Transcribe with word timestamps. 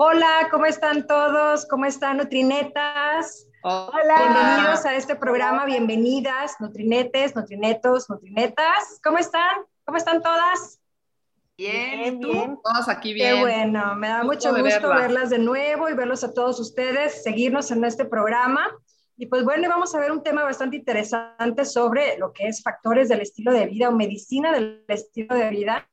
Hola, 0.00 0.46
¿cómo 0.52 0.64
están 0.64 1.08
todos? 1.08 1.66
¿Cómo 1.66 1.84
están, 1.84 2.18
Nutrinetas? 2.18 3.48
Hola. 3.64 4.14
Bienvenidos 4.16 4.86
a 4.86 4.94
este 4.94 5.16
programa, 5.16 5.64
bienvenidas, 5.64 6.54
Nutrinetes, 6.60 7.34
Nutrinetos, 7.34 8.08
Nutrinetas. 8.08 9.00
¿Cómo 9.02 9.18
están? 9.18 9.56
¿Cómo 9.84 9.98
están 9.98 10.22
todas? 10.22 10.78
Bien, 11.56 12.20
bien. 12.20 12.60
Todos 12.62 12.88
aquí 12.88 13.12
bien. 13.12 13.34
Qué 13.34 13.40
bueno, 13.40 13.96
me 13.96 14.06
da 14.06 14.22
mucho 14.22 14.56
gusto 14.56 14.88
verlas 14.88 15.30
de 15.30 15.40
nuevo 15.40 15.88
y 15.88 15.94
verlos 15.94 16.22
a 16.22 16.32
todos 16.32 16.60
ustedes, 16.60 17.24
seguirnos 17.24 17.72
en 17.72 17.84
este 17.84 18.04
programa. 18.04 18.70
Y 19.16 19.26
pues 19.26 19.42
bueno, 19.42 19.68
vamos 19.68 19.92
a 19.96 19.98
ver 19.98 20.12
un 20.12 20.22
tema 20.22 20.44
bastante 20.44 20.76
interesante 20.76 21.64
sobre 21.64 22.16
lo 22.18 22.32
que 22.32 22.46
es 22.46 22.62
factores 22.62 23.08
del 23.08 23.22
estilo 23.22 23.52
de 23.52 23.66
vida 23.66 23.88
o 23.88 23.92
medicina 23.92 24.52
del 24.52 24.84
estilo 24.86 25.34
de 25.34 25.50
vida 25.50 25.88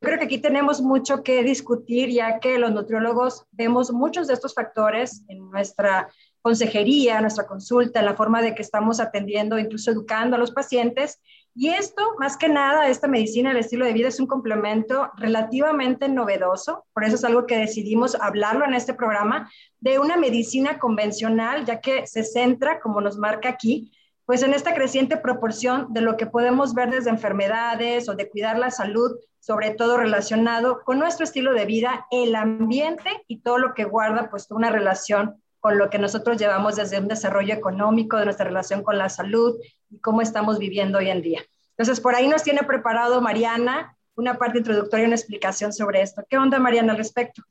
creo 0.00 0.18
que 0.18 0.24
aquí 0.24 0.38
tenemos 0.38 0.80
mucho 0.80 1.22
que 1.22 1.42
discutir, 1.42 2.10
ya 2.10 2.40
que 2.40 2.58
los 2.58 2.72
nutriólogos 2.72 3.44
vemos 3.52 3.92
muchos 3.92 4.26
de 4.26 4.34
estos 4.34 4.54
factores 4.54 5.24
en 5.28 5.50
nuestra 5.50 6.08
consejería, 6.42 7.20
nuestra 7.20 7.46
consulta, 7.46 8.00
en 8.00 8.06
la 8.06 8.14
forma 8.14 8.40
de 8.40 8.54
que 8.54 8.62
estamos 8.62 8.98
atendiendo, 8.98 9.58
incluso 9.58 9.90
educando 9.90 10.36
a 10.36 10.38
los 10.38 10.52
pacientes. 10.52 11.20
Y 11.54 11.68
esto, 11.68 12.02
más 12.18 12.38
que 12.38 12.48
nada, 12.48 12.88
esta 12.88 13.08
medicina, 13.08 13.50
el 13.50 13.58
estilo 13.58 13.84
de 13.84 13.92
vida 13.92 14.08
es 14.08 14.20
un 14.20 14.26
complemento 14.26 15.10
relativamente 15.16 16.08
novedoso, 16.08 16.86
por 16.94 17.04
eso 17.04 17.16
es 17.16 17.24
algo 17.24 17.46
que 17.46 17.58
decidimos 17.58 18.14
hablarlo 18.14 18.64
en 18.64 18.74
este 18.74 18.94
programa, 18.94 19.50
de 19.80 19.98
una 19.98 20.16
medicina 20.16 20.78
convencional, 20.78 21.66
ya 21.66 21.80
que 21.80 22.06
se 22.06 22.24
centra, 22.24 22.80
como 22.80 23.00
nos 23.00 23.18
marca 23.18 23.50
aquí, 23.50 23.92
pues 24.30 24.44
en 24.44 24.54
esta 24.54 24.74
creciente 24.74 25.16
proporción 25.16 25.92
de 25.92 26.02
lo 26.02 26.16
que 26.16 26.24
podemos 26.24 26.72
ver 26.72 26.88
desde 26.88 27.10
enfermedades 27.10 28.08
o 28.08 28.14
de 28.14 28.30
cuidar 28.30 28.60
la 28.60 28.70
salud, 28.70 29.18
sobre 29.40 29.70
todo 29.72 29.96
relacionado 29.96 30.84
con 30.84 31.00
nuestro 31.00 31.24
estilo 31.24 31.52
de 31.52 31.64
vida, 31.64 32.06
el 32.12 32.36
ambiente 32.36 33.10
y 33.26 33.40
todo 33.40 33.58
lo 33.58 33.74
que 33.74 33.82
guarda 33.82 34.30
pues 34.30 34.48
una 34.52 34.70
relación 34.70 35.42
con 35.58 35.78
lo 35.78 35.90
que 35.90 35.98
nosotros 35.98 36.36
llevamos 36.38 36.76
desde 36.76 37.00
un 37.00 37.08
desarrollo 37.08 37.52
económico, 37.52 38.18
de 38.18 38.26
nuestra 38.26 38.46
relación 38.46 38.84
con 38.84 38.98
la 38.98 39.08
salud 39.08 39.56
y 39.90 39.98
cómo 39.98 40.22
estamos 40.22 40.60
viviendo 40.60 40.98
hoy 40.98 41.10
en 41.10 41.22
día. 41.22 41.42
Entonces, 41.70 42.00
por 42.00 42.14
ahí 42.14 42.28
nos 42.28 42.44
tiene 42.44 42.62
preparado 42.62 43.20
Mariana 43.20 43.96
una 44.14 44.38
parte 44.38 44.58
introductoria, 44.58 45.06
una 45.06 45.16
explicación 45.16 45.72
sobre 45.72 46.02
esto. 46.02 46.22
¿Qué 46.28 46.38
onda, 46.38 46.60
Mariana, 46.60 46.92
al 46.92 46.98
respecto? 46.98 47.42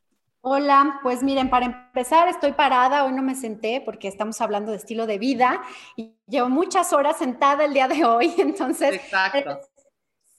Hola, 0.41 1.01
pues 1.03 1.21
miren, 1.21 1.49
para 1.49 1.65
empezar 1.65 2.29
estoy 2.29 2.53
parada, 2.53 3.03
hoy 3.03 3.11
no 3.11 3.21
me 3.21 3.35
senté 3.35 3.81
porque 3.81 4.07
estamos 4.07 4.39
hablando 4.39 4.71
de 4.71 4.77
estilo 4.77 5.05
de 5.05 5.17
vida 5.17 5.61
y 5.97 6.15
llevo 6.27 6.47
muchas 6.47 6.93
horas 6.93 7.17
sentada 7.17 7.65
el 7.65 7.73
día 7.73 7.89
de 7.89 8.05
hoy, 8.05 8.33
entonces... 8.37 8.95
Exacto. 8.95 9.51
Eh, 9.51 9.59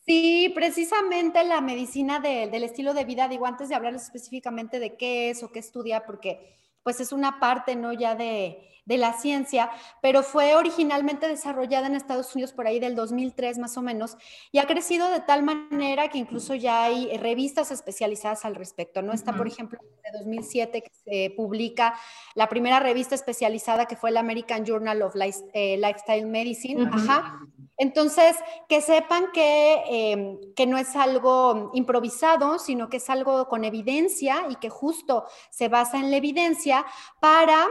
sí, 0.06 0.52
precisamente 0.54 1.44
la 1.44 1.60
medicina 1.60 2.18
del 2.18 2.64
estilo 2.64 2.94
de 2.94 3.04
vida, 3.04 3.28
digo, 3.28 3.44
antes 3.44 3.68
de 3.68 3.74
hablarles 3.74 4.04
específicamente 4.04 4.78
de 4.78 4.96
qué 4.96 5.30
es 5.30 5.42
o 5.42 5.52
qué 5.52 5.58
estudia, 5.58 6.06
porque 6.06 6.56
pues 6.82 6.98
es 7.00 7.12
una 7.12 7.38
parte, 7.38 7.76
¿no? 7.76 7.92
Ya 7.92 8.14
de, 8.14 8.70
de 8.90 8.98
la 8.98 9.12
ciencia, 9.12 9.70
pero 10.02 10.24
fue 10.24 10.56
originalmente 10.56 11.28
desarrollada 11.28 11.86
en 11.86 11.94
Estados 11.94 12.34
Unidos 12.34 12.52
por 12.52 12.66
ahí 12.66 12.80
del 12.80 12.96
2003 12.96 13.58
más 13.58 13.76
o 13.76 13.82
menos 13.82 14.16
y 14.50 14.58
ha 14.58 14.66
crecido 14.66 15.08
de 15.10 15.20
tal 15.20 15.44
manera 15.44 16.08
que 16.08 16.18
incluso 16.18 16.56
ya 16.56 16.82
hay 16.82 17.16
revistas 17.16 17.70
especializadas 17.70 18.44
al 18.44 18.56
respecto, 18.56 19.00
¿no? 19.00 19.12
Está, 19.12 19.32
por 19.32 19.46
ejemplo, 19.46 19.78
de 19.80 20.18
2007 20.18 20.82
que 20.82 20.90
se 21.04 21.32
publica 21.36 21.94
la 22.34 22.48
primera 22.48 22.80
revista 22.80 23.14
especializada 23.14 23.86
que 23.86 23.94
fue 23.94 24.10
el 24.10 24.16
American 24.16 24.64
Journal 24.64 25.02
of 25.02 25.14
eh, 25.14 25.76
Lifestyle 25.76 26.26
Medicine, 26.26 26.90
ajá. 26.92 27.38
Entonces, 27.76 28.36
que 28.68 28.82
sepan 28.82 29.30
que, 29.32 29.82
em, 29.88 30.38
que 30.54 30.66
no 30.66 30.76
es 30.78 30.96
algo 30.96 31.70
improvisado, 31.74 32.58
sino 32.58 32.90
que 32.90 32.96
es 32.96 33.08
algo 33.08 33.48
con 33.48 33.64
evidencia 33.64 34.46
y 34.50 34.56
que 34.56 34.68
justo 34.68 35.24
se 35.48 35.68
basa 35.68 35.98
en 35.98 36.10
la 36.10 36.16
evidencia 36.16 36.84
para 37.20 37.66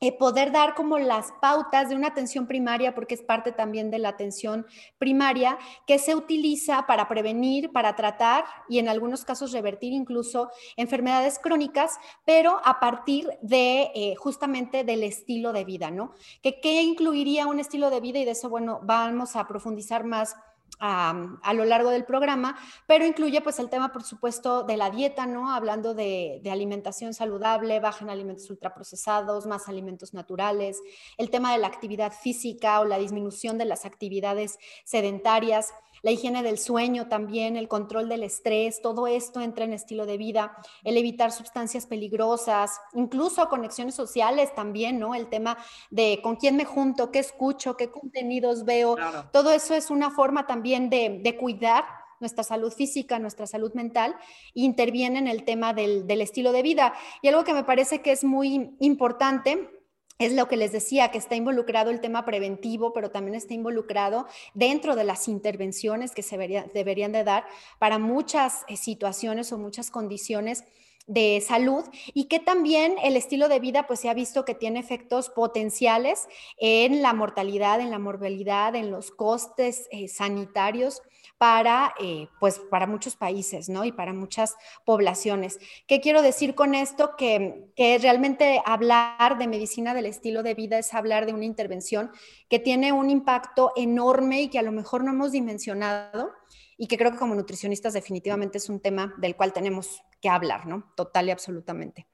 eh, 0.00 0.16
poder 0.16 0.52
dar 0.52 0.74
como 0.74 0.98
las 0.98 1.32
pautas 1.40 1.88
de 1.88 1.96
una 1.96 2.08
atención 2.08 2.46
primaria, 2.46 2.94
porque 2.94 3.14
es 3.14 3.22
parte 3.22 3.52
también 3.52 3.90
de 3.90 3.98
la 3.98 4.10
atención 4.10 4.66
primaria, 4.98 5.58
que 5.86 5.98
se 5.98 6.14
utiliza 6.14 6.86
para 6.86 7.08
prevenir, 7.08 7.72
para 7.72 7.96
tratar 7.96 8.44
y 8.68 8.78
en 8.78 8.88
algunos 8.88 9.24
casos 9.24 9.52
revertir 9.52 9.92
incluso 9.92 10.50
enfermedades 10.76 11.38
crónicas, 11.38 11.98
pero 12.24 12.60
a 12.64 12.80
partir 12.80 13.30
de 13.42 13.90
eh, 13.94 14.14
justamente 14.16 14.84
del 14.84 15.02
estilo 15.02 15.52
de 15.52 15.64
vida, 15.64 15.90
¿no? 15.90 16.12
Que 16.42 16.60
qué 16.60 16.82
incluiría 16.82 17.46
un 17.46 17.60
estilo 17.60 17.90
de 17.90 18.00
vida 18.00 18.18
y 18.18 18.24
de 18.24 18.32
eso, 18.32 18.48
bueno, 18.48 18.80
vamos 18.82 19.36
a 19.36 19.46
profundizar 19.46 20.04
más 20.04 20.36
a, 20.78 21.52
lo 21.54 21.64
largo 21.64 21.90
del 21.90 22.04
programa, 22.04 22.58
pero 22.86 23.06
incluye 23.06 23.40
pues 23.40 23.58
el 23.58 23.70
tema, 23.70 23.92
por 23.92 24.04
supuesto, 24.04 24.62
de 24.62 24.76
la 24.76 24.90
dieta, 24.90 25.26
¿no? 25.26 25.50
Hablando 25.50 25.94
de, 25.94 26.40
de, 26.42 26.50
alimentación 26.50 27.14
saludable, 27.14 27.80
baja 27.80 28.04
en 28.04 28.10
alimentos 28.10 28.50
ultraprocesados, 28.50 29.46
más 29.46 29.68
alimentos 29.68 30.12
naturales, 30.12 30.80
el 31.16 31.30
tema 31.30 31.52
de 31.52 31.58
la 31.58 31.66
actividad 31.66 32.12
física 32.12 32.80
o 32.80 32.84
la 32.84 32.98
disminución 32.98 33.58
de 33.58 33.64
las 33.64 33.84
actividades 33.84 34.58
sedentarias, 34.84 35.72
la 36.06 36.12
higiene 36.12 36.44
del 36.44 36.56
sueño 36.56 37.08
también, 37.08 37.56
el 37.56 37.66
control 37.66 38.08
del 38.08 38.22
estrés, 38.22 38.80
todo 38.80 39.08
esto 39.08 39.40
entra 39.40 39.64
en 39.64 39.72
estilo 39.72 40.06
de 40.06 40.16
vida, 40.16 40.56
el 40.84 40.96
evitar 40.96 41.32
sustancias 41.32 41.84
peligrosas, 41.84 42.80
incluso 42.94 43.48
conexiones 43.48 43.96
sociales 43.96 44.54
también, 44.54 45.00
¿no? 45.00 45.16
El 45.16 45.26
tema 45.26 45.58
de 45.90 46.20
con 46.22 46.36
quién 46.36 46.54
me 46.54 46.64
junto, 46.64 47.10
qué 47.10 47.18
escucho, 47.18 47.76
qué 47.76 47.90
contenidos 47.90 48.64
veo, 48.64 48.96
todo 49.32 49.50
eso 49.50 49.74
es 49.74 49.90
una 49.90 50.12
forma 50.12 50.46
también 50.46 50.90
de, 50.90 51.18
de 51.24 51.36
cuidar 51.36 51.84
nuestra 52.20 52.44
salud 52.44 52.72
física, 52.72 53.18
nuestra 53.18 53.48
salud 53.48 53.74
mental, 53.74 54.14
interviene 54.54 55.18
en 55.18 55.26
el 55.26 55.42
tema 55.42 55.74
del, 55.74 56.06
del, 56.06 56.20
estilo 56.20 56.52
de 56.52 56.62
vida. 56.62 56.94
Y 57.20 57.26
algo 57.26 57.42
que 57.42 57.52
me 57.52 57.64
parece 57.64 58.00
que 58.00 58.12
es 58.12 58.22
muy 58.22 58.76
importante 58.78 59.75
es 60.18 60.32
lo 60.32 60.48
que 60.48 60.56
les 60.56 60.72
decía, 60.72 61.10
que 61.10 61.18
está 61.18 61.36
involucrado 61.36 61.90
el 61.90 62.00
tema 62.00 62.24
preventivo, 62.24 62.92
pero 62.92 63.10
también 63.10 63.34
está 63.34 63.54
involucrado 63.54 64.26
dentro 64.54 64.96
de 64.96 65.04
las 65.04 65.28
intervenciones 65.28 66.12
que 66.12 66.22
se 66.22 66.38
deberían 66.38 67.12
de 67.12 67.24
dar 67.24 67.46
para 67.78 67.98
muchas 67.98 68.64
eh, 68.68 68.76
situaciones 68.76 69.52
o 69.52 69.58
muchas 69.58 69.90
condiciones 69.90 70.64
de 71.06 71.40
salud 71.46 71.84
y 72.14 72.24
que 72.24 72.40
también 72.40 72.96
el 73.02 73.16
estilo 73.16 73.48
de 73.48 73.60
vida 73.60 73.86
pues 73.86 74.00
se 74.00 74.08
ha 74.08 74.14
visto 74.14 74.44
que 74.44 74.54
tiene 74.54 74.80
efectos 74.80 75.30
potenciales 75.30 76.26
en 76.58 77.02
la 77.02 77.12
mortalidad, 77.12 77.80
en 77.80 77.90
la 77.90 77.98
morbilidad, 77.98 78.74
en 78.74 78.90
los 78.90 79.10
costes 79.10 79.88
eh, 79.90 80.08
sanitarios 80.08 81.02
para, 81.38 81.94
eh, 82.00 82.28
pues, 82.40 82.60
para 82.70 82.86
muchos 82.86 83.16
países, 83.16 83.68
¿no? 83.68 83.84
Y 83.84 83.92
para 83.92 84.12
muchas 84.12 84.56
poblaciones. 84.84 85.58
¿Qué 85.86 86.00
quiero 86.00 86.22
decir 86.22 86.54
con 86.54 86.74
esto? 86.74 87.14
Que, 87.16 87.66
que 87.76 87.98
realmente 87.98 88.62
hablar 88.64 89.36
de 89.38 89.46
medicina 89.46 89.92
del 89.92 90.06
estilo 90.06 90.42
de 90.42 90.54
vida 90.54 90.78
es 90.78 90.94
hablar 90.94 91.26
de 91.26 91.34
una 91.34 91.44
intervención 91.44 92.10
que 92.48 92.58
tiene 92.58 92.92
un 92.92 93.10
impacto 93.10 93.72
enorme 93.76 94.42
y 94.42 94.48
que 94.48 94.58
a 94.58 94.62
lo 94.62 94.72
mejor 94.72 95.04
no 95.04 95.10
hemos 95.10 95.32
dimensionado 95.32 96.32
y 96.78 96.86
que 96.86 96.98
creo 96.98 97.12
que 97.12 97.18
como 97.18 97.34
nutricionistas 97.34 97.94
definitivamente 97.94 98.58
es 98.58 98.68
un 98.68 98.80
tema 98.80 99.14
del 99.18 99.36
cual 99.36 99.52
tenemos 99.52 100.02
que 100.26 100.30
hablar, 100.34 100.66
¿no? 100.66 100.92
Total 100.96 101.28
y 101.28 101.30
absolutamente. 101.30 102.08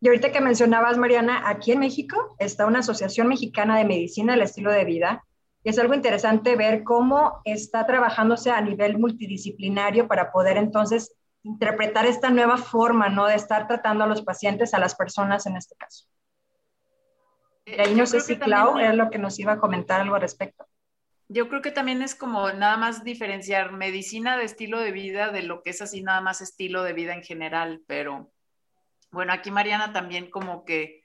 Y 0.00 0.08
ahorita 0.08 0.32
que 0.32 0.40
mencionabas, 0.40 0.98
Mariana, 0.98 1.48
aquí 1.48 1.70
en 1.70 1.78
México 1.78 2.34
está 2.38 2.66
una 2.66 2.80
Asociación 2.80 3.28
Mexicana 3.28 3.78
de 3.78 3.84
Medicina 3.84 4.32
del 4.32 4.42
Estilo 4.42 4.72
de 4.72 4.84
Vida 4.84 5.24
es 5.64 5.78
algo 5.78 5.94
interesante 5.94 6.56
ver 6.56 6.82
cómo 6.82 7.40
está 7.44 7.86
trabajándose 7.86 8.50
a 8.50 8.60
nivel 8.60 8.98
multidisciplinario 8.98 10.08
para 10.08 10.32
poder 10.32 10.56
entonces 10.56 11.14
interpretar 11.44 12.04
esta 12.04 12.30
nueva 12.30 12.56
forma, 12.56 13.08
¿no? 13.08 13.26
De 13.26 13.36
estar 13.36 13.68
tratando 13.68 14.02
a 14.02 14.08
los 14.08 14.22
pacientes, 14.22 14.74
a 14.74 14.80
las 14.80 14.96
personas 14.96 15.46
en 15.46 15.56
este 15.56 15.76
caso. 15.76 16.06
Y 17.64 17.80
ahí 17.80 17.94
no 17.94 18.06
sé 18.06 18.18
si 18.18 18.38
Clau 18.38 18.78
es 18.78 18.94
lo 18.96 19.08
que 19.08 19.18
nos 19.18 19.38
iba 19.38 19.52
a 19.52 19.58
comentar 19.60 20.00
algo 20.00 20.16
al 20.16 20.20
respecto. 20.20 20.66
Yo 21.32 21.48
creo 21.48 21.62
que 21.62 21.70
también 21.70 22.02
es 22.02 22.14
como 22.14 22.52
nada 22.52 22.76
más 22.76 23.04
diferenciar 23.04 23.72
medicina 23.72 24.36
de 24.36 24.44
estilo 24.44 24.80
de 24.80 24.92
vida 24.92 25.30
de 25.30 25.42
lo 25.42 25.62
que 25.62 25.70
es 25.70 25.80
así 25.80 26.02
nada 26.02 26.20
más 26.20 26.40
estilo 26.40 26.82
de 26.82 26.92
vida 26.92 27.14
en 27.14 27.22
general, 27.22 27.82
pero 27.86 28.30
bueno, 29.10 29.32
aquí 29.32 29.50
Mariana 29.50 29.92
también 29.92 30.30
como 30.30 30.64
que 30.64 31.02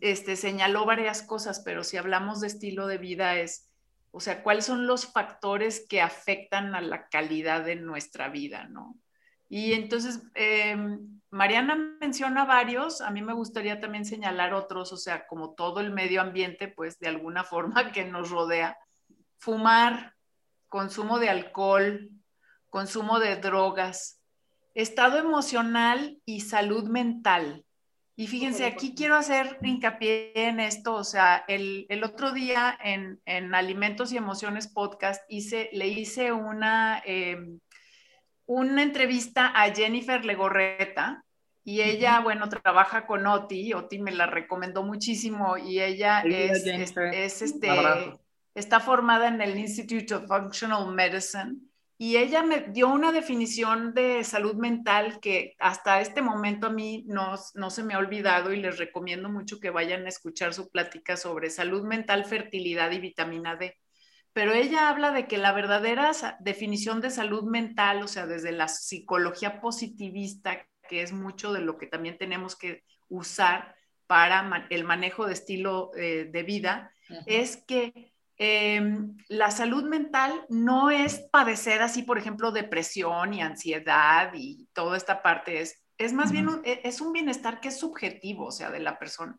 este, 0.00 0.36
señaló 0.36 0.84
varias 0.84 1.22
cosas, 1.22 1.62
pero 1.64 1.84
si 1.84 1.96
hablamos 1.96 2.40
de 2.40 2.46
estilo 2.46 2.86
de 2.86 2.98
vida 2.98 3.36
es 3.36 3.68
o 4.10 4.20
sea, 4.20 4.42
cuáles 4.42 4.64
son 4.64 4.86
los 4.86 5.06
factores 5.12 5.86
que 5.88 6.00
afectan 6.00 6.74
a 6.74 6.80
la 6.80 7.08
calidad 7.08 7.64
de 7.64 7.76
nuestra 7.76 8.28
vida, 8.28 8.66
¿no? 8.68 8.96
Y 9.48 9.72
entonces, 9.72 10.22
em, 10.34 11.20
Mariana 11.30 11.76
menciona 12.00 12.44
varios, 12.44 13.00
a 13.00 13.10
mí 13.10 13.22
me 13.22 13.34
gustaría 13.34 13.80
también 13.80 14.04
señalar 14.04 14.54
otros, 14.54 14.92
o 14.92 14.96
sea, 14.96 15.26
como 15.26 15.54
todo 15.54 15.80
el 15.80 15.92
medio 15.92 16.20
ambiente, 16.20 16.68
pues 16.68 16.98
de 16.98 17.08
alguna 17.08 17.44
forma 17.44 17.74
que 17.92 18.04
nos 18.04 18.30
rodea. 18.30 18.76
Fumar, 19.38 20.14
consumo 20.68 21.18
de 21.18 21.30
alcohol, 21.30 22.10
consumo 22.70 23.18
de 23.18 23.36
drogas, 23.36 24.20
estado 24.74 25.18
emocional 25.18 26.18
y 26.24 26.40
salud 26.40 26.88
mental. 26.88 27.64
Y 28.16 28.26
fíjense, 28.26 28.66
aquí 28.66 28.96
quiero 28.96 29.14
hacer 29.14 29.58
hincapié 29.62 30.32
en 30.34 30.58
esto, 30.58 30.94
o 30.94 31.04
sea, 31.04 31.44
el, 31.46 31.86
otro 32.02 32.32
día 32.32 32.76
en, 32.82 33.54
Alimentos 33.54 34.12
y 34.12 34.16
Emociones 34.16 34.66
Podcast 34.66 35.22
hice, 35.28 35.70
le 35.72 35.86
hice 35.86 36.32
una, 36.32 37.00
em, 37.04 37.60
una 38.44 38.82
entrevista 38.82 39.52
a 39.54 39.72
Jennifer 39.72 40.24
Legorreta 40.24 41.24
Y 41.62 41.82
ella, 41.82 42.20
bueno, 42.20 42.48
trabaja 42.48 43.06
con 43.06 43.26
Oti, 43.26 43.72
Oti 43.72 44.00
me 44.00 44.10
la 44.10 44.26
recomendó 44.26 44.82
muchísimo 44.82 45.56
y 45.56 45.80
ella 45.80 46.22
es, 46.22 46.66
es, 46.66 47.42
este, 47.42 47.68
está 48.58 48.80
formada 48.80 49.28
en 49.28 49.40
el 49.40 49.58
Institute 49.58 50.14
of 50.14 50.26
Functional 50.26 50.92
Medicine 50.92 51.56
y 52.00 52.16
ella 52.16 52.44
me 52.44 52.60
dio 52.60 52.88
una 52.88 53.10
definición 53.10 53.92
de 53.92 54.22
salud 54.22 54.54
mental 54.54 55.18
que 55.20 55.56
hasta 55.58 56.00
este 56.00 56.22
momento 56.22 56.68
a 56.68 56.70
mí 56.70 57.04
no, 57.08 57.34
no 57.54 57.70
se 57.70 57.82
me 57.82 57.94
ha 57.94 57.98
olvidado 57.98 58.52
y 58.52 58.60
les 58.60 58.78
recomiendo 58.78 59.28
mucho 59.28 59.58
que 59.58 59.70
vayan 59.70 60.06
a 60.06 60.08
escuchar 60.08 60.54
su 60.54 60.70
plática 60.70 61.16
sobre 61.16 61.50
salud 61.50 61.82
mental, 61.82 62.24
fertilidad 62.24 62.92
y 62.92 63.00
vitamina 63.00 63.56
D. 63.56 63.76
Pero 64.32 64.52
ella 64.52 64.88
habla 64.88 65.10
de 65.10 65.26
que 65.26 65.38
la 65.38 65.50
verdadera 65.50 66.12
definición 66.38 67.00
de 67.00 67.10
salud 67.10 67.42
mental, 67.42 68.00
o 68.04 68.06
sea, 68.06 68.26
desde 68.26 68.52
la 68.52 68.68
psicología 68.68 69.60
positivista, 69.60 70.68
que 70.88 71.02
es 71.02 71.12
mucho 71.12 71.52
de 71.52 71.62
lo 71.62 71.78
que 71.78 71.88
también 71.88 72.16
tenemos 72.16 72.54
que 72.54 72.84
usar 73.08 73.74
para 74.06 74.68
el 74.70 74.84
manejo 74.84 75.26
de 75.26 75.32
estilo 75.32 75.90
eh, 75.96 76.28
de 76.30 76.42
vida, 76.44 76.92
es 77.26 77.56
que 77.56 78.12
em, 78.38 79.16
la 79.28 79.50
salud 79.50 79.84
mental 79.84 80.46
no 80.48 80.90
es 80.90 81.20
padecer 81.30 81.82
así, 81.82 82.02
por 82.02 82.18
ejemplo, 82.18 82.52
depresión 82.52 83.34
y 83.34 83.42
ansiedad 83.42 84.32
y 84.34 84.68
toda 84.72 84.96
esta 84.96 85.22
parte, 85.22 85.60
es, 85.60 85.82
es 85.98 86.12
más 86.12 86.32
bien 86.32 86.48
e, 86.64 86.80
es 86.84 87.00
un 87.00 87.12
bienestar 87.12 87.60
que 87.60 87.68
es 87.68 87.78
subjetivo, 87.78 88.46
o 88.46 88.52
sea, 88.52 88.70
de 88.70 88.80
la 88.80 88.98
persona. 88.98 89.36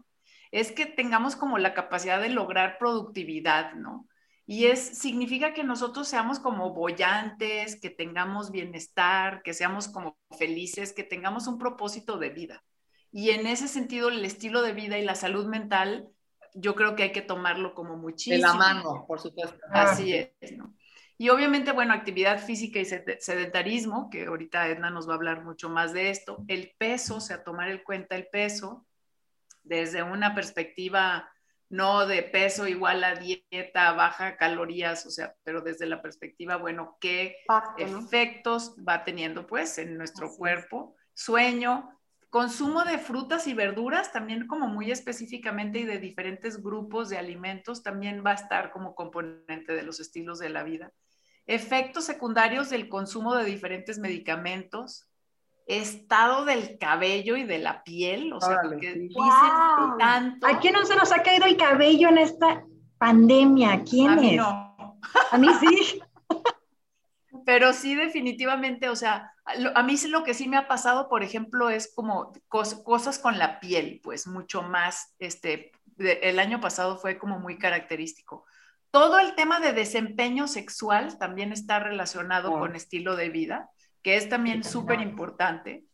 Es 0.51 0.71
que 0.71 0.85
tengamos 0.85 1.35
como 1.35 1.57
la 1.57 1.73
capacidad 1.73 2.21
de 2.21 2.29
lograr 2.29 2.77
productividad, 2.79 3.73
¿no? 3.73 4.07
Y 4.45 4.65
es, 4.65 4.79
significa 4.97 5.53
que 5.53 5.63
nosotros 5.63 6.07
seamos 6.07 6.39
como 6.39 6.73
bollantes, 6.73 7.79
que 7.79 7.91
tengamos 7.91 8.49
bienestar, 8.49 9.43
que 9.43 9.53
seamos 9.53 9.87
como 9.87 10.17
felices, 10.39 10.91
que 10.91 11.03
tengamos 11.03 11.45
un 11.45 11.59
propósito 11.59 12.17
de 12.17 12.29
vida. 12.29 12.63
Y 13.11 13.29
en 13.29 13.45
ese 13.45 13.67
sentido, 13.67 14.09
el 14.09 14.25
estilo 14.25 14.63
de 14.63 14.73
vida 14.73 14.97
y 14.97 15.05
la 15.05 15.13
salud 15.13 15.45
mental, 15.45 16.09
yo 16.53 16.75
creo 16.75 16.95
que 16.95 17.03
hay 17.03 17.11
que 17.11 17.21
tomarlo 17.21 17.73
como 17.73 17.97
muchísimo. 17.97 18.35
De 18.35 18.41
la 18.41 18.53
mano, 18.53 19.05
por 19.07 19.19
supuesto. 19.19 19.57
Así 19.71 20.13
es, 20.13 20.57
¿no? 20.57 20.73
Y 21.17 21.29
obviamente, 21.29 21.73
bueno, 21.73 21.93
actividad 21.93 22.39
física 22.39 22.79
y 22.79 22.85
sedentarismo, 22.85 24.09
que 24.09 24.25
ahorita 24.25 24.69
Edna 24.69 24.89
nos 24.89 25.07
va 25.07 25.13
a 25.13 25.15
hablar 25.17 25.43
mucho 25.43 25.69
más 25.69 25.91
de 25.91 26.09
esto. 26.09 26.45
El 26.47 26.73
peso, 26.77 27.17
o 27.17 27.21
sea, 27.21 27.43
tomar 27.43 27.69
en 27.69 27.79
cuenta 27.79 28.15
el 28.15 28.27
peso 28.27 28.87
desde 29.63 30.01
una 30.01 30.33
perspectiva 30.33 31.29
no 31.69 32.07
de 32.07 32.23
peso 32.23 32.67
igual 32.67 33.03
a 33.03 33.15
dieta, 33.15 33.91
baja 33.91 34.37
calorías, 34.37 35.05
o 35.05 35.11
sea, 35.11 35.35
pero 35.43 35.61
desde 35.61 35.85
la 35.85 36.01
perspectiva, 36.01 36.57
bueno, 36.57 36.97
qué 36.99 37.35
efectos 37.77 38.75
va 38.77 39.03
teniendo 39.03 39.45
pues 39.45 39.77
en 39.77 39.97
nuestro 39.97 40.35
cuerpo, 40.35 40.95
sueño, 41.13 41.98
consumo 42.29 42.83
de 42.83 42.97
frutas 42.97 43.47
y 43.47 43.53
verduras, 43.53 44.11
también 44.11 44.47
como 44.47 44.67
muy 44.67 44.91
específicamente 44.91 45.79
y 45.79 45.85
de 45.85 45.97
diferentes 45.97 46.61
grupos 46.61 47.09
de 47.09 47.17
alimentos, 47.17 47.81
también 47.83 48.23
va 48.25 48.31
a 48.31 48.35
estar 48.35 48.71
como 48.71 48.95
componente 48.95 49.73
de 49.73 49.83
los 49.83 49.99
estilos 49.99 50.39
de 50.39 50.49
la 50.49 50.63
vida. 50.63 50.91
Efectos 51.47 52.05
secundarios 52.05 52.69
del 52.69 52.89
consumo 52.89 53.35
de 53.35 53.45
diferentes 53.45 53.97
medicamentos, 53.97 55.07
estado 55.65 56.45
del 56.45 56.77
cabello 56.77 57.37
y 57.37 57.43
de 57.43 57.59
la 57.59 57.83
piel, 57.83 58.33
o 58.33 58.41
sea, 58.41 58.57
porque 58.63 58.93
dicen 58.93 59.19
tanto. 59.97 60.45
¿A 60.45 60.59
quién 60.59 60.73
no 60.73 60.85
se 60.85 60.95
nos 60.95 61.11
ha 61.11 61.23
caído 61.23 61.45
el 61.45 61.57
cabello 61.57 62.09
en 62.09 62.19
esta 62.19 62.63
pandemia? 62.99 63.83
¿Quién 63.83 64.09
a 64.09 64.15
mí 64.15 64.35
no. 64.35 64.99
A 65.31 65.37
mí 65.37 65.47
sí. 65.59 66.01
Pero 67.49 67.73
sí, 67.73 67.95
definitivamente, 67.95 68.89
o 68.89 68.95
sea, 68.95 69.33
a 69.73 69.81
mí 69.81 69.95
lo 70.07 70.23
que 70.23 70.35
sí 70.35 70.47
me 70.47 70.55
ha 70.55 70.67
pasado, 70.67 71.09
por 71.09 71.23
ejemplo, 71.23 71.71
es 71.71 71.91
como 71.95 72.31
cosas 72.47 73.17
con 73.17 73.39
la 73.39 73.59
piel, 73.59 74.01
pues 74.03 74.27
mucho 74.27 74.61
más, 74.61 75.15
este, 75.17 75.71
el 75.97 76.37
año 76.37 76.61
pasado 76.61 76.99
fue 76.99 77.17
como 77.17 77.39
muy 77.39 77.57
característico. 77.57 78.45
Todo 78.91 79.17
el 79.17 79.33
tema 79.33 79.59
de 79.59 79.73
desempeño 79.73 80.47
sexual 80.47 81.17
también 81.17 81.51
está 81.51 81.79
relacionado 81.79 82.51
con 82.51 82.75
estilo 82.75 83.15
de 83.15 83.29
vida 83.29 83.71
que 84.03 84.15
es 84.15 84.29
también 84.29 84.63
súper 84.63 85.01
importante. 85.01 85.85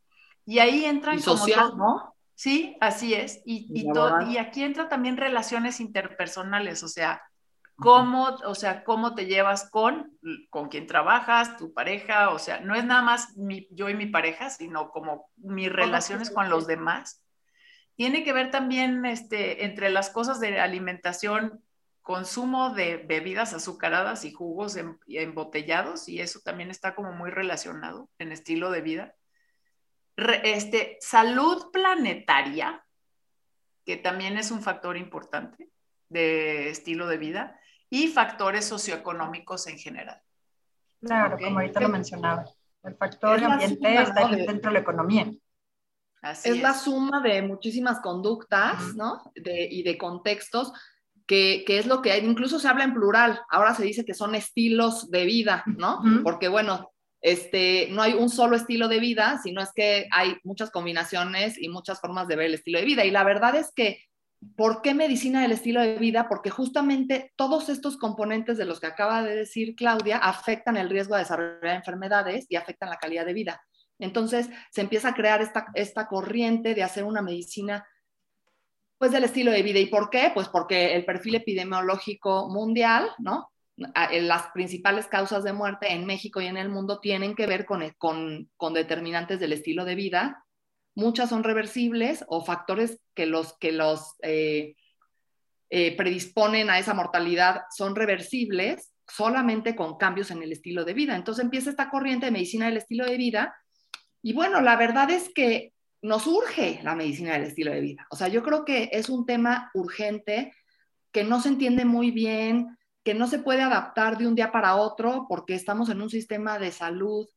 Y 0.46 0.60
ahí 0.60 0.84
entran 0.84 1.20
y 1.20 1.22
social, 1.22 1.78
¿no? 1.78 2.16
Sí, 2.36 2.76
así 2.82 3.14
es. 3.14 3.42
Y, 3.46 3.68
y, 3.74 3.88
y, 4.30 4.38
aquí 4.40 4.62
entra 4.62 4.90
también 4.90 5.16
relaciones 5.16 5.80
interpersonales, 5.80 6.84
o 6.84 6.90
sea, 6.90 7.22
cómo, 7.76 8.30
o 8.46 8.56
sea, 8.56 8.84
cómo 8.84 9.16
te 9.16 9.26
llevas 9.26 9.70
con, 9.70 10.18
con 10.50 10.70
quien 10.70 10.88
trabajas, 10.88 11.58
tu 11.58 11.74
pareja, 11.74 12.30
o 12.30 12.40
sea, 12.40 12.60
no 12.60 12.76
es 12.76 12.86
nada 12.86 13.02
más 13.02 13.36
mi, 13.38 13.68
yo 13.72 13.90
y 13.90 13.94
mi 13.94 14.08
pareja, 14.08 14.50
sino 14.50 14.90
como 14.90 15.30
mis 15.38 15.72
relaciones 15.72 16.32
con 16.32 16.50
los 16.50 16.68
demás. 16.68 17.24
Tiene 17.96 18.24
que 18.24 18.34
ver 18.34 18.52
también 18.52 19.06
este, 19.06 19.66
entre 19.66 19.90
las 19.90 20.10
cosas 20.10 20.40
de 20.40 20.60
alimentación 20.60 21.64
consumo 22.02 22.70
de 22.70 22.98
bebidas 22.98 23.54
azucaradas 23.54 24.26
y 24.26 24.32
jugos 24.32 24.78
embotellados, 25.08 26.08
y 26.08 26.22
eso 26.22 26.40
también 26.44 26.70
está 26.70 26.94
como 26.94 27.12
muy 27.14 27.32
relacionado 27.32 28.10
en 28.20 28.32
estilo 28.32 28.70
de 28.70 28.82
vida. 28.82 29.16
este, 30.44 30.98
salud 31.02 31.72
planetaria, 31.74 32.86
que 33.86 33.98
también 33.98 34.38
es 34.38 34.52
un 34.52 34.62
factor 34.62 34.98
importante 34.98 35.68
de 36.10 36.70
estilo 36.70 37.08
de 37.08 37.18
vida, 37.18 37.60
y 37.90 38.08
factores 38.08 38.66
socioeconómicos 38.66 39.68
en 39.68 39.78
general. 39.78 40.22
Claro, 41.02 41.38
como 41.38 41.60
ahorita 41.60 41.80
lo 41.82 41.90
mencionaba. 41.90 42.46
El 42.84 42.96
factor 42.96 43.44
ambiente 43.44 44.02
está 44.02 44.28
dentro 44.28 44.70
de 44.70 44.74
la 44.74 44.80
economía. 44.80 45.32
es, 46.44 46.62
la 46.62 46.74
suma 46.74 47.22
de 47.22 47.42
muchísimas 47.42 48.00
conductas, 48.00 48.96
¿no? 48.96 49.32
De, 49.36 49.68
y 49.70 49.84
de 49.84 49.98
contextos 49.98 50.72
que, 51.28 51.66
es 51.68 51.86
lo 51.88 52.02
que 52.02 52.12
hay, 52.12 52.26
incluso 52.26 52.60
se 52.60 52.68
habla 52.68 52.84
en 52.84 52.94
plural, 52.94 53.42
ahora 53.50 53.74
se 53.74 53.84
dice 53.84 54.06
que 54.06 54.14
son 54.14 54.36
estilos 54.36 55.10
de 55.10 55.26
vida, 55.26 55.64
¿no? 55.66 56.02
Porque 56.24 56.48
bueno, 56.48 56.92
este, 57.22 57.88
no 57.92 58.04
hay 58.04 58.14
un 58.14 58.30
solo 58.30 58.56
estilo 58.56 58.88
de 58.88 59.00
vida, 59.00 59.40
sino 59.42 59.62
es 59.62 59.72
que 59.74 60.08
hay 60.12 60.38
muchas 60.44 60.70
combinaciones 60.70 61.60
y 61.60 61.70
muchas 61.70 62.00
formas 62.00 62.28
de 62.28 62.36
ver 62.36 62.48
el 62.48 62.54
estilo 62.54 62.80
de 62.80 62.86
vida. 62.86 63.06
Y 63.06 63.12
la 63.12 63.24
verdad 63.24 63.56
es 63.56 63.72
que, 63.76 64.00
¿por 64.56 64.82
qué 64.82 64.94
medicina 64.94 65.42
del 65.42 65.52
estilo 65.52 65.82
de 65.82 65.98
vida? 65.98 66.28
Porque 66.30 66.50
justamente 66.50 67.34
todos 67.36 67.70
estos 67.70 67.98
componentes 67.98 68.58
de 68.58 68.66
los 68.66 68.80
que 68.80 68.88
acaba 68.88 69.24
de 69.24 69.36
decir 69.36 69.76
Claudia 69.76 70.18
afectan 70.18 70.78
el 70.78 70.90
riesgo 70.90 71.16
de 71.16 71.22
desarrollar 71.22 71.76
enfermedades 71.76 72.46
y 72.50 72.56
afectan 72.56 72.90
la 72.90 72.98
calidad 72.98 73.26
de 73.26 73.34
vida. 73.34 73.62
Entonces 74.00 74.50
se 74.72 74.82
empieza 74.82 75.10
a 75.10 75.14
crear 75.14 75.42
esta, 75.42 75.68
esta 75.74 76.08
corriente 76.08 76.76
de 76.76 76.84
hacer 76.84 77.04
una 77.04 77.22
medicina 77.22 77.86
pues 78.98 79.12
del 79.12 79.26
estilo 79.26 79.52
de 79.52 79.64
vida. 79.64 79.80
¿Y 79.80 79.88
por 79.88 80.10
qué? 80.10 80.32
Pues 80.34 80.48
porque 80.48 80.96
el 80.96 81.06
perfil 81.06 81.36
epidemiológico 81.36 82.50
mundial, 82.50 83.10
¿no? 83.18 83.52
Las 83.78 84.48
principales 84.54 85.08
causas 85.08 85.44
de 85.44 85.52
muerte 85.52 85.92
en 85.92 86.06
México 86.06 86.40
y 86.40 86.48
en 86.48 86.56
el 86.56 86.70
mundo 86.70 87.00
tienen 87.02 87.36
que 87.36 87.46
ver 87.46 87.66
con, 87.66 87.84
con, 87.98 88.50
con 88.56 88.74
determinantes 88.74 89.40
del 89.40 89.52
estilo 89.52 89.84
de 89.84 89.96
vida. 89.96 90.45
Muchas 90.96 91.30
son 91.30 91.44
reversibles 91.44 92.24
o 92.28 92.44
factores 92.44 93.00
que 93.14 93.26
los, 93.26 93.58
que 93.58 93.72
los 93.72 94.16
eh, 94.22 94.76
eh, 95.70 95.96
predisponen 95.96 96.70
a 96.70 96.80
esa 96.80 96.94
mortalidad 96.94 97.64
son 97.76 97.96
reversibles 97.96 98.94
solamente 99.08 99.76
con 99.76 99.98
cambios 99.98 100.32
en 100.32 100.42
el 100.42 100.52
estilo 100.52 100.86
de 100.86 100.94
vida. 100.94 101.16
Entonces 101.16 101.44
empieza 101.44 101.70
esta 101.70 101.90
corriente 101.90 102.28
de 102.28 102.32
medicina 102.32 102.66
del 102.68 102.78
estilo 102.78 103.06
de 103.06 103.18
vida. 103.18 103.56
Y 104.22 104.34
bueno, 104.34 104.62
la 104.62 104.76
verdad 104.78 105.12
es 105.12 105.30
que 105.34 105.74
nos 106.02 106.28
urge 106.28 106.80
la 106.84 106.96
medicina 106.96 107.34
del 107.34 107.44
estilo 107.44 107.72
de 107.72 107.82
vida. 107.82 108.08
O 108.10 108.16
sea, 108.16 108.28
yo 108.28 108.44
creo 108.44 108.64
que 108.64 108.90
es 108.92 109.10
un 109.10 109.26
tema 109.26 109.72
urgente 109.74 110.54
que 111.12 111.24
no 111.24 111.42
se 111.42 111.50
entiende 111.50 111.86
muy 111.86 112.12
bien, 112.12 112.78
que 113.04 113.14
no 113.14 113.28
se 113.28 113.40
puede 113.40 113.62
adaptar 113.62 114.18
de 114.18 114.28
un 114.28 114.36
día 114.36 114.52
para 114.52 114.76
otro 114.76 115.26
porque 115.28 115.56
estamos 115.56 115.90
en 115.90 116.02
un 116.02 116.10
sistema 116.10 116.60
de 116.60 116.72
salud 116.72 117.28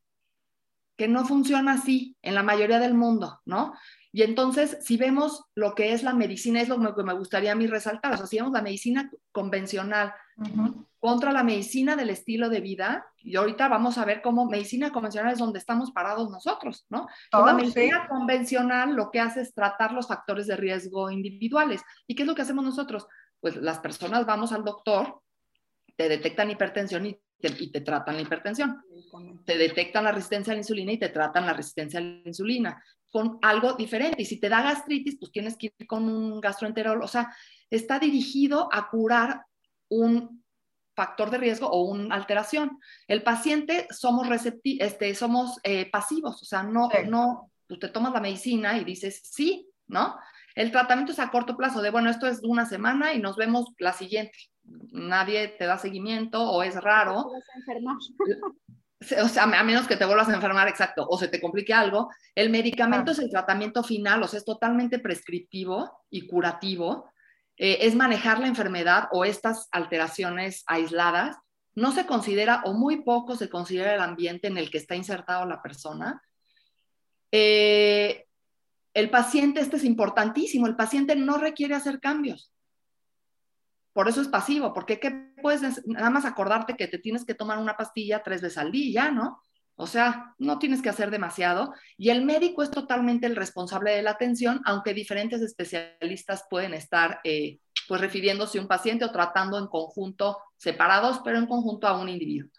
que 0.98 1.08
no 1.08 1.24
funciona 1.24 1.74
así 1.74 2.16
en 2.22 2.34
la 2.34 2.42
mayoría 2.42 2.80
del 2.80 2.92
mundo, 2.92 3.40
¿no? 3.46 3.72
Y 4.10 4.22
entonces, 4.22 4.78
si 4.80 4.96
vemos 4.96 5.44
lo 5.54 5.74
que 5.74 5.92
es 5.92 6.02
la 6.02 6.12
medicina, 6.12 6.60
es 6.60 6.68
lo 6.68 6.94
que 6.94 7.04
me 7.04 7.12
gustaría 7.14 7.52
a 7.52 7.54
mí 7.54 7.68
resaltar, 7.68 8.14
o 8.14 8.16
sea, 8.16 8.26
si 8.26 8.36
vemos 8.36 8.52
la 8.52 8.62
medicina 8.62 9.08
convencional 9.30 10.12
contra 10.98 11.30
la 11.30 11.44
medicina 11.44 11.94
del 11.94 12.10
estilo 12.10 12.48
de 12.48 12.60
vida, 12.60 13.06
y 13.18 13.36
ahorita 13.36 13.68
vamos 13.68 13.96
a 13.96 14.04
ver 14.04 14.22
cómo 14.22 14.46
medicina 14.46 14.90
convencional 14.90 15.32
es 15.32 15.38
donde 15.38 15.60
estamos 15.60 15.92
parados 15.92 16.30
nosotros, 16.30 16.84
¿no? 16.88 17.06
la 17.32 17.54
medicina 17.54 18.08
convencional 18.08 18.94
lo 18.94 19.10
que 19.12 19.20
hace 19.20 19.42
es 19.42 19.54
tratar 19.54 19.92
los 19.92 20.08
factores 20.08 20.48
de 20.48 20.56
riesgo 20.56 21.10
individuales. 21.10 21.82
¿Y 22.08 22.16
qué 22.16 22.22
es 22.22 22.26
lo 22.26 22.34
que 22.34 22.42
hacemos 22.42 22.64
nosotros? 22.64 23.06
Pues 23.40 23.54
las 23.56 23.78
personas 23.78 24.26
vamos 24.26 24.50
al 24.50 24.64
doctor, 24.64 25.20
te 25.96 26.08
detectan 26.08 26.50
hipertensión 26.50 27.06
y 27.06 27.20
y 27.40 27.70
te 27.70 27.80
tratan 27.80 28.16
la 28.16 28.22
hipertensión. 28.22 28.82
Te 29.44 29.56
detectan 29.56 30.04
la 30.04 30.12
resistencia 30.12 30.52
a 30.52 30.54
la 30.54 30.60
insulina 30.60 30.92
y 30.92 30.98
te 30.98 31.08
tratan 31.08 31.46
la 31.46 31.52
resistencia 31.52 32.00
a 32.00 32.02
la 32.02 32.20
insulina 32.24 32.82
con 33.10 33.38
algo 33.42 33.74
diferente. 33.74 34.22
Y 34.22 34.24
si 34.24 34.38
te 34.38 34.48
da 34.48 34.62
gastritis, 34.62 35.16
pues 35.18 35.32
tienes 35.32 35.56
que 35.56 35.72
ir 35.78 35.86
con 35.86 36.08
un 36.08 36.40
gastroenterólogo. 36.40 37.04
O 37.04 37.08
sea, 37.08 37.34
está 37.70 37.98
dirigido 37.98 38.68
a 38.72 38.88
curar 38.90 39.42
un 39.88 40.42
factor 40.94 41.30
de 41.30 41.38
riesgo 41.38 41.68
o 41.68 41.82
una 41.82 42.14
alteración. 42.14 42.80
El 43.06 43.22
paciente 43.22 43.86
somos, 43.90 44.26
este, 44.64 45.14
somos 45.14 45.60
eh, 45.62 45.88
pasivos, 45.88 46.42
o 46.42 46.44
sea, 46.44 46.64
no, 46.64 46.88
no, 47.06 47.52
pues 47.68 47.78
te 47.78 47.88
tomas 47.88 48.12
la 48.12 48.20
medicina 48.20 48.76
y 48.76 48.84
dices, 48.84 49.20
sí, 49.22 49.70
¿no? 49.86 50.16
El 50.58 50.72
tratamiento 50.72 51.12
es 51.12 51.20
a 51.20 51.30
corto 51.30 51.56
plazo, 51.56 51.80
de 51.82 51.90
bueno, 51.90 52.10
esto 52.10 52.26
es 52.26 52.40
una 52.42 52.66
semana 52.66 53.12
y 53.12 53.20
nos 53.20 53.36
vemos 53.36 53.66
la 53.78 53.92
siguiente. 53.92 54.36
Nadie 54.90 55.46
te 55.46 55.66
da 55.66 55.78
seguimiento 55.78 56.42
o 56.50 56.64
es 56.64 56.74
raro. 56.82 57.30
O 59.22 59.28
sea, 59.28 59.44
a 59.44 59.62
menos 59.62 59.86
que 59.86 59.94
te 59.96 60.04
vuelvas 60.04 60.28
a 60.28 60.34
enfermar, 60.34 60.66
exacto, 60.66 61.06
o 61.08 61.16
se 61.16 61.28
te 61.28 61.40
complique 61.40 61.72
algo. 61.72 62.10
El 62.34 62.50
medicamento 62.50 63.12
es 63.12 63.20
el 63.20 63.30
tratamiento 63.30 63.84
final, 63.84 64.20
o 64.20 64.26
sea, 64.26 64.38
es 64.38 64.44
totalmente 64.44 64.98
prescriptivo 64.98 66.02
y 66.10 66.26
curativo. 66.26 67.08
Eh, 67.56 67.78
es 67.82 67.94
manejar 67.94 68.40
la 68.40 68.48
enfermedad 68.48 69.04
o 69.12 69.24
estas 69.24 69.68
alteraciones 69.70 70.64
aisladas. 70.66 71.36
No 71.76 71.92
se 71.92 72.04
considera, 72.04 72.62
o 72.64 72.72
muy 72.72 73.04
poco 73.04 73.36
se 73.36 73.48
considera 73.48 73.94
el 73.94 74.00
ambiente 74.00 74.48
en 74.48 74.58
el 74.58 74.72
que 74.72 74.78
está 74.78 74.96
insertado 74.96 75.46
la 75.46 75.62
persona. 75.62 76.20
Eh, 77.30 78.27
el 78.94 79.10
paciente, 79.10 79.60
este 79.60 79.76
es 79.76 79.84
importantísimo, 79.84 80.66
el 80.66 80.76
paciente 80.76 81.14
no 81.16 81.38
requiere 81.38 81.74
hacer 81.74 82.00
cambios. 82.00 82.52
Por 83.92 84.08
eso 84.08 84.20
es 84.20 84.28
pasivo, 84.28 84.72
porque 84.72 85.00
¿qué 85.00 85.32
puedes 85.42 85.86
nada 85.86 86.10
más 86.10 86.24
acordarte 86.24 86.76
que 86.76 86.88
te 86.88 86.98
tienes 86.98 87.24
que 87.24 87.34
tomar 87.34 87.58
una 87.58 87.76
pastilla 87.76 88.22
tres 88.22 88.42
veces 88.42 88.58
al 88.58 88.70
día, 88.70 89.10
¿no? 89.10 89.42
O 89.80 89.86
sea, 89.86 90.34
no 90.38 90.58
tienes 90.58 90.82
que 90.82 90.88
hacer 90.88 91.10
demasiado. 91.10 91.72
Y 91.96 92.10
el 92.10 92.24
médico 92.24 92.64
es 92.64 92.70
totalmente 92.70 93.26
el 93.26 93.36
responsable 93.36 93.92
de 93.92 94.02
la 94.02 94.10
atención, 94.10 94.60
aunque 94.64 94.92
diferentes 94.92 95.40
especialistas 95.40 96.44
pueden 96.50 96.74
estar 96.74 97.20
eh, 97.22 97.60
pues 97.86 98.00
refiriéndose 98.00 98.58
a 98.58 98.62
un 98.62 98.68
paciente 98.68 99.04
o 99.04 99.12
tratando 99.12 99.56
en 99.56 99.68
conjunto, 99.68 100.38
separados, 100.56 101.20
pero 101.24 101.38
en 101.38 101.46
conjunto 101.46 101.86
a 101.86 101.98
un 101.98 102.08
individuo. 102.08 102.50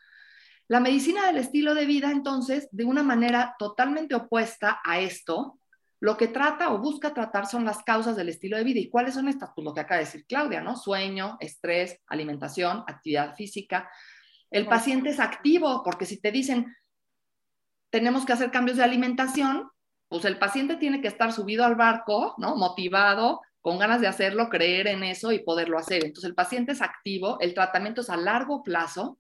La 0.69 0.79
medicina 0.79 1.27
del 1.27 1.37
estilo 1.37 1.73
de 1.73 1.85
vida, 1.85 2.09
entonces, 2.11 2.69
de 2.71 2.85
una 2.85 3.03
manera 3.03 3.55
totalmente 3.59 4.15
opuesta 4.15 4.79
a 4.85 4.99
esto, 4.99 5.59
lo 6.01 6.15
que 6.15 6.27
trata 6.27 6.71
o 6.71 6.77
busca 6.77 7.13
tratar 7.13 7.45
son 7.45 7.65
las 7.65 7.83
causas 7.83 8.15
del 8.15 8.29
estilo 8.29 8.57
de 8.57 8.63
vida. 8.63 8.79
¿Y 8.79 8.89
cuáles 8.89 9.15
son 9.15 9.27
estas? 9.27 9.51
Pues 9.53 9.65
lo 9.65 9.73
que 9.73 9.81
acaba 9.81 9.99
de 9.99 10.05
decir 10.05 10.25
Claudia, 10.25 10.61
¿no? 10.61 10.77
Sueño, 10.77 11.37
estrés, 11.41 11.99
alimentación, 12.07 12.83
actividad 12.87 13.35
física. 13.35 13.89
El 14.49 14.67
paciente 14.67 15.09
es 15.09 15.19
activo, 15.19 15.83
porque 15.83 16.05
si 16.05 16.19
te 16.21 16.31
dicen, 16.31 16.73
tenemos 17.89 18.25
que 18.25 18.33
hacer 18.33 18.49
cambios 18.49 18.77
de 18.77 18.83
alimentación, 18.83 19.69
pues 20.07 20.25
el 20.25 20.39
paciente 20.39 20.77
tiene 20.77 21.01
que 21.01 21.07
estar 21.07 21.33
subido 21.33 21.65
al 21.65 21.75
barco, 21.75 22.33
¿no? 22.37 22.55
Motivado, 22.55 23.41
con 23.61 23.77
ganas 23.77 23.99
de 23.99 24.07
hacerlo, 24.07 24.49
creer 24.49 24.87
en 24.87 25.03
eso 25.03 25.31
y 25.31 25.39
poderlo 25.39 25.77
hacer. 25.77 26.05
Entonces 26.05 26.29
el 26.29 26.35
paciente 26.35 26.71
es 26.71 26.81
activo, 26.81 27.39
el 27.41 27.53
tratamiento 27.53 28.01
es 28.01 28.09
a 28.09 28.17
largo 28.17 28.63
plazo, 28.63 29.19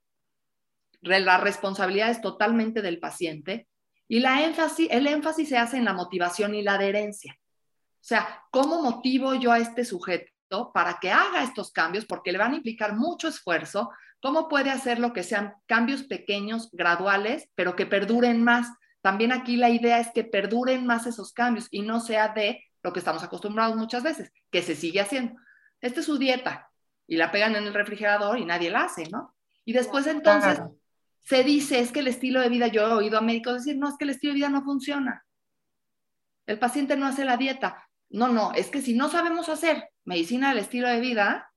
la 1.01 1.37
responsabilidad 1.37 2.09
es 2.09 2.21
totalmente 2.21 2.81
del 2.81 2.99
paciente 2.99 3.67
y 4.09 4.19
la 4.19 4.43
énfasis, 4.43 4.87
el 4.89 5.05
énfasis 5.07 5.47
se 5.47 5.57
hace 5.57 5.77
en 5.77 5.85
la 5.85 5.93
motivación 5.93 6.55
y 6.55 6.63
la 6.63 6.73
adherencia. 6.73 7.37
O 7.39 8.03
sea, 8.09 8.43
¿cómo 8.49 8.81
motivo 8.81 9.35
yo 9.35 9.51
a 9.51 9.59
este 9.59 9.85
sujeto 9.85 10.71
para 10.73 10.97
que 10.99 11.11
haga 11.11 11.43
estos 11.43 11.71
cambios? 11.71 12.05
Porque 12.05 12.31
le 12.31 12.39
van 12.39 12.53
a 12.53 12.55
implicar 12.55 12.95
mucho 12.95 13.27
esfuerzo. 13.27 13.91
¿Cómo 14.19 14.49
puede 14.49 14.71
hacerlo 14.71 15.13
que 15.13 15.21
sean 15.21 15.53
cambios 15.67 16.03
pequeños, 16.03 16.71
graduales, 16.71 17.49
pero 17.53 17.75
que 17.75 17.85
perduren 17.85 18.43
más? 18.43 18.67
También 19.01 19.31
aquí 19.31 19.57
la 19.57 19.69
idea 19.69 19.99
es 19.99 20.09
que 20.11 20.23
perduren 20.23 20.87
más 20.87 21.05
esos 21.05 21.31
cambios 21.31 21.67
y 21.69 21.83
no 21.83 21.99
sea 21.99 22.29
de 22.29 22.65
lo 22.81 22.91
que 22.91 22.99
estamos 22.99 23.23
acostumbrados 23.23 23.75
muchas 23.75 24.01
veces, 24.01 24.31
que 24.49 24.63
se 24.63 24.75
sigue 24.75 25.01
haciendo. 25.01 25.39
Esta 25.81 25.99
es 25.99 26.07
su 26.07 26.17
dieta 26.17 26.71
y 27.05 27.15
la 27.15 27.31
pegan 27.31 27.55
en 27.55 27.65
el 27.65 27.75
refrigerador 27.75 28.39
y 28.39 28.45
nadie 28.45 28.71
la 28.71 28.85
hace, 28.85 29.07
¿no? 29.09 29.35
Y 29.65 29.73
después 29.73 30.07
entonces 30.07 30.61
se 31.21 31.43
dice, 31.43 31.79
es 31.79 31.91
que 31.91 31.99
el 31.99 32.07
estilo 32.07 32.41
de 32.41 32.49
vida, 32.49 32.67
yo 32.67 32.81
he 32.87 32.93
oído 32.93 33.17
a 33.17 33.21
médicos 33.21 33.65
decir, 33.65 33.77
no, 33.77 33.89
es 33.89 33.95
que 33.97 34.05
el 34.05 34.11
estilo 34.11 34.33
de 34.33 34.39
vida 34.39 34.49
no 34.49 34.63
funciona. 34.63 35.25
El 36.45 36.57
paciente 36.57 36.95
no 36.95 37.05
hace 37.05 37.25
la 37.25 37.37
dieta. 37.37 37.87
No, 38.09 38.27
no, 38.27 38.51
es 38.53 38.69
que 38.69 38.81
si 38.81 38.95
no 38.95 39.09
sabemos 39.09 39.49
hacer 39.49 39.89
medicina 40.05 40.49
del 40.49 40.59
estilo 40.59 40.87
de 40.87 40.99
vida, 40.99 41.53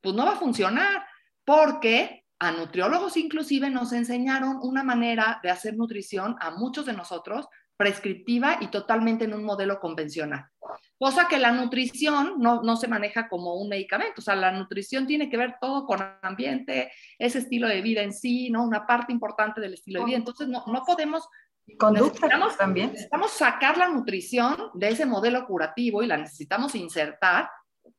pues 0.00 0.14
no 0.14 0.24
va 0.24 0.32
a 0.32 0.36
funcionar, 0.36 1.04
porque 1.44 2.24
a 2.38 2.52
nutriólogos 2.52 3.16
inclusive 3.16 3.70
nos 3.70 3.92
enseñaron 3.92 4.58
una 4.62 4.82
manera 4.82 5.40
de 5.42 5.50
hacer 5.50 5.76
nutrición 5.76 6.36
a 6.40 6.50
muchos 6.50 6.86
de 6.86 6.92
nosotros 6.92 7.46
prescriptiva 7.82 8.58
y 8.60 8.68
totalmente 8.68 9.24
en 9.24 9.34
un 9.34 9.42
modelo 9.42 9.80
convencional. 9.80 10.46
Cosa 11.00 11.26
que 11.26 11.40
la 11.40 11.50
nutrición 11.50 12.34
no, 12.38 12.62
no, 12.62 12.76
se 12.76 12.86
maneja 12.86 13.28
como 13.28 13.56
un 13.56 13.68
medicamento, 13.68 14.20
o 14.20 14.22
sea, 14.22 14.36
la 14.36 14.52
nutrición 14.52 15.04
tiene 15.04 15.28
que 15.28 15.36
ver 15.36 15.56
todo 15.60 15.84
con 15.84 15.98
ambiente, 16.22 16.92
ese 17.18 17.40
estilo 17.40 17.66
de 17.66 17.82
vida 17.82 18.02
en 18.02 18.12
sí, 18.12 18.50
¿no? 18.50 18.62
Una 18.62 18.86
parte 18.86 19.12
importante 19.12 19.60
del 19.60 19.74
estilo 19.74 19.98
de 19.98 20.06
vida. 20.06 20.16
Entonces, 20.18 20.46
no, 20.46 20.62
no 20.68 20.84
podemos... 20.84 21.28
Conducta 21.76 22.28
también. 22.56 22.90
Necesitamos 22.90 23.32
sacar 23.32 23.76
la 23.76 23.88
nutrición 23.88 24.70
de 24.74 24.90
ese 24.90 25.04
modelo 25.04 25.44
curativo 25.44 26.04
y 26.04 26.06
la 26.06 26.18
necesitamos 26.18 26.76
insertar, 26.76 27.50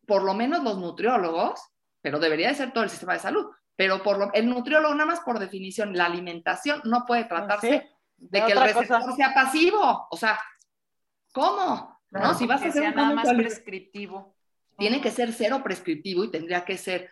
por 0.08 0.24
lo 0.24 0.34
menos 0.34 0.64
los 0.64 0.78
nutriólogos, 0.78 1.60
pero 2.02 2.20
debería 2.20 2.48
de 2.48 2.56
ser 2.56 2.72
todo 2.72 2.86
el 2.86 2.90
sistema 2.90 3.14
de 3.14 3.20
salud. 3.20 3.48
Pero 3.76 4.02
por 4.02 4.18
lo, 4.18 4.34
el 4.34 4.48
nutriólogo, 4.48 4.94
nada 4.94 5.08
más 5.08 5.20
por 5.22 5.40
definición, 5.40 5.98
la 5.98 6.06
alimentación 6.06 6.80
no 6.86 7.06
puede 7.06 7.26
tratarse 7.26 7.90
de 8.18 8.46
que 8.46 8.52
el 8.52 8.62
receptor 8.62 9.16
sea 9.16 9.34
pasivo. 9.34 10.08
O 10.10 10.18
sea, 10.18 10.40
¿cómo? 11.32 12.00
¿No? 12.12 12.34
Si 12.36 12.46
vas 12.46 12.62
a 12.62 12.68
hacer 12.68 12.90
un 12.90 12.96
nada 12.96 13.16
más 13.16 13.34
prescriptivo. 13.34 14.36
Tiene 14.78 15.02
que 15.02 15.12
ser 15.12 15.34
cero 15.34 15.62
prescriptivo 15.64 16.24
y 16.24 16.32
tendría 16.32 16.66
que 16.66 16.78
ser 16.78 17.10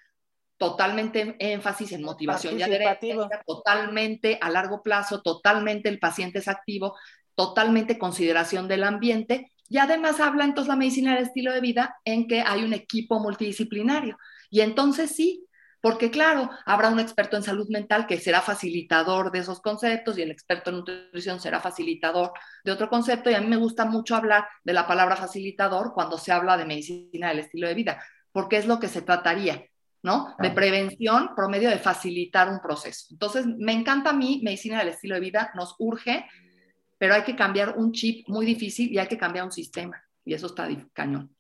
totalmente 0.58 1.36
énfasis 1.40 1.92
en 1.92 2.04
motivación 2.04 2.60
y 2.60 2.64
adherencia, 2.64 3.16
totalmente 3.46 4.38
a 4.42 4.50
largo 4.50 4.84
plazo, 4.84 5.22
totalmente 5.22 5.90
el 5.90 5.98
paciente 5.98 6.40
es 6.40 6.48
activo, 6.48 6.96
totalmente 7.34 7.98
consideración 7.98 8.68
del 8.68 8.84
ambiente 8.84 9.52
y 9.72 9.78
además 9.78 10.20
habla 10.20 10.44
entonces 10.44 10.68
la 10.68 10.76
medicina 10.76 11.16
del 11.16 11.24
estilo 11.24 11.54
de 11.54 11.62
vida 11.62 11.96
en 12.04 12.28
que 12.28 12.42
hay 12.42 12.64
un 12.64 12.74
equipo 12.74 13.20
multidisciplinario. 13.20 14.18
Y 14.50 14.60
entonces 14.60 15.16
sí, 15.16 15.48
porque 15.82 16.12
claro, 16.12 16.50
habrá 16.66 16.90
un 16.90 17.00
experto 17.00 17.36
en 17.36 17.44
salud 17.44 17.68
mental 17.70 18.06
que 18.06 18.20
será 18.20 18.42
facilitador 18.42 19.32
de 19.32 19.40
esos 19.40 19.62
conceptos 19.62 20.18
y 20.18 20.22
el 20.22 20.32
experto 20.32 20.70
en 20.70 20.78
nutrición 20.78 21.40
será 21.40 21.60
facilitador 21.60 22.32
de 22.64 22.72
otro 22.72 22.88
concepto 22.88 23.30
y 23.30 23.34
a 23.34 23.42
mí 23.42 23.48
me 23.48 23.58
gusta 23.58 23.86
mucho 23.86 24.16
hablar 24.16 24.48
de 24.64 24.74
la 24.74 24.88
palabra 24.88 25.16
facilitador 25.16 25.94
cuando 25.94 26.18
se 26.20 26.32
habla 26.32 26.56
de 26.56 26.66
medicina 26.66 27.30
del 27.30 27.40
estilo 27.40 27.68
de 27.68 27.74
vida, 27.74 28.04
porque 28.32 28.58
es 28.58 28.68
lo 28.68 28.80
que 28.80 28.88
se 28.88 29.02
trataría, 29.02 29.66
¿no? 30.04 30.36
De 30.38 30.52
prevención 30.52 31.32
por 31.36 31.50
medio 31.50 31.70
de 31.70 31.80
facilitar 31.80 32.48
un 32.50 32.62
proceso. 32.62 33.08
Entonces, 33.10 33.46
me 33.46 33.74
encanta 33.74 34.12
a 34.12 34.14
mí 34.14 34.40
medicina 34.44 34.80
del 34.80 34.90
estilo 34.90 35.16
de 35.16 35.22
vida, 35.22 35.52
nos 35.56 35.76
urge, 35.80 36.26
pero 37.00 37.16
hay 37.16 37.24
que 37.24 37.36
cambiar 37.36 37.78
un 37.78 37.92
chip 37.92 38.28
muy 38.30 38.46
difícil 38.46 38.92
y 38.92 39.00
hay 39.00 39.08
que 39.08 39.18
cambiar 39.18 39.46
un 39.46 39.52
sistema 39.52 40.00
y 40.24 40.36
eso 40.36 40.46
está 40.46 40.70
cañón. 40.94 41.36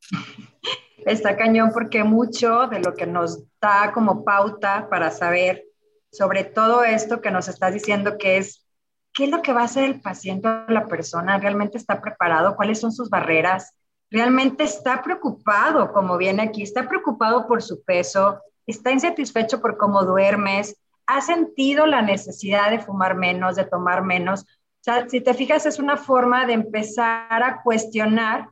está 1.04 1.36
cañón 1.36 1.70
porque 1.72 2.04
mucho 2.04 2.66
de 2.66 2.80
lo 2.80 2.94
que 2.94 3.06
nos 3.06 3.44
da 3.60 3.92
como 3.92 4.24
pauta 4.24 4.88
para 4.90 5.10
saber 5.10 5.64
sobre 6.10 6.44
todo 6.44 6.84
esto 6.84 7.20
que 7.20 7.30
nos 7.30 7.48
estás 7.48 7.72
diciendo 7.72 8.16
que 8.18 8.38
es 8.38 8.66
qué 9.12 9.24
es 9.24 9.30
lo 9.30 9.42
que 9.42 9.52
va 9.52 9.62
a 9.62 9.64
hacer 9.64 9.84
el 9.84 10.00
paciente 10.00 10.48
o 10.48 10.70
la 10.70 10.86
persona, 10.86 11.38
realmente 11.38 11.76
está 11.76 12.00
preparado, 12.00 12.56
cuáles 12.56 12.80
son 12.80 12.92
sus 12.92 13.10
barreras, 13.10 13.74
realmente 14.10 14.64
está 14.64 15.02
preocupado, 15.02 15.92
como 15.92 16.16
viene 16.16 16.42
aquí, 16.42 16.62
está 16.62 16.88
preocupado 16.88 17.46
por 17.46 17.62
su 17.62 17.82
peso, 17.82 18.40
está 18.66 18.92
insatisfecho 18.92 19.60
por 19.60 19.76
cómo 19.76 20.04
duermes, 20.04 20.76
ha 21.06 21.20
sentido 21.20 21.86
la 21.86 22.02
necesidad 22.02 22.70
de 22.70 22.78
fumar 22.80 23.16
menos, 23.16 23.56
de 23.56 23.64
tomar 23.64 24.04
menos. 24.04 24.42
O 24.42 24.82
sea, 24.82 25.08
si 25.08 25.20
te 25.20 25.34
fijas, 25.34 25.66
es 25.66 25.78
una 25.78 25.96
forma 25.96 26.46
de 26.46 26.52
empezar 26.52 27.42
a 27.42 27.62
cuestionar 27.62 28.50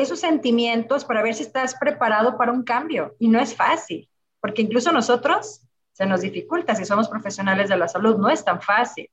esos 0.00 0.20
sentimientos 0.20 1.04
para 1.04 1.22
ver 1.22 1.34
si 1.34 1.42
estás 1.42 1.74
preparado 1.74 2.36
para 2.36 2.52
un 2.52 2.64
cambio. 2.64 3.14
Y 3.18 3.28
no 3.28 3.40
es 3.40 3.54
fácil, 3.54 4.08
porque 4.40 4.62
incluso 4.62 4.92
nosotros 4.92 5.62
se 5.92 6.06
nos 6.06 6.20
dificulta 6.20 6.74
si 6.74 6.84
somos 6.84 7.08
profesionales 7.08 7.68
de 7.68 7.76
la 7.76 7.88
salud, 7.88 8.16
no 8.16 8.28
es 8.28 8.44
tan 8.44 8.60
fácil. 8.60 9.08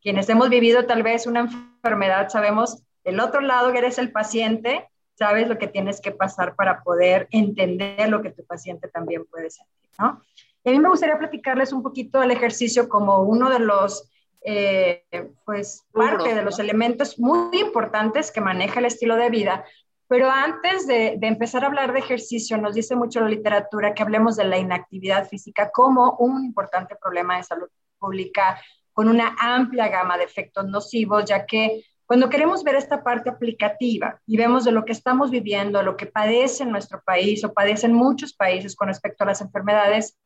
Quienes 0.00 0.28
hemos 0.28 0.48
vivido 0.50 0.86
tal 0.86 1.02
vez 1.02 1.26
una 1.26 1.40
enfermedad, 1.40 2.28
sabemos 2.28 2.82
del 3.04 3.20
otro 3.20 3.40
lado 3.40 3.72
que 3.72 3.78
eres 3.78 3.98
el 3.98 4.12
paciente, 4.12 4.88
sabes 5.14 5.48
lo 5.48 5.58
que 5.58 5.66
tienes 5.66 6.00
que 6.00 6.12
pasar 6.12 6.54
para 6.54 6.82
poder 6.82 7.26
entender 7.30 8.08
lo 8.08 8.22
que 8.22 8.30
tu 8.30 8.44
paciente 8.44 8.88
también 8.88 9.24
puede 9.24 9.50
sentir, 9.50 9.90
¿no? 9.98 10.22
Y 10.62 10.68
a 10.68 10.72
mí 10.72 10.78
me 10.78 10.90
gustaría 10.90 11.18
platicarles 11.18 11.72
un 11.72 11.82
poquito 11.82 12.20
del 12.20 12.30
ejercicio 12.30 12.88
como 12.88 13.22
uno 13.22 13.48
de 13.48 13.58
los, 13.58 14.10
eh, 14.42 15.04
pues, 15.44 15.86
parte 15.92 16.34
de 16.34 16.42
los 16.42 16.58
elementos 16.58 17.18
muy 17.18 17.58
importantes 17.58 18.30
que 18.30 18.40
maneja 18.40 18.80
el 18.80 18.86
estilo 18.86 19.16
de 19.16 19.30
vida, 19.30 19.64
pero 20.08 20.30
antes 20.30 20.86
de, 20.86 21.18
empezar 21.20 21.62
a 21.62 21.66
hablar 21.66 21.92
de 21.92 21.98
ejercicio, 21.98 22.56
nos 22.56 22.74
dice 22.74 22.96
mucho 22.96 23.20
la 23.20 23.28
literatura 23.28 23.94
que 23.94 24.02
hablemos 24.02 24.36
de 24.36 24.44
la 24.44 24.58
inactividad 24.58 25.28
física 25.28 25.70
como 25.70 26.16
un 26.18 26.44
importante 26.46 26.96
problema 26.96 27.36
de 27.36 27.42
salud 27.44 27.68
pública 27.98 28.58
con 28.94 29.08
una 29.08 29.36
amplia 29.38 29.88
gama 29.88 30.16
de 30.16 30.24
efectos 30.24 30.66
nocivos, 30.66 31.26
ya 31.26 31.44
que 31.44 31.84
cuando 32.06 32.30
queremos 32.30 32.64
ver 32.64 32.76
esta 32.76 33.04
parte 33.04 33.28
aplicativa 33.28 34.18
y 34.26 34.38
vemos 34.38 34.64
de 34.64 34.72
lo 34.72 34.86
que 34.86 34.92
estamos 34.92 35.30
viviendo, 35.30 35.82
lo 35.82 35.98
que 35.98 36.06
padece 36.06 36.62
en 36.62 36.70
nuestro 36.70 37.02
país 37.02 37.44
o 37.44 37.52
padecen 37.52 37.92
muchos 37.92 38.32
países 38.32 38.74
con 38.74 38.88
respecto 38.88 39.24
a 39.24 39.26
las 39.26 39.42
enfermedades 39.42 40.16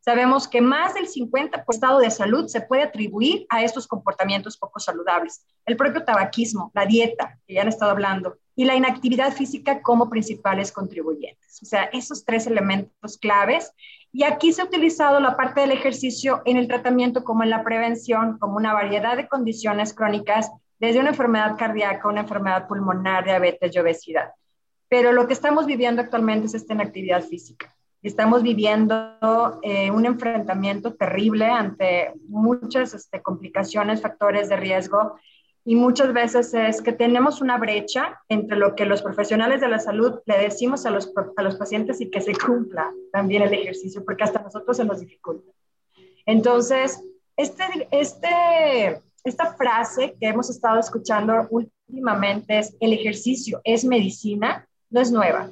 sabemos 0.00 0.48
que 0.48 0.60
más 0.60 0.94
del 0.94 1.08
50% 1.08 1.64
estado 1.68 1.98
de 2.00 2.10
salud 2.10 2.46
se 2.48 2.60
puede 2.60 2.82
atribuir 2.82 3.46
a 3.48 3.62
estos 3.62 3.86
comportamientos 3.86 4.56
poco 4.56 4.80
saludables. 4.80 5.46
El 5.64 5.76
propio 5.76 6.04
tabaquismo, 6.04 6.70
la 6.74 6.86
dieta, 6.86 7.38
que 7.46 7.54
ya 7.54 7.62
han 7.62 7.68
estado 7.68 7.92
hablando, 7.92 8.38
y 8.56 8.64
la 8.64 8.74
inactividad 8.74 9.32
física 9.32 9.80
como 9.80 10.10
principales 10.10 10.72
contribuyentes. 10.72 11.60
O 11.62 11.66
sea, 11.66 11.84
esos 11.84 12.24
tres 12.24 12.46
elementos 12.46 13.16
claves. 13.16 13.72
Y 14.12 14.24
aquí 14.24 14.52
se 14.52 14.60
ha 14.60 14.66
utilizado 14.66 15.20
la 15.20 15.36
parte 15.36 15.60
del 15.60 15.72
ejercicio 15.72 16.42
en 16.44 16.56
el 16.56 16.68
tratamiento 16.68 17.24
como 17.24 17.42
en 17.42 17.50
la 17.50 17.62
prevención, 17.62 18.38
como 18.38 18.56
una 18.56 18.74
variedad 18.74 19.16
de 19.16 19.28
condiciones 19.28 19.94
crónicas, 19.94 20.50
desde 20.78 21.00
una 21.00 21.10
enfermedad 21.10 21.56
cardíaca, 21.56 22.08
una 22.08 22.20
enfermedad 22.20 22.66
pulmonar, 22.66 23.24
diabetes 23.24 23.74
y 23.74 23.78
obesidad. 23.78 24.32
Pero 24.88 25.12
lo 25.12 25.26
que 25.26 25.34
estamos 25.34 25.66
viviendo 25.66 26.02
actualmente 26.02 26.46
es 26.46 26.54
esta 26.54 26.74
inactividad 26.74 27.22
física. 27.22 27.74
Estamos 28.02 28.42
viviendo 28.42 29.60
eh, 29.62 29.90
un 29.90 30.06
enfrentamiento 30.06 30.94
terrible 30.94 31.46
ante 31.46 32.12
muchas 32.28 32.94
este, 32.94 33.20
complicaciones, 33.20 34.00
factores 34.00 34.48
de 34.48 34.56
riesgo 34.56 35.16
y 35.64 35.76
muchas 35.76 36.14
veces 36.14 36.54
es 36.54 36.80
que 36.80 36.92
tenemos 36.92 37.42
una 37.42 37.58
brecha 37.58 38.18
entre 38.28 38.56
lo 38.56 38.74
que 38.74 38.86
los 38.86 39.02
profesionales 39.02 39.60
de 39.60 39.68
la 39.68 39.78
salud 39.78 40.20
le 40.24 40.38
decimos 40.38 40.86
a 40.86 40.90
los, 40.90 41.12
a 41.36 41.42
los 41.42 41.56
pacientes 41.56 42.00
y 42.00 42.10
que 42.10 42.22
se 42.22 42.32
cumpla 42.34 42.90
también 43.12 43.42
el 43.42 43.52
ejercicio, 43.52 44.02
porque 44.04 44.24
hasta 44.24 44.40
nosotros 44.40 44.78
se 44.78 44.84
nos 44.84 45.00
dificulta. 45.00 45.52
Entonces, 46.24 47.02
este, 47.36 47.64
este, 47.90 49.02
esta 49.24 49.52
frase 49.54 50.16
que 50.18 50.28
hemos 50.28 50.48
estado 50.48 50.80
escuchando 50.80 51.46
últimamente 51.50 52.58
es 52.58 52.74
el 52.80 52.94
ejercicio 52.94 53.60
es 53.64 53.84
medicina, 53.84 54.66
no 54.88 55.00
es 55.00 55.12
nueva. 55.12 55.50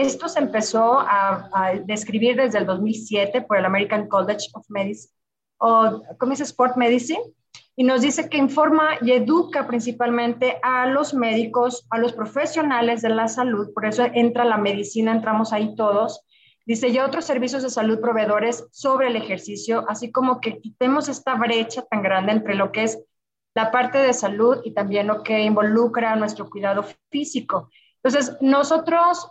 Esto 0.00 0.28
se 0.28 0.38
empezó 0.38 1.00
a, 1.00 1.50
a 1.52 1.74
describir 1.74 2.36
desde 2.36 2.58
el 2.58 2.66
2007 2.66 3.42
por 3.42 3.56
el 3.56 3.64
American 3.64 4.08
College 4.08 4.48
of 4.54 4.64
Medicine, 4.68 5.12
o 5.58 6.02
¿cómo 6.18 6.30
dice? 6.30 6.44
Sport 6.44 6.76
Medicine, 6.76 7.22
y 7.74 7.84
nos 7.84 8.00
dice 8.00 8.28
que 8.28 8.38
informa 8.38 8.94
y 9.00 9.12
educa 9.12 9.66
principalmente 9.66 10.58
a 10.62 10.86
los 10.86 11.14
médicos, 11.14 11.86
a 11.90 11.98
los 11.98 12.12
profesionales 12.12 13.02
de 13.02 13.10
la 13.10 13.28
salud, 13.28 13.72
por 13.72 13.86
eso 13.86 14.04
entra 14.14 14.44
la 14.44 14.56
medicina, 14.56 15.12
entramos 15.12 15.52
ahí 15.52 15.76
todos. 15.76 16.24
Dice, 16.66 16.88
y 16.88 16.98
otros 16.98 17.24
servicios 17.24 17.62
de 17.62 17.70
salud 17.70 18.00
proveedores 18.00 18.66
sobre 18.72 19.06
el 19.06 19.16
ejercicio, 19.16 19.84
así 19.88 20.12
como 20.12 20.40
que 20.40 20.58
quitemos 20.58 21.08
esta 21.08 21.34
brecha 21.34 21.82
tan 21.82 22.02
grande 22.02 22.32
entre 22.32 22.56
lo 22.56 22.72
que 22.72 22.82
es 22.82 22.98
la 23.54 23.70
parte 23.70 23.98
de 23.98 24.12
salud 24.12 24.58
y 24.64 24.74
también 24.74 25.06
lo 25.06 25.22
que 25.22 25.40
involucra 25.40 26.14
nuestro 26.16 26.50
cuidado 26.50 26.84
físico. 27.10 27.70
Entonces, 28.02 28.36
nosotros 28.40 29.30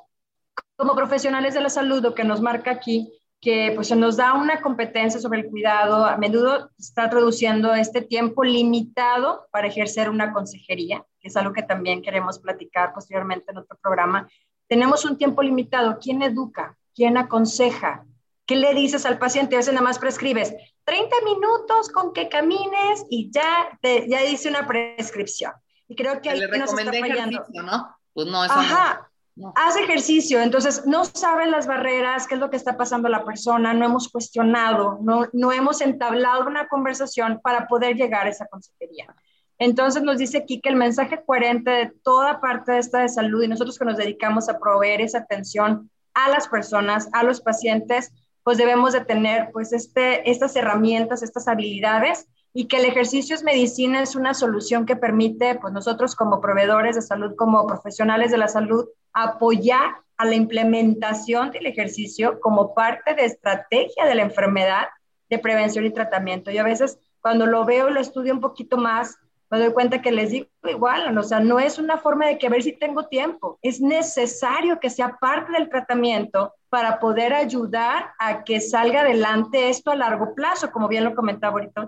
como 0.76 0.96
profesionales 0.96 1.54
de 1.54 1.62
la 1.62 1.70
salud, 1.70 2.02
lo 2.02 2.14
que 2.14 2.24
nos 2.24 2.42
marca 2.42 2.72
aquí, 2.72 3.12
que 3.40 3.72
pues 3.76 3.88
se 3.88 3.96
nos 3.96 4.18
da 4.18 4.34
una 4.34 4.62
competencia 4.62 5.20
sobre 5.20 5.42
el 5.42 5.48
cuidado, 5.48 6.06
a 6.06 6.18
menudo 6.18 6.72
está 6.78 7.10
traduciendo 7.10 7.74
este 7.76 8.02
tiempo 8.02 8.44
limitado 8.44 9.48
para 9.52 9.68
ejercer 9.68 10.10
una 10.10 10.34
consejería, 10.34 11.06
que 11.20 11.28
es 11.28 11.38
algo 11.38 11.54
que 11.54 11.64
también 11.64 12.02
queremos 12.02 12.40
platicar 12.40 12.94
posteriormente 12.94 13.52
en 13.52 13.58
otro 13.58 13.78
programa. 13.82 14.28
Tenemos 14.68 15.06
un 15.06 15.18
tiempo 15.18 15.42
limitado. 15.44 15.98
¿Quién 16.02 16.22
educa? 16.24 16.78
¿Quién 16.96 17.18
aconseja? 17.18 18.06
¿Qué 18.46 18.56
le 18.56 18.74
dices 18.74 19.06
al 19.06 19.20
paciente? 19.20 19.56
A 19.56 19.60
veces 19.60 19.74
nada 19.74 19.86
más 19.86 20.00
prescribes 20.00 20.54
30 20.86 21.16
minutos 21.26 21.90
con 21.90 22.14
que 22.14 22.30
camines 22.30 23.06
y 23.10 23.30
ya, 23.32 23.78
te, 23.82 24.08
ya 24.10 24.22
dice 24.24 24.50
una 24.50 24.66
prescripción. 24.66 25.52
Y 25.88 25.96
creo 25.96 26.22
que 26.22 26.30
ahí 26.30 26.40
nos 26.40 26.74
está 26.74 26.92
fallando. 26.92 27.46
¿no? 27.54 27.96
Pues 28.14 28.28
no, 28.28 28.44
eso 28.44 28.54
Ajá. 28.54 29.10
Haz 29.56 29.78
ejercicio, 29.78 30.42
entonces 30.42 30.86
no 30.86 31.06
saben 31.06 31.52
las 31.52 31.68
barreras, 31.68 32.28
qué 32.28 32.36
es 32.36 32.40
lo 32.42 32.50
que 32.50 32.58
está 32.58 32.76
pasando 32.76 33.08
a 33.08 33.12
la 33.12 33.24
persona, 33.24 33.74
no 33.74 33.86
hemos 33.86 34.10
cuestionado, 34.10 34.98
no, 35.02 35.28
no 35.32 35.52
hemos 35.52 35.82
entablado 35.82 36.48
una 36.48 36.68
conversación 36.68 37.40
para 37.44 37.68
poder 37.68 37.96
llegar 37.96 38.26
a 38.26 38.30
esa 38.30 38.48
consejería. 38.48 39.14
Entonces 39.60 40.02
nos 40.04 40.18
dice 40.18 40.40
aquí 40.40 40.60
que 40.60 40.70
el 40.70 40.76
mensaje 40.76 41.24
coherente 41.24 41.72
de 41.72 41.94
toda 42.04 42.40
parte 42.42 42.72
de 42.72 42.80
esta 42.80 43.00
de 43.00 43.10
salud 43.10 43.44
y 43.44 43.48
nosotros 43.48 43.78
que 43.78 43.86
nos 43.86 43.98
dedicamos 43.98 44.50
a 44.50 44.60
proveer 44.60 45.02
esa 45.02 45.20
atención 45.20 45.90
a 46.14 46.30
las 46.30 46.48
personas, 46.48 47.10
a 47.14 47.24
los 47.24 47.42
pacientes, 47.42 48.12
pues 48.44 48.58
debemos 48.58 48.94
de 48.94 49.02
tener 49.02 49.50
pues 49.52 49.74
este, 49.74 50.30
estas 50.30 50.56
herramientas, 50.56 51.22
estas 51.22 51.48
habilidades 51.48 52.28
y 52.60 52.66
que 52.66 52.78
el 52.78 52.86
ejercicio 52.86 53.36
es 53.36 53.44
medicina 53.44 54.02
es 54.02 54.16
una 54.16 54.34
solución 54.34 54.88
que 54.88 54.96
permite 54.96 55.54
pues 55.62 55.72
nosotros 55.72 56.16
como 56.16 56.42
proveedores 56.42 56.96
de 56.96 57.04
salud, 57.04 57.36
como 57.36 57.68
profesionales 57.68 58.32
de 58.32 58.40
la 58.40 58.48
salud, 58.48 58.88
apoyar 59.14 59.98
a 60.18 60.26
la 60.26 60.34
implementación 60.34 61.52
del 61.52 61.68
ejercicio 61.68 62.40
como 62.40 62.74
parte 62.74 63.14
de 63.14 63.26
estrategia 63.26 64.08
de 64.08 64.16
la 64.16 64.24
enfermedad 64.24 64.88
de 65.30 65.38
prevención 65.38 65.86
y 65.86 65.92
tratamiento. 65.92 66.50
Yo 66.50 66.62
a 66.62 66.64
veces 66.64 66.98
cuando 67.22 67.46
lo 67.46 67.64
veo, 67.64 67.92
lo 67.92 68.00
estudio 68.00 68.34
un 68.34 68.42
poquito 68.42 68.76
más, 68.76 69.20
me 69.52 69.60
doy 69.60 69.72
cuenta 69.72 70.02
que 70.02 70.12
les 70.12 70.32
digo 70.32 70.48
igual, 70.64 71.16
o 71.16 71.22
sea, 71.22 71.40
no 71.40 71.60
es 71.60 71.78
una 71.78 72.00
forma 72.00 72.26
de 72.26 72.40
que 72.40 72.50
ver 72.50 72.64
si 72.64 72.74
tengo 72.74 73.06
tiempo, 73.06 73.60
es 73.62 73.82
necesario 73.82 74.80
que 74.80 74.90
sea 74.90 75.16
parte 75.22 75.52
del 75.52 75.70
tratamiento 75.70 76.56
para 76.70 77.00
poder 77.00 77.36
ayudar 77.36 78.14
a 78.18 78.44
que 78.44 78.62
salga 78.62 79.02
adelante 79.02 79.70
esto 79.70 79.92
a 79.92 79.96
largo 79.96 80.34
plazo, 80.34 80.72
como 80.72 80.88
bien 80.88 81.04
lo 81.04 81.14
comentaba 81.14 81.54
ahorita. 81.54 81.88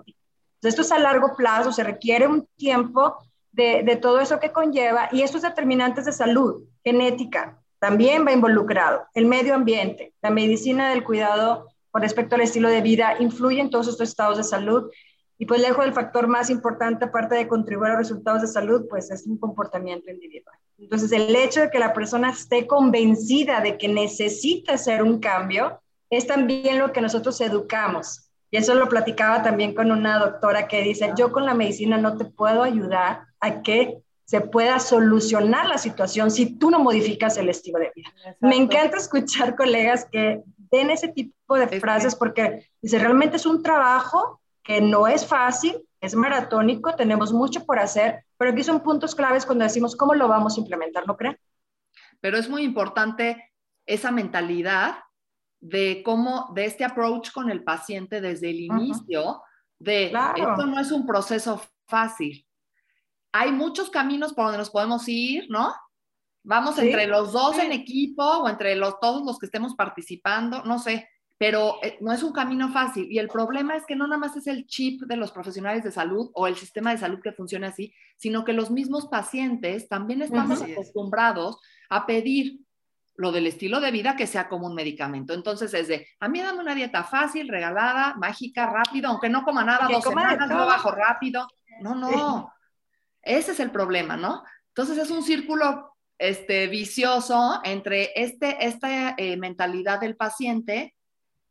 Esto 0.62 0.82
es 0.82 0.92
a 0.92 0.98
largo 0.98 1.34
plazo, 1.36 1.72
se 1.72 1.84
requiere 1.84 2.26
un 2.26 2.46
tiempo 2.56 3.16
de, 3.52 3.98
todo 4.00 4.20
eso 4.20 4.38
que 4.38 4.52
conlleva 4.52 5.08
y 5.12 5.22
estos 5.22 5.42
determinantes 5.42 6.04
de 6.04 6.12
salud, 6.12 6.64
genética, 6.84 7.58
también 7.78 8.26
va 8.26 8.32
involucrado, 8.32 9.06
el 9.14 9.26
medio 9.26 9.54
ambiente, 9.54 10.12
la 10.22 10.30
medicina 10.30 10.90
del 10.90 11.02
cuidado 11.02 11.66
con 11.90 12.02
respecto 12.02 12.34
al 12.34 12.42
estilo 12.42 12.68
de 12.68 12.82
vida, 12.82 13.16
influye 13.18 13.60
en 13.60 13.70
todos 13.70 13.88
estos 13.88 14.08
estados 14.08 14.36
de 14.36 14.44
salud 14.44 14.90
y 15.38 15.46
pues 15.46 15.60
lejos 15.60 15.84
del 15.84 15.94
factor 15.94 16.28
más 16.28 16.50
importante, 16.50 17.06
aparte 17.06 17.34
de 17.34 17.48
contribuir 17.48 17.92
a 17.92 17.96
resultados 17.96 18.42
de 18.42 18.46
salud, 18.46 18.86
pues 18.88 19.10
es 19.10 19.26
un 19.26 19.38
comportamiento 19.38 20.10
individual. 20.10 20.54
Entonces, 20.78 21.10
el 21.12 21.34
hecho 21.34 21.62
de 21.62 21.70
que 21.70 21.78
la 21.78 21.94
persona 21.94 22.30
esté 22.30 22.66
convencida 22.66 23.60
de 23.60 23.78
que 23.78 23.88
necesita 23.88 24.74
hacer 24.74 25.02
un 25.02 25.18
cambio 25.18 25.80
es 26.10 26.26
también 26.26 26.78
lo 26.78 26.92
que 26.92 27.00
nosotros 27.00 27.40
educamos. 27.40 28.29
Y 28.50 28.56
eso 28.56 28.74
lo 28.74 28.88
platicaba 28.88 29.42
también 29.42 29.74
con 29.74 29.92
una 29.92 30.18
doctora 30.18 30.66
que 30.66 30.82
dice, 30.82 31.12
yo 31.16 31.30
con 31.32 31.46
la 31.46 31.54
medicina 31.54 31.98
no 31.98 32.16
te 32.16 32.24
puedo 32.24 32.62
ayudar 32.62 33.22
a 33.40 33.62
que 33.62 33.98
se 34.24 34.40
pueda 34.40 34.78
solucionar 34.78 35.66
la 35.66 35.78
situación 35.78 36.30
si 36.30 36.56
tú 36.56 36.70
no 36.70 36.78
modificas 36.78 37.36
el 37.36 37.48
estilo 37.48 37.78
de 37.78 37.92
vida. 37.94 38.10
Me 38.40 38.56
encanta 38.56 38.96
escuchar 38.96 39.56
colegas 39.56 40.06
que 40.10 40.42
den 40.56 40.90
ese 40.90 41.08
tipo 41.08 41.56
de 41.56 41.80
frases 41.80 42.14
porque 42.14 42.70
dice, 42.80 42.98
realmente 42.98 43.36
es 43.36 43.46
un 43.46 43.62
trabajo 43.62 44.40
que 44.62 44.80
no 44.80 45.08
es 45.08 45.26
fácil, 45.26 45.84
es 46.00 46.14
maratónico, 46.14 46.94
tenemos 46.94 47.32
mucho 47.32 47.64
por 47.64 47.78
hacer, 47.78 48.24
pero 48.36 48.52
aquí 48.52 48.62
son 48.62 48.80
puntos 48.80 49.14
claves 49.14 49.44
cuando 49.44 49.64
decimos 49.64 49.96
cómo 49.96 50.14
lo 50.14 50.28
vamos 50.28 50.56
a 50.56 50.60
implementar, 50.60 51.06
¿no 51.06 51.16
creen? 51.16 51.36
Pero 52.20 52.38
es 52.38 52.48
muy 52.48 52.62
importante 52.62 53.52
esa 53.84 54.12
mentalidad 54.12 54.94
de 55.60 56.02
cómo, 56.04 56.50
de 56.54 56.64
este 56.64 56.84
approach 56.84 57.30
con 57.32 57.50
el 57.50 57.62
paciente 57.62 58.20
desde 58.20 58.50
el 58.50 58.60
inicio, 58.60 59.42
de 59.78 60.06
esto 60.06 60.66
no 60.66 60.80
es 60.80 60.90
un 60.90 61.06
proceso 61.06 61.62
fácil, 61.86 62.46
hay 63.32 63.52
muchos 63.52 63.90
caminos 63.90 64.32
por 64.32 64.44
donde 64.44 64.58
nos 64.58 64.70
podemos 64.70 65.08
ir, 65.08 65.46
¿no? 65.48 65.72
Vamos 66.42 66.78
entre 66.78 67.06
los 67.06 67.32
dos 67.32 67.58
en 67.58 67.72
equipo 67.72 68.24
o 68.24 68.48
entre 68.48 68.74
los, 68.74 68.98
todos 68.98 69.24
los 69.24 69.38
que 69.38 69.46
estemos 69.46 69.74
participando, 69.74 70.62
no 70.64 70.78
sé, 70.78 71.08
pero 71.36 71.76
eh, 71.82 71.98
no 72.00 72.12
es 72.12 72.22
un 72.22 72.32
camino 72.32 72.72
fácil. 72.72 73.10
Y 73.10 73.18
el 73.18 73.28
problema 73.28 73.76
es 73.76 73.84
que 73.86 73.94
no 73.94 74.06
nada 74.06 74.18
más 74.18 74.36
es 74.36 74.46
el 74.46 74.66
chip 74.66 75.02
de 75.02 75.16
los 75.16 75.32
profesionales 75.32 75.84
de 75.84 75.92
salud 75.92 76.30
o 76.34 76.46
el 76.46 76.56
sistema 76.56 76.90
de 76.90 76.98
salud 76.98 77.20
que 77.22 77.32
funciona 77.32 77.68
así, 77.68 77.94
sino 78.16 78.44
que 78.44 78.52
los 78.52 78.70
mismos 78.70 79.06
pacientes 79.08 79.88
también 79.88 80.22
estamos 80.22 80.62
acostumbrados 80.62 81.58
a 81.88 82.06
pedir 82.06 82.60
lo 83.20 83.32
del 83.32 83.46
estilo 83.46 83.80
de 83.80 83.90
vida 83.90 84.16
que 84.16 84.26
sea 84.26 84.48
como 84.48 84.66
un 84.66 84.74
medicamento. 84.74 85.34
Entonces 85.34 85.74
es 85.74 85.88
de, 85.88 86.08
a 86.20 86.28
mí 86.28 86.40
dame 86.40 86.60
una 86.60 86.74
dieta 86.74 87.04
fácil, 87.04 87.48
regalada, 87.48 88.14
mágica, 88.14 88.64
rápido, 88.64 89.10
aunque 89.10 89.28
no 89.28 89.44
coma 89.44 89.62
nada, 89.62 89.88
dos 89.90 90.02
semanas, 90.02 90.48
no 90.48 90.64
bajo 90.64 90.90
rápido. 90.90 91.46
No, 91.82 91.94
no. 91.94 92.50
Ese 93.20 93.52
es 93.52 93.60
el 93.60 93.70
problema, 93.70 94.16
¿no? 94.16 94.42
Entonces 94.68 94.96
es 94.96 95.10
un 95.10 95.22
círculo 95.22 95.98
este, 96.16 96.66
vicioso 96.68 97.60
entre 97.62 98.10
este, 98.14 98.66
esta 98.66 99.14
eh, 99.18 99.36
mentalidad 99.36 100.00
del 100.00 100.16
paciente 100.16 100.94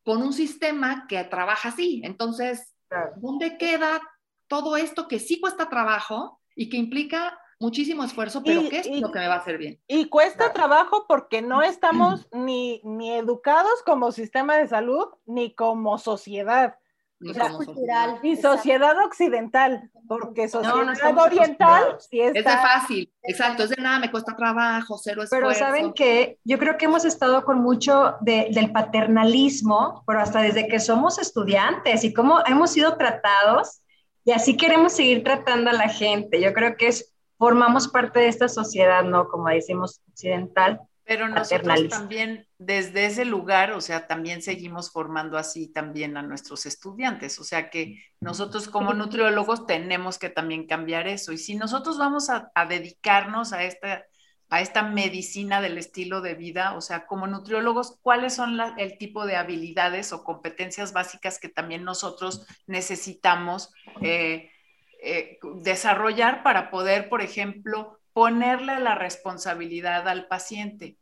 con 0.04 0.24
un 0.24 0.34
sistema 0.34 1.06
que 1.08 1.24
trabaja 1.26 1.70
así. 1.70 2.02
Entonces, 2.04 2.76
¿dónde 3.18 3.60
queda 3.60 4.02
todo 4.48 4.76
esto 4.76 5.08
que 5.08 5.20
sí 5.20 5.40
cuesta 5.40 5.70
trabajo 5.70 6.42
y 6.56 6.68
que 6.68 6.78
implica 6.78 7.38
muchísimo 7.60 8.04
esfuerzo, 8.04 8.42
pero 8.44 8.68
qué 8.70 8.80
es 8.80 8.88
lo 8.88 9.12
que 9.12 9.20
me 9.20 9.28
va 9.28 9.36
a 9.36 9.40
hacer 9.40 9.58
bien? 9.58 9.80
Y 9.88 10.06
cuesta 10.06 10.54
trabajo 10.54 11.06
porque 11.08 11.42
no 11.42 11.62
estamos 11.62 12.28
ni, 12.32 12.82
ni 12.84 13.12
educados 13.12 13.84
como 13.86 14.12
sistema 14.12 14.58
de 14.58 14.68
salud 14.68 15.08
ni 15.26 15.54
como 15.54 15.98
sociedad. 15.98 16.78
cultural. 17.20 18.20
Y 18.24 18.38
sociedad 18.38 18.96
occidental, 19.06 19.92
porque 20.08 20.48
sociedad 20.48 21.18
oriental 21.18 21.98
sí 22.00 22.22
Es 22.22 22.34
de 22.34 22.44
fácil, 22.44 23.14
exacto, 23.24 23.64
es 23.64 23.72
de 23.72 23.82
nada, 23.82 24.00
me 24.00 24.10
cuesta 24.10 24.36
trabajo, 24.38 24.98
cero 24.98 25.24
esfuerzo. 25.24 25.48
Pero 25.48 25.60
¿saben 25.60 25.94
que 25.94 26.40
Yo 26.46 26.58
creo 26.58 26.78
que 26.78 26.86
hemos 26.86 27.04
estado 27.04 27.44
con 27.44 27.60
mucho 27.60 28.16
del 28.22 28.72
paternalismo, 28.72 30.04
pero 30.08 30.22
hasta 30.22 30.42
desde 30.42 30.68
que 30.68 30.80
somos 30.80 31.20
estudiantes 31.20 32.06
y 32.06 32.14
cómo 32.14 32.40
hemos 32.48 32.72
sido 32.72 32.96
tratados 32.96 33.82
y 34.30 34.32
así 34.32 34.58
queremos 34.58 34.94
seguir 34.94 35.24
tratando 35.24 35.72
a 35.72 35.74
la 35.74 35.90
gente. 35.90 36.40
Yo 36.40 36.54
creo 36.54 36.78
que 36.78 36.88
es, 36.88 37.09
formamos 37.40 37.88
parte 37.88 38.20
de 38.20 38.28
esta 38.28 38.50
sociedad, 38.50 39.02
¿no? 39.04 39.30
Como 39.30 39.48
decimos, 39.48 40.02
occidental. 40.12 40.82
Pero 41.06 41.28
nosotros 41.28 41.88
también 41.90 42.46
desde 42.60 43.06
ese 43.06 43.26
lugar, 43.26 43.72
o 43.72 43.82
sea, 43.82 44.06
también 44.06 44.44
seguimos 44.44 44.92
formando 44.92 45.40
así 45.40 45.72
también 45.72 46.18
a 46.18 46.22
nuestros 46.22 46.68
estudiantes. 46.68 47.40
O 47.40 47.44
sea 47.44 47.72
que 47.72 48.04
nosotros 48.20 48.68
como 48.68 48.94
nutriólogos 48.94 49.66
tenemos 49.66 50.20
que 50.20 50.30
también 50.30 50.68
cambiar 50.68 51.08
eso. 51.08 51.32
Y 51.32 51.40
si 51.40 51.56
nosotros 51.56 51.98
vamos 51.98 52.30
a, 52.30 52.52
dedicarnos 52.68 53.54
a 53.54 53.64
esta, 53.64 54.04
a 54.50 54.62
esta 54.62 54.84
medicina 54.84 55.62
del 55.62 55.80
estilo 55.80 56.22
de 56.22 56.36
vida, 56.36 56.76
o 56.76 56.82
sea, 56.82 57.08
como 57.08 57.26
nutriólogos, 57.26 57.98
¿cuáles 58.04 58.36
son 58.36 58.60
el 58.78 59.00
tipo 59.00 59.26
de 59.26 59.38
habilidades 59.38 60.14
o 60.14 60.24
competencias 60.24 60.94
básicas 60.94 61.40
que 61.40 61.50
también 61.50 61.84
nosotros 61.86 62.46
necesitamos 62.68 63.74
eh, 64.02 64.52
eh, 65.02 65.40
desarrollar 65.62 66.44
para 66.44 66.70
poder, 66.70 67.10
por 67.10 67.22
ejemplo, 67.22 68.00
ponerle 68.14 68.80
la 68.80 68.96
responsabilidad 68.96 70.08
al 70.08 70.28
paciente? 70.28 70.98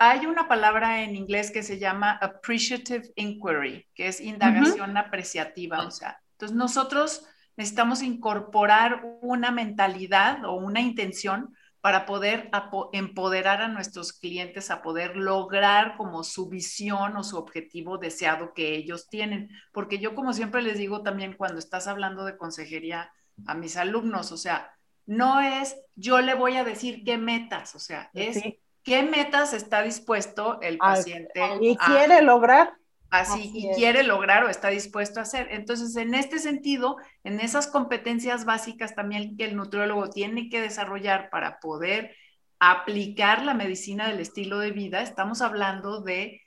Hay 0.00 0.26
una 0.26 0.48
palabra 0.48 1.02
en 1.02 1.14
inglés 1.14 1.50
que 1.50 1.62
se 1.62 1.78
llama 1.78 2.18
appreciative 2.20 3.12
inquiry, 3.14 3.86
que 3.94 4.08
es 4.08 4.20
indagación 4.20 4.96
apreciativa. 4.96 5.86
O 5.86 5.90
sea, 5.90 6.20
entonces 6.32 6.56
nosotros 6.56 7.26
necesitamos 7.56 8.02
incorporar 8.02 9.02
una 9.20 9.52
mentalidad 9.52 10.44
o 10.44 10.54
una 10.54 10.80
intención 10.80 11.54
para 11.80 12.06
poder 12.06 12.50
empoderar 12.92 13.62
a 13.62 13.68
nuestros 13.68 14.12
clientes 14.12 14.70
a 14.70 14.82
poder 14.82 15.16
lograr 15.16 15.96
como 15.96 16.24
su 16.24 16.48
visión 16.48 17.16
o 17.16 17.22
su 17.22 17.36
objetivo 17.36 17.98
deseado 17.98 18.52
que 18.52 18.74
ellos 18.74 19.08
tienen. 19.08 19.48
Porque 19.72 19.98
yo 19.98 20.14
como 20.14 20.32
siempre 20.32 20.60
les 20.60 20.76
digo 20.76 21.02
también 21.02 21.34
cuando 21.34 21.58
estás 21.58 21.86
hablando 21.86 22.24
de 22.24 22.36
consejería 22.36 23.12
a 23.46 23.54
mis 23.54 23.76
alumnos, 23.76 24.32
o 24.32 24.36
sea, 24.36 24.72
no 25.06 25.40
es 25.40 25.76
yo 25.94 26.20
le 26.20 26.34
voy 26.34 26.56
a 26.56 26.64
decir 26.64 27.02
qué 27.04 27.18
metas, 27.18 27.74
o 27.74 27.78
sea, 27.78 28.10
es 28.14 28.42
qué 28.82 29.02
metas 29.02 29.52
está 29.52 29.82
dispuesto 29.82 30.60
el 30.60 30.78
paciente. 30.78 31.40
y 31.60 31.76
quiere 31.76 32.22
lograr. 32.22 32.74
Así, 33.10 33.50
y 33.54 33.74
quiere 33.74 34.02
lograr 34.02 34.44
o 34.44 34.50
está 34.50 34.68
dispuesto 34.68 35.18
a 35.18 35.22
hacer. 35.22 35.48
Entonces, 35.50 35.96
en 35.96 36.14
este 36.14 36.38
sentido, 36.38 36.98
en 37.24 37.40
esas 37.40 37.66
competencias 37.66 38.44
básicas 38.44 38.94
también 38.94 39.36
que 39.38 39.46
el 39.46 39.56
nutriólogo 39.56 40.10
tiene 40.10 40.50
que 40.50 40.60
desarrollar 40.60 41.30
para 41.30 41.58
poder 41.58 42.14
aplicar 42.58 43.44
la 43.44 43.54
medicina 43.54 44.08
del 44.08 44.20
estilo 44.20 44.58
de 44.58 44.72
vida, 44.72 45.00
estamos 45.00 45.40
hablando 45.40 46.02
de 46.02 46.42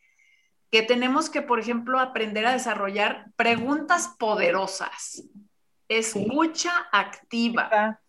que 0.69 0.81
tenemos 0.83 1.29
que, 1.29 1.41
por 1.41 1.59
ejemplo, 1.59 1.99
aprender 1.99 2.45
a 2.45 2.53
desarrollar 2.53 3.27
preguntas 3.35 4.15
poderosas, 4.17 5.23
escucha 5.97 6.71
activa, 6.91 7.99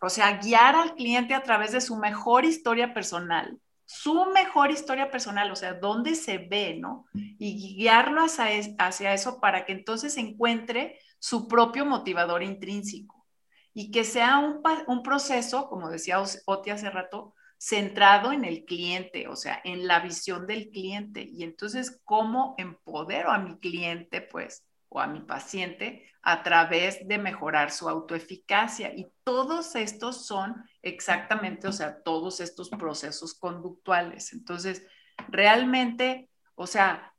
o 0.00 0.08
sea, 0.08 0.38
guiar 0.38 0.74
al 0.74 0.94
cliente 0.94 1.34
a 1.34 1.42
través 1.42 1.72
de 1.72 1.80
su 1.80 1.96
mejor 1.96 2.46
historia 2.46 2.94
personal, 2.94 3.58
su 3.84 4.26
mejor 4.26 4.70
historia 4.70 5.10
personal, 5.10 5.50
o 5.50 5.56
sea, 5.56 5.74
dónde 5.74 6.14
se 6.14 6.38
ve, 6.38 6.76
¿no? 6.78 7.04
Y 7.12 7.76
guiarlo 7.76 8.22
hacia, 8.22 9.12
eso 9.12 9.40
para 9.40 9.66
que 9.66 9.72
entonces 9.72 10.16
encuentre 10.16 10.98
su 11.18 11.46
propio 11.46 11.84
motivador 11.84 12.42
intrínseco 12.42 13.26
y 13.74 13.90
que 13.90 14.04
sea 14.04 14.38
un, 14.38 14.62
un 14.86 15.02
proceso, 15.02 15.68
como 15.68 15.90
decía 15.90 16.22
Oti 16.46 16.70
hace 16.70 16.88
rato, 16.88 17.34
centrado 17.58 18.32
en 18.32 18.46
el 18.46 18.64
cliente, 18.64 19.28
o 19.28 19.36
sea, 19.36 19.60
en 19.64 19.86
la 19.86 20.00
visión 20.00 20.46
del 20.46 20.70
cliente. 20.70 21.22
Y 21.22 21.42
entonces, 21.42 22.00
¿cómo 22.04 22.54
empodero 22.56 23.30
a 23.30 23.38
mi 23.38 23.58
cliente, 23.58 24.22
pues, 24.22 24.64
o 24.90 25.00
a 25.00 25.06
mi 25.06 25.20
paciente 25.20 26.06
a 26.22 26.42
través 26.42 27.08
de 27.08 27.16
mejorar 27.16 27.70
su 27.70 27.88
autoeficacia. 27.88 28.92
Y 28.94 29.10
todos 29.24 29.74
estos 29.74 30.26
son 30.26 30.62
exactamente, 30.82 31.66
o 31.68 31.72
sea, 31.72 32.02
todos 32.02 32.40
estos 32.40 32.68
procesos 32.68 33.34
conductuales. 33.34 34.34
Entonces, 34.34 34.84
realmente, 35.28 36.28
o 36.54 36.66
sea, 36.66 37.14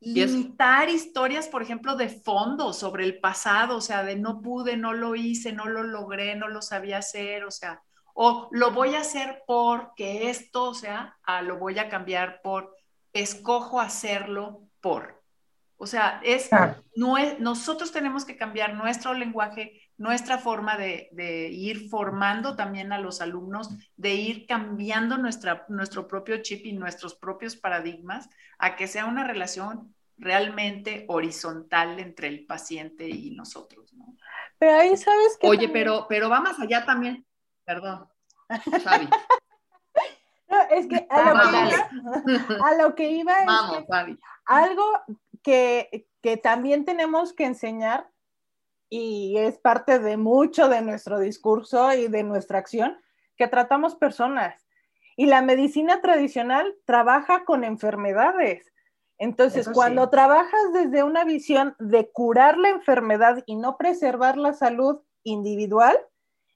limitar 0.00 0.88
historias, 0.88 1.48
por 1.48 1.62
ejemplo, 1.62 1.96
de 1.96 2.08
fondo 2.08 2.72
sobre 2.72 3.04
el 3.04 3.20
pasado, 3.20 3.76
o 3.76 3.80
sea, 3.80 4.02
de 4.02 4.16
no 4.16 4.40
pude, 4.40 4.76
no 4.76 4.94
lo 4.94 5.14
hice, 5.14 5.52
no 5.52 5.66
lo 5.66 5.82
logré, 5.82 6.36
no 6.36 6.48
lo 6.48 6.62
sabía 6.62 6.98
hacer, 6.98 7.44
o 7.44 7.50
sea, 7.50 7.82
o 8.14 8.48
lo 8.52 8.72
voy 8.72 8.94
a 8.94 9.00
hacer 9.00 9.42
porque 9.46 10.30
esto, 10.30 10.64
o 10.64 10.74
sea, 10.74 11.16
lo 11.42 11.58
voy 11.58 11.78
a 11.78 11.88
cambiar 11.88 12.40
por, 12.42 12.74
escojo 13.12 13.80
hacerlo 13.80 14.62
por. 14.80 15.17
O 15.80 15.86
sea, 15.86 16.20
es, 16.24 16.50
no 16.96 17.16
es, 17.18 17.38
nosotros 17.38 17.92
tenemos 17.92 18.24
que 18.24 18.36
cambiar 18.36 18.74
nuestro 18.74 19.14
lenguaje, 19.14 19.80
nuestra 19.96 20.38
forma 20.38 20.76
de, 20.76 21.08
ir 21.52 21.88
formando 21.88 22.56
también 22.56 22.92
a 22.92 22.98
los 22.98 23.20
alumnos, 23.20 23.70
de 23.96 24.14
ir 24.14 24.46
cambiando 24.46 25.18
nuestra, 25.18 25.64
nuestro 25.68 26.08
propio 26.08 26.42
chip 26.42 26.66
y 26.66 26.72
nuestros 26.72 27.14
propios 27.14 27.54
paradigmas 27.54 28.28
a 28.58 28.74
que 28.74 28.88
sea 28.88 29.06
una 29.06 29.22
relación 29.24 29.94
realmente 30.16 31.04
horizontal 31.06 32.00
entre 32.00 32.26
el 32.26 32.44
paciente 32.44 33.08
y 33.08 33.36
nosotros, 33.36 33.94
¿no? 33.94 34.16
Pero 34.58 34.80
ahí 34.80 34.96
sabes 34.96 35.38
que... 35.40 35.46
Oye, 35.46 35.68
pero, 35.68 36.06
pero 36.08 36.28
va 36.28 36.40
más 36.40 36.58
allá 36.58 36.84
también, 36.84 37.24
perdón, 37.64 38.08
Xavi. 38.82 39.08
No, 40.50 40.62
es 40.70 40.86
que 40.86 41.06
a 41.10 41.34
lo, 41.34 41.50
que 41.50 41.60
iba, 41.68 42.64
a 42.64 42.74
lo 42.82 42.94
que 42.94 43.10
iba, 43.10 43.34
es 43.42 43.86
que 43.86 44.18
algo 44.46 44.82
que, 45.48 46.36
también 46.42 46.84
tenemos 46.84 47.32
que 47.32 47.44
enseñar 47.44 48.10
y 48.90 49.36
es 49.38 49.58
parte 49.58 49.98
de 49.98 50.16
mucho 50.16 50.68
de 50.68 50.82
nuestro 50.82 51.18
discurso 51.18 51.92
y 51.94 52.08
de 52.08 52.22
nuestra 52.22 52.58
acción, 52.58 52.98
que 53.36 53.48
tratamos 53.48 53.94
personas. 53.94 54.66
Y 55.16 55.26
la 55.26 55.42
medicina 55.42 56.00
tradicional 56.00 56.74
trabaja 56.84 57.44
con 57.44 57.64
enfermedades. 57.64 58.72
Entonces, 59.18 59.68
cuando 59.68 60.10
trabajas 60.10 60.72
desde 60.72 61.02
una 61.02 61.24
visión 61.24 61.74
de 61.78 62.10
curar 62.10 62.56
la 62.56 62.68
enfermedad 62.68 63.42
y 63.46 63.56
no 63.56 63.76
preservar 63.76 64.36
la 64.36 64.52
salud 64.52 65.00
individual, 65.24 65.98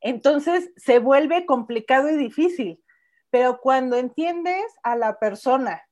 entonces 0.01 0.71
se 0.77 0.99
vuelve 0.99 1.45
complicado 1.47 2.09
y 2.11 2.17
difícil. 2.17 2.83
Pero 3.31 3.59
cuando 3.61 3.97
entiendes 3.97 4.65
a 4.83 4.97
la 4.97 5.19
persona, 5.19 5.83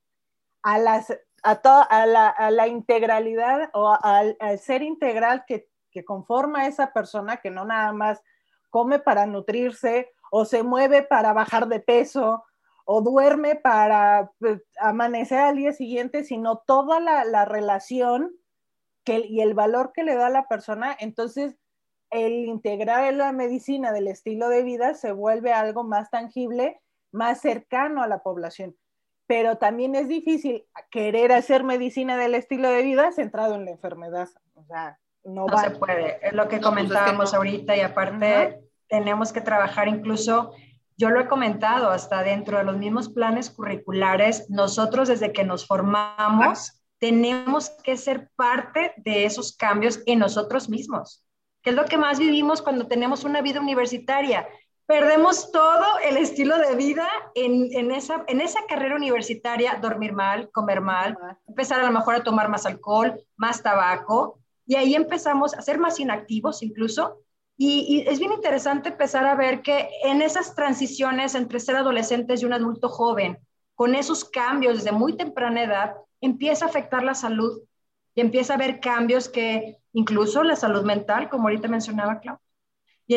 a 0.62 0.78
las 0.78 1.12
a, 1.42 2.50
la, 2.50 2.68
integralidad 2.68 3.70
o 3.72 3.96
al, 4.02 4.36
ser 4.58 4.82
integral 4.82 5.44
que, 5.46 5.68
conforma 6.04 6.66
esa 6.66 6.92
persona 6.92 7.38
que 7.38 7.50
no 7.50 7.64
nada 7.64 7.92
más 7.92 8.22
come 8.70 9.00
para 9.00 9.26
nutrirse 9.26 10.12
o 10.30 10.44
se 10.44 10.62
mueve 10.62 11.02
para 11.02 11.32
bajar 11.32 11.66
de 11.66 11.80
peso 11.80 12.44
o 12.84 13.02
duerme 13.02 13.56
para 13.56 14.30
pues, 14.38 14.62
amanecer 14.78 15.40
al 15.40 15.56
día 15.56 15.72
siguiente, 15.72 16.24
sino 16.24 16.62
toda 16.66 17.00
la, 17.00 17.44
relación 17.44 18.32
que, 19.04 19.18
y 19.18 19.40
el 19.40 19.54
valor 19.54 19.92
que 19.92 20.04
le 20.04 20.14
da 20.14 20.28
a 20.28 20.30
la 20.30 20.46
persona, 20.46 20.96
entonces 20.98 21.56
el 22.10 22.32
integrar 22.46 23.12
la 23.14 23.32
medicina 23.32 23.92
del 23.92 24.08
estilo 24.08 24.48
de 24.48 24.62
vida 24.62 24.94
se 24.94 25.12
vuelve 25.12 25.52
algo 25.52 25.84
más 25.84 26.10
tangible, 26.10 26.80
más 27.12 27.40
cercano 27.40 28.02
a 28.02 28.08
la 28.08 28.22
población 28.22 28.76
pero 29.30 29.58
también 29.58 29.94
es 29.94 30.08
difícil 30.08 30.64
querer 30.90 31.30
hacer 31.30 31.62
medicina 31.62 32.16
del 32.16 32.34
estilo 32.34 32.68
de 32.68 32.82
vida 32.82 33.12
centrado 33.12 33.54
en 33.54 33.64
la 33.64 33.70
enfermedad. 33.70 34.28
O 34.54 34.64
sea, 34.64 34.98
no, 35.22 35.46
se 35.56 35.70
puede. 35.70 36.18
Es 36.20 36.32
lo 36.32 36.48
que 36.48 36.56
pues 36.56 36.66
comentábamos 36.66 37.32
ahorita 37.32 37.76
y 37.76 37.80
aparte 37.80 38.58
tenemos 38.88 39.32
que 39.32 39.40
trabajar 39.40 39.86
incluso, 39.86 40.52
yo 40.96 41.10
lo 41.10 41.20
he 41.20 41.28
comentado, 41.28 41.90
hasta 41.90 42.24
dentro 42.24 42.58
de 42.58 42.64
los 42.64 42.76
mismos 42.76 43.08
planes 43.08 43.50
curriculares, 43.50 44.50
nosotros 44.50 45.06
desde 45.06 45.32
que 45.32 45.44
nos 45.44 45.64
formamos 45.64 46.82
tenemos 46.98 47.70
que 47.84 47.96
ser 47.96 48.30
parte 48.34 48.94
de 48.96 49.26
esos 49.26 49.56
cambios 49.56 50.02
en 50.06 50.18
nosotros 50.18 50.68
mismos, 50.68 51.24
que 51.62 51.70
es 51.70 51.76
lo 51.76 51.84
que 51.84 51.98
más 51.98 52.18
vivimos 52.18 52.62
cuando 52.62 52.88
tenemos 52.88 53.22
una 53.22 53.42
vida 53.42 53.60
universitaria 53.60 54.48
perdemos 54.90 55.52
todo 55.52 55.86
el 56.02 56.16
estilo 56.16 56.58
de 56.58 56.74
vida 56.74 57.08
en, 57.36 57.92
esa, 57.92 58.24
en 58.26 58.40
esa 58.40 58.66
carrera 58.66 58.96
universitaria, 58.96 59.78
dormir 59.80 60.12
mal, 60.12 60.50
comer 60.50 60.80
mal, 60.80 61.16
empezar 61.46 61.78
a 61.78 61.86
lo 61.86 61.92
mejor 61.92 62.16
a 62.16 62.24
tomar 62.24 62.48
más 62.48 62.66
alcohol, 62.66 63.14
más 63.36 63.62
tabaco, 63.62 64.40
y 64.66 64.74
ahí 64.74 64.96
empezamos 64.96 65.54
a 65.54 65.62
ser 65.62 65.78
más 65.78 66.00
inactivos 66.00 66.64
incluso. 66.64 67.20
Y, 67.56 67.86
y, 67.88 68.10
es 68.10 68.18
bien 68.18 68.32
interesante 68.32 68.88
empezar 68.88 69.26
a 69.26 69.36
ver 69.36 69.62
que 69.62 69.88
en 70.02 70.22
esas 70.22 70.56
transiciones 70.56 71.36
entre 71.36 71.60
ser 71.60 71.76
adolescentes 71.76 72.42
y 72.42 72.46
un 72.46 72.52
adulto 72.52 72.88
joven, 72.88 73.38
con 73.76 73.94
esos 73.94 74.24
cambios 74.24 74.78
desde 74.78 74.90
muy 74.90 75.16
temprana 75.16 75.62
edad, 75.62 75.94
empieza 76.20 76.64
a 76.64 76.68
afectar 76.68 77.04
la 77.04 77.14
salud 77.14 77.62
y 78.16 78.22
empieza 78.22 78.54
a 78.54 78.56
haber 78.56 78.80
cambios 78.80 79.28
que 79.28 79.78
incluso 79.92 80.42
la 80.42 80.56
salud 80.56 80.82
mental, 80.82 81.28
como 81.28 81.44
ahorita 81.44 81.68
mencionaba 81.68 82.18
Clau, 82.18 82.38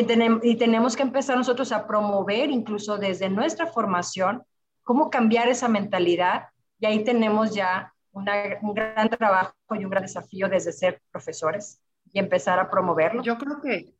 y, 0.00 0.50
y 0.50 0.56
tenemos 0.56 0.96
que 0.96 1.04
empezar 1.04 1.36
nosotros 1.36 1.70
a 1.70 1.86
promover 1.86 2.50
incluso 2.50 2.98
desde 2.98 3.28
nuestra 3.28 3.66
formación 3.66 4.42
cómo 4.82 5.08
cambiar 5.08 5.48
esa 5.48 5.68
mentalidad 5.68 6.48
y 6.80 6.86
ahí 6.86 7.04
tenemos 7.04 7.54
ya 7.54 7.94
un 8.10 8.74
gran 8.74 9.08
trabajo 9.08 9.54
y 9.70 9.84
un 9.84 9.90
gran 9.90 10.02
desafío 10.02 10.48
desde 10.48 10.72
ser 10.72 11.00
profesores 11.12 11.80
y 12.12 12.18
empezar 12.18 12.58
a 12.58 12.68
promoverlo. 12.68 13.22
Yo 13.22 13.38
creo 13.38 13.60
que, 13.60 13.94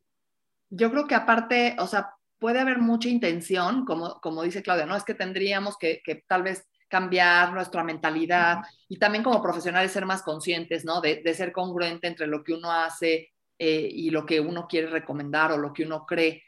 yo 0.69 0.91
creo 0.91 1.07
que 1.07 1.15
aparte, 1.15 1.77
o 1.79 1.87
sea, 1.87 2.11
puede 2.41 2.61
haber 2.61 2.79
mucha 2.79 3.09
intención, 3.09 3.85
como, 3.85 4.21
como 4.21 4.43
dice 4.43 4.63
Claudia, 4.63 4.87
¿no? 4.87 4.97
Es 4.97 5.05
que 5.05 5.15
tendríamos 5.15 5.77
que, 5.79 6.01
que 6.05 6.25
tal 6.27 6.43
vez 6.43 6.67
cambiar 6.89 7.53
nuestra 7.53 7.85
mentalidad 7.85 8.59
y 8.89 8.99
también 8.99 9.23
como 9.23 9.43
profesionales 9.43 9.93
ser 9.93 10.07
más 10.07 10.23
conscientes, 10.23 10.85
¿no? 10.85 11.01
De, 11.01 11.23
de 11.25 11.35
ser 11.35 11.53
congruente 11.53 12.09
entre 12.09 12.27
lo 12.27 12.43
que 12.43 12.53
uno 12.53 12.71
hace 12.71 13.31
eh, 13.59 13.89
y 13.91 14.11
lo 14.11 14.27
que 14.27 14.41
uno 14.41 14.67
quiere 14.69 14.89
recomendar 14.89 15.53
o 15.53 15.59
lo 15.59 15.73
que 15.73 15.85
uno 15.85 16.07
cree. 16.07 16.43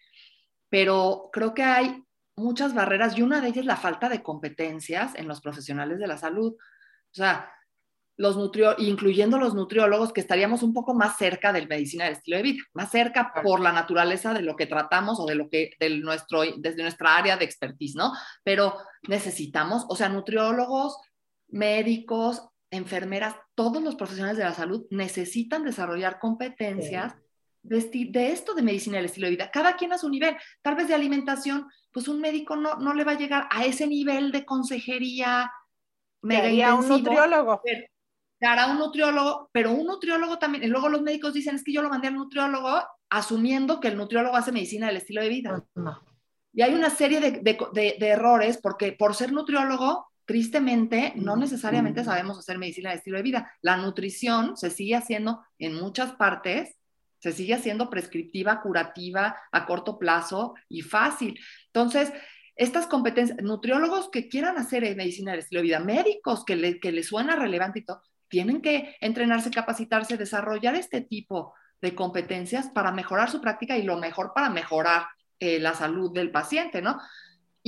Pero 0.69 1.31
creo 1.33 1.55
que 1.55 1.63
hay 1.63 2.03
muchas 2.37 2.75
barreras 2.75 3.17
y 3.17 3.23
una 3.23 3.41
de 3.41 3.49
ellas 3.49 3.59
es 3.59 3.67
la 3.67 3.77
falta 3.77 4.09
de 4.09 4.23
competencias 4.23 5.15
en 5.15 5.29
los 5.29 5.41
profesionales 5.41 5.99
de 5.99 6.07
la 6.07 6.19
salud. 6.19 6.53
O 6.55 7.15
sea, 7.15 7.51
los 8.19 8.37
incluyendo 8.79 9.39
los 9.39 9.55
nutriólogos, 9.55 10.13
que 10.13 10.21
estaríamos 10.21 10.63
un 10.63 10.73
poco 10.73 10.95
más 10.95 11.19
cerca 11.19 11.53
del 11.53 11.69
medicina 11.69 12.05
del 12.05 12.15
estilo 12.15 12.39
de 12.39 12.43
vida, 12.43 12.63
más 12.73 12.91
cerca 12.91 13.33
por 13.43 13.61
la 13.61 13.73
naturaleza 13.73 14.33
de 14.33 14.43
lo 14.43 14.57
que 14.57 14.67
tratamos 14.67 15.21
o 15.21 15.27
de 15.27 15.35
lo 15.35 15.51
que, 15.51 15.73
del 15.79 16.01
nuestro, 16.01 16.43
desde 16.57 16.83
nuestra 16.83 17.17
área 17.17 17.37
de 17.37 17.45
expertise, 17.45 17.95
¿no? 17.95 18.13
Pero 18.43 18.79
necesitamos, 19.07 19.85
o 19.89 19.97
sea, 19.97 20.09
nutriólogos, 20.09 20.97
médicos, 21.49 22.49
enfermeras, 22.71 23.35
todos 23.57 23.83
los 23.83 23.97
profesionales 23.97 24.39
de 24.39 24.45
la 24.45 24.55
salud 24.55 24.87
necesitan 24.91 25.65
desarrollar 25.65 26.21
competencias 26.21 27.17
de, 27.63 28.09
de, 28.11 28.31
esto 28.31 28.55
de 28.55 28.63
medicina 28.63 28.99
del 28.99 29.07
estilo 29.07 29.27
de 29.27 29.33
vida, 29.33 29.51
cada 29.51 29.77
quien 29.77 29.93
a 29.93 29.99
su 29.99 30.09
nivel, 30.09 30.37
tal 30.63 30.77
vez 30.77 30.87
de 30.87 30.95
alimentación, 30.95 31.67
pues 31.91 32.07
un 32.07 32.21
médico 32.21 32.55
no, 32.55 32.77
no 32.77 32.95
le 32.95 33.03
va 33.03 33.13
a 33.13 33.19
llegar 33.19 33.49
a 33.51 33.65
ese 33.65 33.89
nivel 33.89 34.31
de 34.31 34.45
consejería, 34.45 35.51
mega 36.23 36.75
un 36.75 36.89
nutriólogo. 36.89 37.61
A 38.43 38.71
un 38.71 38.79
nutriólogo, 38.79 39.49
pero 39.51 39.73
un 39.73 39.87
nutriólogo 39.87 40.39
también, 40.39 40.63
y 40.63 40.69
luego 40.69 40.89
los 40.89 41.03
médicos 41.03 41.33
dicen, 41.33 41.57
es 41.57 41.65
que 41.65 41.73
yo 41.73 41.83
lo 41.83 41.89
mandé 41.89 42.09
al 42.09 42.15
nutriólogo 42.15 42.83
asumiendo 43.09 43.81
que 43.81 43.89
el 43.89 43.97
nutriólogo 43.97 44.37
hace 44.37 44.53
medicina 44.53 44.89
del 44.89 44.99
estilo 44.99 45.23
de 45.23 45.29
vida. 45.29 45.65
Y 46.53 46.63
hay 46.63 46.75
una 46.75 46.91
serie 46.91 47.21
de, 47.21 47.31
de, 47.31 47.97
de, 47.99 48.09
errores 48.09 48.59
porque 48.59 48.93
por 48.93 49.15
ser 49.15 49.33
nutriólogo, 49.33 50.07
tristemente, 50.27 51.13
no 51.17 51.37
necesariamente 51.37 52.05
sabemos 52.05 52.39
hacer 52.39 52.59
medicina 52.59 52.91
del 52.91 52.99
estilo 52.99 53.17
de 53.17 53.23
vida. 53.23 53.53
La 53.63 53.77
nutrición 53.77 54.57
se 54.57 54.71
sigue 54.71 54.97
haciendo 54.97 55.41
en 55.59 55.75
muchas 55.75 56.13
partes, 56.13 56.77
se 57.21 57.33
sigue 57.33 57.55
haciendo 57.55 57.89
prescriptiva, 57.89 58.61
curativa, 58.61 59.37
a 59.53 59.67
corto 59.67 59.99
plazo 59.99 60.55
y 60.69 60.83
fácil. 60.83 61.39
Entonces, 61.67 62.13
estas 62.57 62.87
competencias, 62.87 63.39
nutriólogos 63.43 64.11
que 64.11 64.29
quieran 64.29 64.59
hacer 64.59 64.83
medicina 64.97 65.31
del 65.31 65.41
estilo 65.41 65.61
de 65.61 65.67
vida, 65.67 65.81
médicos 65.81 66.45
que 66.45 66.57
le, 66.57 66.81
que 66.81 66.93
les 66.93 67.07
suena 67.07 67.37
relevante 67.37 67.79
y 67.79 67.85
todo, 67.85 68.03
tienen 68.29 68.61
que 68.61 68.97
entrenarse, 69.01 69.51
capacitarse, 69.51 70.17
desarrollar 70.17 70.75
este 70.75 71.01
tipo 71.01 71.55
de 71.81 71.95
competencias 71.95 72.69
para 72.71 72.91
mejorar 72.91 73.31
su 73.31 73.41
práctica 73.41 73.77
y 73.77 73.83
lo 73.83 73.97
mejor 73.99 74.33
para 74.35 74.51
mejorar 74.51 75.07
eh, 75.39 75.61
la 75.61 75.75
salud 75.75 76.13
del 76.13 76.31
paciente, 76.31 76.81
¿no? 76.81 76.99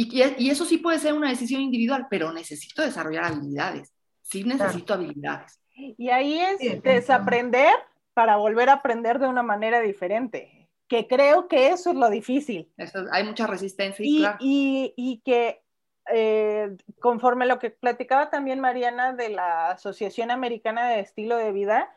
Y, 0.00 0.22
y, 0.38 0.48
eso 0.48 0.64
sí 0.64 0.78
puede 0.78 1.00
ser 1.00 1.12
una 1.12 1.28
decisión 1.28 1.60
individual, 1.60 2.06
pero 2.08 2.32
necesito 2.32 2.82
desarrollar 2.82 3.24
habilidades, 3.24 3.92
sí 4.22 4.44
necesito 4.44 4.94
habilidades. 4.94 5.60
Y 5.74 6.10
ahí 6.10 6.38
es 6.38 6.82
desaprender 6.84 7.74
para 8.14 8.36
volver 8.36 8.70
a 8.70 8.74
aprender 8.74 9.18
de 9.18 9.26
una 9.26 9.42
manera 9.42 9.80
diferente, 9.80 10.68
que 10.86 11.08
creo 11.08 11.48
que 11.48 11.70
eso 11.70 11.90
es 11.90 11.96
lo 11.96 12.10
difícil. 12.10 12.72
hay 13.10 13.24
mucha 13.24 13.48
resistencia. 13.48 14.04
Y, 14.06 14.24
y, 14.38 14.94
y 14.96 15.20
que 15.24 15.64
eh, 16.12 16.76
conforme 17.00 17.46
lo 17.46 17.58
que 17.58 17.70
platicaba 17.70 18.30
también 18.30 18.60
Mariana 18.60 19.14
de 19.14 19.30
la 19.30 19.72
Asociación 19.72 20.30
Americana 20.30 20.88
de 20.90 21.00
Estilo 21.00 21.36
de 21.36 21.50
Vida, 21.50 21.92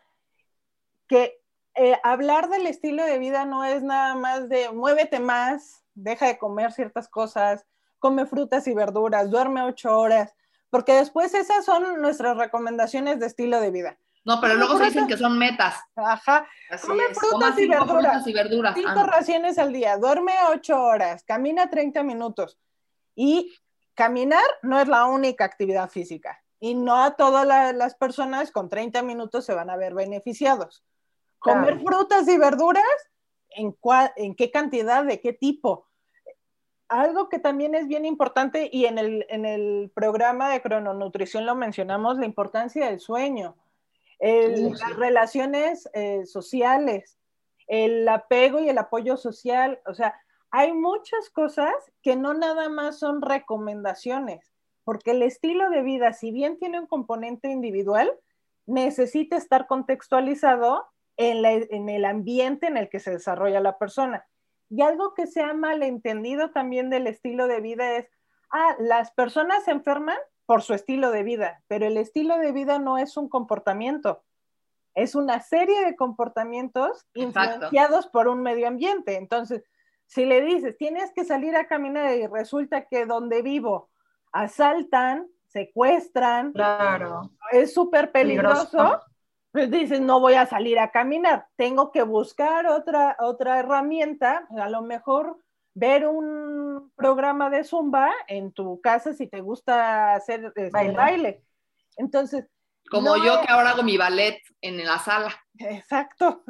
que 1.07 1.39
eh, 1.75 1.99
hablar 2.03 2.49
del 2.49 2.65
estilo 2.65 3.05
de 3.05 3.19
vida 3.19 3.45
no 3.45 3.63
es 3.63 3.83
nada 3.83 4.15
más 4.15 4.49
de 4.49 4.71
muévete 4.71 5.19
más, 5.19 5.83
deja 5.93 6.25
de 6.25 6.39
comer 6.39 6.71
ciertas 6.71 7.07
cosas, 7.07 7.67
come 8.01 8.25
frutas 8.25 8.67
y 8.67 8.73
verduras, 8.73 9.29
duerme 9.29 9.61
ocho 9.61 9.95
horas, 9.95 10.33
porque 10.71 10.93
después 10.93 11.33
esas 11.35 11.63
son 11.63 12.01
nuestras 12.01 12.35
recomendaciones 12.35 13.19
de 13.19 13.27
estilo 13.27 13.61
de 13.61 13.69
vida. 13.69 13.97
No, 14.25 14.41
pero 14.41 14.55
luego 14.55 14.77
se 14.77 14.85
dicen 14.85 15.07
que 15.07 15.17
son 15.17 15.37
metas. 15.37 15.75
Ajá. 15.95 16.47
come 16.81 17.03
frutas, 17.13 17.59
y 17.59 17.67
frutas 17.67 18.27
y 18.27 18.33
verduras. 18.33 18.75
Cinco 18.75 19.03
raciones 19.03 19.57
al 19.59 19.71
día, 19.71 19.97
duerme 19.97 20.33
ocho 20.49 20.81
horas, 20.81 21.23
camina 21.23 21.69
30 21.69 22.01
minutos. 22.03 22.57
Y 23.15 23.53
caminar 23.93 24.43
no 24.63 24.79
es 24.79 24.87
la 24.87 25.05
única 25.05 25.45
actividad 25.45 25.89
física 25.89 26.41
y 26.59 26.73
no 26.73 27.03
a 27.03 27.15
todas 27.15 27.45
las 27.75 27.95
personas 27.95 28.51
con 28.51 28.67
30 28.67 29.03
minutos 29.03 29.45
se 29.45 29.53
van 29.53 29.69
a 29.69 29.77
ver 29.77 29.93
beneficiados. 29.93 30.83
Comer 31.37 31.79
frutas 31.79 32.27
y 32.27 32.37
verduras, 32.37 32.83
¿en, 33.49 33.75
¿en 34.15 34.35
qué 34.35 34.49
cantidad, 34.49 35.03
de 35.03 35.19
qué 35.19 35.33
tipo? 35.33 35.90
Algo 36.91 37.29
que 37.29 37.39
también 37.39 37.73
es 37.73 37.87
bien 37.87 38.05
importante 38.05 38.69
y 38.71 38.85
en 38.85 38.97
el, 38.97 39.25
en 39.29 39.45
el 39.45 39.91
programa 39.95 40.49
de 40.49 40.61
crononutrición 40.61 41.45
lo 41.45 41.55
mencionamos, 41.55 42.17
la 42.17 42.25
importancia 42.25 42.87
del 42.87 42.99
sueño, 42.99 43.55
las 44.19 44.95
relaciones 44.97 45.89
eh, 45.93 46.25
sociales, 46.25 47.17
el 47.67 48.07
apego 48.07 48.59
y 48.59 48.67
el 48.67 48.77
apoyo 48.77 49.15
social, 49.15 49.79
o 49.85 49.93
sea, 49.93 50.13
hay 50.51 50.73
muchas 50.73 51.29
cosas 51.29 51.73
que 52.03 52.17
no 52.17 52.33
nada 52.33 52.67
más 52.67 52.99
son 52.99 53.21
recomendaciones, 53.21 54.51
porque 54.83 55.11
el 55.11 55.23
estilo 55.23 55.69
de 55.69 55.81
vida, 55.81 56.11
si 56.11 56.31
bien 56.31 56.59
tiene 56.59 56.81
un 56.81 56.87
componente 56.87 57.49
individual, 57.49 58.11
necesita 58.65 59.37
estar 59.37 59.65
contextualizado 59.67 60.85
en, 61.15 61.89
el 61.89 62.05
ambiente 62.05 62.67
en 62.67 62.77
el 62.77 62.89
que 62.89 62.99
se 62.99 63.11
desarrolla 63.11 63.61
la 63.61 63.77
persona. 63.77 64.25
Y 64.71 64.81
algo 64.81 65.13
que 65.13 65.27
se 65.27 65.41
ha 65.41 65.53
malentendido 65.53 66.51
también 66.51 66.89
del 66.89 67.05
estilo 67.05 67.47
de 67.47 67.59
vida 67.59 67.97
es, 67.97 68.07
ah, 68.51 68.75
las 68.79 69.11
personas 69.11 69.65
se 69.65 69.71
enferman 69.71 70.17
por 70.45 70.61
su 70.61 70.73
estilo 70.73 71.11
de 71.11 71.23
vida, 71.23 71.61
pero 71.67 71.85
el 71.85 71.97
estilo 71.97 72.37
de 72.37 72.53
vida 72.53 72.79
no 72.79 72.97
es 72.97 73.17
un 73.17 73.27
comportamiento, 73.27 74.23
es 74.95 75.13
una 75.13 75.41
serie 75.41 75.83
de 75.83 75.97
comportamientos 75.97 77.05
influenciados 77.13 78.07
por 78.07 78.29
un 78.29 78.41
medio 78.41 78.67
ambiente. 78.69 79.17
Entonces, 79.17 79.63
si 80.05 80.23
le 80.23 80.41
dices, 80.41 80.77
tienes 80.77 81.11
que 81.13 81.25
salir 81.25 81.55
a 81.57 81.67
caminar 81.67 82.15
y 82.15 82.27
resulta 82.27 82.85
que 82.85 83.05
donde 83.05 83.41
vivo 83.41 83.89
asaltan, 84.31 85.27
secuestran, 85.47 86.53
claro. 86.53 87.29
es 87.51 87.73
súper 87.73 88.13
peligroso, 88.13 89.01
pues 89.51 89.69
dices, 89.69 89.99
no 90.01 90.19
voy 90.19 90.35
a 90.35 90.45
salir 90.45 90.79
a 90.79 90.91
caminar, 90.91 91.47
tengo 91.55 91.91
que 91.91 92.03
buscar 92.03 92.67
otra, 92.67 93.17
otra 93.19 93.59
herramienta, 93.59 94.47
a 94.57 94.69
lo 94.69 94.81
mejor 94.81 95.37
ver 95.73 96.07
un 96.07 96.91
programa 96.95 97.49
de 97.49 97.63
zumba 97.63 98.11
en 98.27 98.51
tu 98.51 98.79
casa 98.81 99.13
si 99.13 99.27
te 99.27 99.41
gusta 99.41 100.13
hacer 100.13 100.53
este, 100.55 100.69
baile. 100.69 101.43
Entonces, 101.97 102.45
como 102.91 103.17
yo 103.17 103.41
que 103.41 103.51
ahora 103.51 103.71
hago 103.71 103.83
mi 103.83 103.97
ballet 103.97 104.41
en 104.61 104.85
la 104.85 104.99
sala. 104.99 105.33
Exacto. 105.57 106.43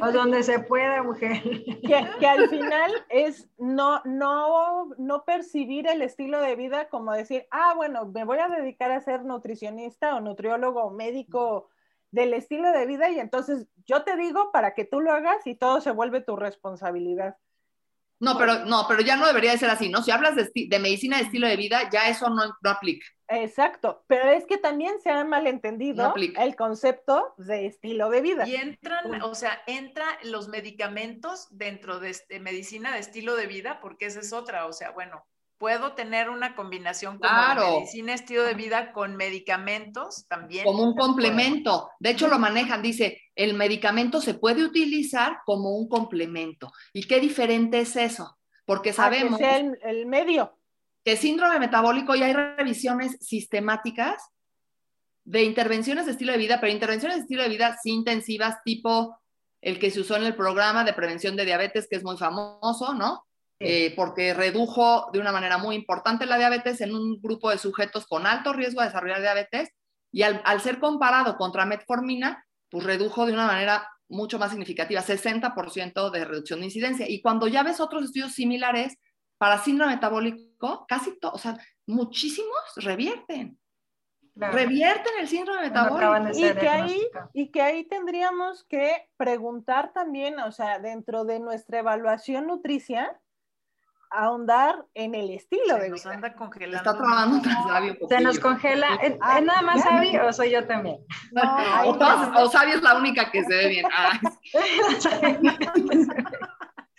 O 0.00 0.12
donde 0.12 0.42
se 0.42 0.60
pueda, 0.60 1.02
mujer. 1.02 1.42
Que, 1.86 2.26
al 2.26 2.48
final 2.48 2.92
es 3.08 3.48
no, 3.58 4.00
no, 4.04 4.90
no 4.96 5.24
percibir 5.24 5.88
el 5.88 6.02
estilo 6.02 6.40
de 6.40 6.56
vida 6.56 6.88
como 6.88 7.12
decir, 7.12 7.46
ah, 7.50 7.74
bueno, 7.74 8.06
me 8.06 8.24
voy 8.24 8.38
a 8.38 8.48
dedicar 8.48 8.90
a 8.92 9.00
ser 9.00 9.24
nutricionista 9.24 10.14
o 10.14 10.20
nutriólogo 10.20 10.84
o 10.84 10.90
médico 10.90 11.68
del 12.10 12.32
estilo 12.32 12.72
de 12.72 12.86
vida 12.86 13.10
y 13.10 13.18
entonces 13.18 13.66
yo 13.84 14.02
te 14.02 14.16
digo 14.16 14.50
para 14.52 14.72
que 14.74 14.84
tú 14.84 15.00
lo 15.00 15.12
hagas 15.12 15.46
y 15.46 15.54
todo 15.54 15.80
se 15.80 15.90
vuelve 15.90 16.20
tu 16.20 16.36
responsabilidad. 16.36 17.36
No, 18.20 18.36
pero, 18.36 18.64
no, 18.64 18.86
pero 18.88 19.00
ya 19.02 19.16
no 19.16 19.26
debería 19.26 19.52
de 19.52 19.58
ser 19.58 19.70
así, 19.70 19.88
¿no? 19.88 20.02
Si 20.02 20.10
hablas 20.10 20.34
de, 20.34 20.50
de 20.52 20.78
medicina 20.78 21.18
de 21.18 21.24
estilo 21.24 21.46
de 21.46 21.56
vida, 21.56 21.88
ya 21.90 22.08
eso 22.08 22.28
no, 22.30 22.56
no, 22.60 22.70
aplica. 22.70 23.06
Exacto, 23.28 24.04
pero 24.06 24.30
es 24.30 24.46
que 24.46 24.56
también 24.56 25.00
se 25.02 25.10
ha 25.10 25.22
malentendido 25.24 26.14
el 26.16 26.56
concepto 26.56 27.34
de 27.36 27.66
estilo 27.66 28.08
de 28.08 28.20
vida. 28.22 28.48
Y 28.48 28.56
entran, 28.56 29.22
o 29.22 29.34
sea, 29.34 29.62
entran 29.66 30.08
los 30.22 30.48
medicamentos 30.48 31.46
dentro 31.50 32.00
de 32.00 32.10
este, 32.10 32.40
medicina 32.40 32.94
de 32.94 33.00
estilo 33.00 33.36
de 33.36 33.46
vida, 33.46 33.80
porque 33.80 34.06
esa 34.06 34.20
es 34.20 34.32
otra, 34.32 34.66
o 34.66 34.72
sea, 34.72 34.92
bueno, 34.92 35.24
puedo 35.58 35.92
tener 35.92 36.30
una 36.30 36.54
combinación 36.54 37.18
como 37.18 37.76
medicina 37.76 38.14
estilo 38.14 38.44
de 38.44 38.54
vida 38.54 38.92
con 38.92 39.16
medicamentos 39.16 40.26
también. 40.28 40.64
Como 40.64 40.84
un 40.84 40.94
complemento. 40.94 41.90
De 41.98 42.10
hecho, 42.10 42.28
lo 42.28 42.38
manejan, 42.38 42.80
dice, 42.80 43.20
el 43.34 43.54
medicamento 43.54 44.20
se 44.20 44.34
puede 44.34 44.64
utilizar 44.64 45.38
como 45.44 45.76
un 45.76 45.88
complemento. 45.88 46.72
¿Y 46.92 47.06
qué 47.06 47.20
diferente 47.20 47.80
es 47.80 47.96
eso? 47.96 48.38
Porque 48.64 48.92
sabemos... 48.92 49.38
que 49.38 49.56
el, 49.56 49.78
el 49.82 50.06
medio. 50.06 50.57
Que 51.08 51.16
síndrome 51.16 51.58
metabólico, 51.58 52.14
y 52.14 52.22
hay 52.22 52.34
revisiones 52.34 53.16
sistemáticas 53.22 54.22
de 55.24 55.42
intervenciones 55.42 56.04
de 56.04 56.12
estilo 56.12 56.32
de 56.32 56.38
vida, 56.38 56.60
pero 56.60 56.70
intervenciones 56.70 57.16
de 57.16 57.22
estilo 57.22 57.44
de 57.44 57.48
vida 57.48 57.78
sí 57.82 57.92
intensivas, 57.92 58.62
tipo 58.62 59.18
el 59.62 59.78
que 59.78 59.90
se 59.90 60.00
usó 60.00 60.16
en 60.16 60.24
el 60.24 60.36
programa 60.36 60.84
de 60.84 60.92
prevención 60.92 61.34
de 61.34 61.46
diabetes, 61.46 61.86
que 61.88 61.96
es 61.96 62.04
muy 62.04 62.18
famoso, 62.18 62.92
¿no? 62.92 63.24
Eh, 63.58 63.94
porque 63.96 64.34
redujo 64.34 65.08
de 65.10 65.18
una 65.18 65.32
manera 65.32 65.56
muy 65.56 65.76
importante 65.76 66.26
la 66.26 66.36
diabetes 66.36 66.82
en 66.82 66.94
un 66.94 67.18
grupo 67.22 67.48
de 67.48 67.56
sujetos 67.56 68.06
con 68.06 68.26
alto 68.26 68.52
riesgo 68.52 68.82
de 68.82 68.88
desarrollar 68.88 69.22
diabetes 69.22 69.70
y 70.12 70.24
al, 70.24 70.42
al 70.44 70.60
ser 70.60 70.78
comparado 70.78 71.38
contra 71.38 71.64
metformina, 71.64 72.44
pues 72.68 72.84
redujo 72.84 73.24
de 73.24 73.32
una 73.32 73.46
manera 73.46 73.88
mucho 74.10 74.38
más 74.38 74.50
significativa, 74.50 75.00
60% 75.00 76.10
de 76.10 76.24
reducción 76.26 76.60
de 76.60 76.66
incidencia. 76.66 77.08
Y 77.08 77.22
cuando 77.22 77.46
ya 77.46 77.62
ves 77.62 77.80
otros 77.80 78.04
estudios 78.04 78.32
similares 78.32 78.98
para 79.38 79.58
síndrome 79.58 79.94
metabólico, 79.94 80.47
casi 80.88 81.18
todos, 81.18 81.34
o 81.34 81.38
sea, 81.38 81.58
muchísimos 81.86 82.60
revierten. 82.76 83.58
Revierten 84.34 85.12
el 85.18 85.26
síndrome 85.26 85.62
metabólico. 85.62 86.38
y, 86.38 86.54
que 86.54 86.68
ahí, 86.68 87.08
y 87.32 87.50
que 87.50 87.60
ahí 87.60 87.84
tendríamos 87.84 88.64
que 88.64 89.08
preguntar 89.16 89.92
también, 89.92 90.38
o 90.38 90.52
sea, 90.52 90.78
dentro 90.78 91.24
de 91.24 91.40
nuestra 91.40 91.80
evaluación 91.80 92.46
nutricia, 92.46 93.18
ahondar 94.10 94.84
en 94.94 95.14
el 95.14 95.30
estilo 95.30 95.76
de 95.76 95.90
nos 95.90 96.06
anda 96.06 96.34
congelando. 96.34 96.78
Está 96.78 96.96
trabajando 96.96 97.42
sabio. 97.50 97.96
Se 98.08 98.20
nos 98.20 98.38
congela. 98.38 98.94
¿Es, 99.02 99.16
ah, 99.20 99.40
nada 99.40 99.62
más 99.62 99.82
Sabi 99.82 100.16
o 100.16 100.32
soy 100.32 100.50
yo 100.50 100.66
también? 100.66 100.98
No, 101.32 101.42
o, 102.36 102.48
Sabi 102.48 102.72
es 102.72 102.82
la 102.82 102.96
única 102.96 103.30
que 103.30 103.44
se 103.44 103.54
ve 103.54 103.68
bien. 103.68 103.86
Ah. 103.92 104.18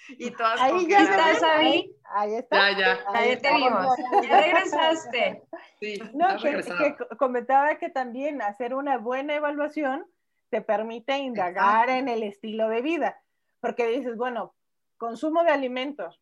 y 0.09 0.31
todas 0.31 0.61
ahí 0.61 0.87
ya 0.87 0.99
está 1.03 1.35
Sabi. 1.39 1.95
Ahí 2.11 2.35
está. 2.35 2.71
Ya, 2.71 2.77
ya. 2.77 2.99
Ahí 3.07 3.37
te 3.37 3.53
vimos. 3.53 3.97
Ya 4.23 4.41
regresaste. 4.41 5.43
Sí, 5.79 5.99
no, 6.13 6.37
que, 6.37 6.61
que, 6.61 7.17
comentaba 7.17 7.75
que 7.75 7.89
también 7.89 8.41
hacer 8.41 8.73
una 8.73 8.97
buena 8.97 9.35
evaluación 9.35 10.05
te 10.49 10.61
permite 10.61 11.17
indagar 11.17 11.89
en 11.89 12.09
el 12.09 12.23
estilo 12.23 12.69
de 12.69 12.81
vida. 12.81 13.21
Porque 13.59 13.87
dices, 13.87 14.17
bueno, 14.17 14.55
consumo 14.97 15.43
de 15.43 15.51
alimentos, 15.51 16.19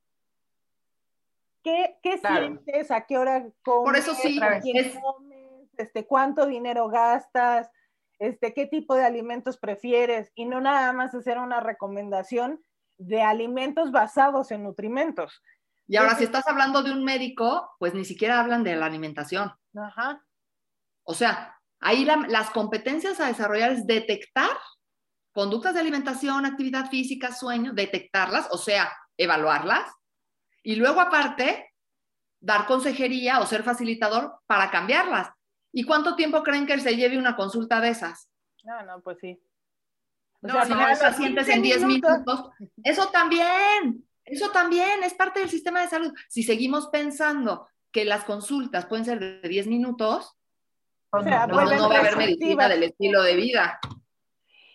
¿Qué, 2.02 2.17
sientes? 2.17 2.91
¿A 2.91 3.02
qué 3.06 3.17
hora 3.17 3.45
comes? 3.63 3.86
Por 3.86 3.97
eso 3.97 4.13
sí, 4.13 4.39
Este, 5.78 6.06
¿Cuánto 6.06 6.45
dinero 6.45 6.88
gastas? 6.88 7.69
Este, 8.19 8.54
¿Qué 8.54 8.65
tipo 8.65 8.95
de 8.95 9.04
alimentos 9.04 9.58
prefieres? 9.58 10.32
Y 10.36 10.45
no 10.45 10.62
nada 10.62 10.93
más 10.93 11.13
hacer 11.13 11.38
una 11.38 11.60
recomendación 11.60 12.63
de 12.97 13.21
alimentos 13.21 13.91
basados 13.91 14.52
en 14.52 14.63
nutrimentos. 14.63 15.43
Y 15.88 15.95
ahora, 15.95 16.15
si 16.15 16.26
estás 16.26 16.45
hablando 16.47 16.84
de 16.84 16.91
un 16.91 17.04
médico, 17.04 17.76
pues 17.80 17.93
ni 17.93 18.04
siquiera 18.04 18.39
hablan 18.39 18.63
de 18.63 18.76
la 18.76 18.86
alimentación. 18.86 19.54
Ajá. 19.76 20.23
O 21.04 21.13
sea, 21.13 21.58
ahí 21.80 22.06
las 22.06 22.50
competencias 22.50 23.19
a 23.19 23.28
desarrollar 23.28 23.71
es 23.71 23.88
detectar 23.88 24.50
conductas 25.32 25.76
de 25.76 25.80
alimentación, 25.80 26.45
actividad 26.45 26.89
física, 26.89 27.32
sueño, 27.32 27.71
detectarlas, 27.73 28.47
o 28.52 28.58
sea, 28.58 28.91
evaluarlas, 29.17 29.88
y 30.63 30.76
luego 30.76 31.00
aparte, 31.00 31.73
dar 32.41 32.65
consejería 32.65 33.39
o 33.39 33.45
ser 33.45 33.63
facilitador 33.63 34.39
para 34.47 34.69
cambiarlas. 34.69 35.30
¿Y 35.71 35.84
cuánto 35.84 36.15
tiempo 36.15 36.43
creen 36.43 36.65
que 36.65 36.80
se 36.80 36.95
lleve 36.95 37.17
una 37.17 37.36
consulta 37.36 37.80
de 37.80 37.89
esas? 37.89 38.30
No, 38.63 38.82
no, 38.84 39.02
pues 39.02 39.17
sí. 39.21 39.39
O 40.41 40.47
no, 40.47 40.54
sea, 40.54 40.65
no, 40.65 41.00
pacientes 41.00 41.47
en 41.47 41.62
10 41.62 41.84
minutos. 41.86 42.50
Eso 42.84 43.08
también, 43.10 44.07
eso 44.28 44.52
también 44.52 45.04
es 45.04 45.13
parte 45.13 45.40
del 45.40 45.50
sistema 45.50 45.82
de 45.82 45.88
salud. 45.88 46.13
Si 46.30 46.44
seguimos 46.44 46.88
pensando 46.88 47.68
que 47.92 48.06
las 48.06 48.24
consultas 48.24 48.86
pueden 48.86 49.06
ser 49.06 49.20
de 49.42 49.48
10 49.48 49.68
minutos, 49.68 50.36
o 51.10 51.24
sea, 51.24 51.48
no, 51.48 51.56
no 51.56 51.90
va 51.90 51.96
a 51.96 52.00
haber 52.00 52.18
medicina 52.18 52.68
del 52.68 52.84
estilo 52.84 53.24
de 53.24 53.36
vida. 53.36 53.80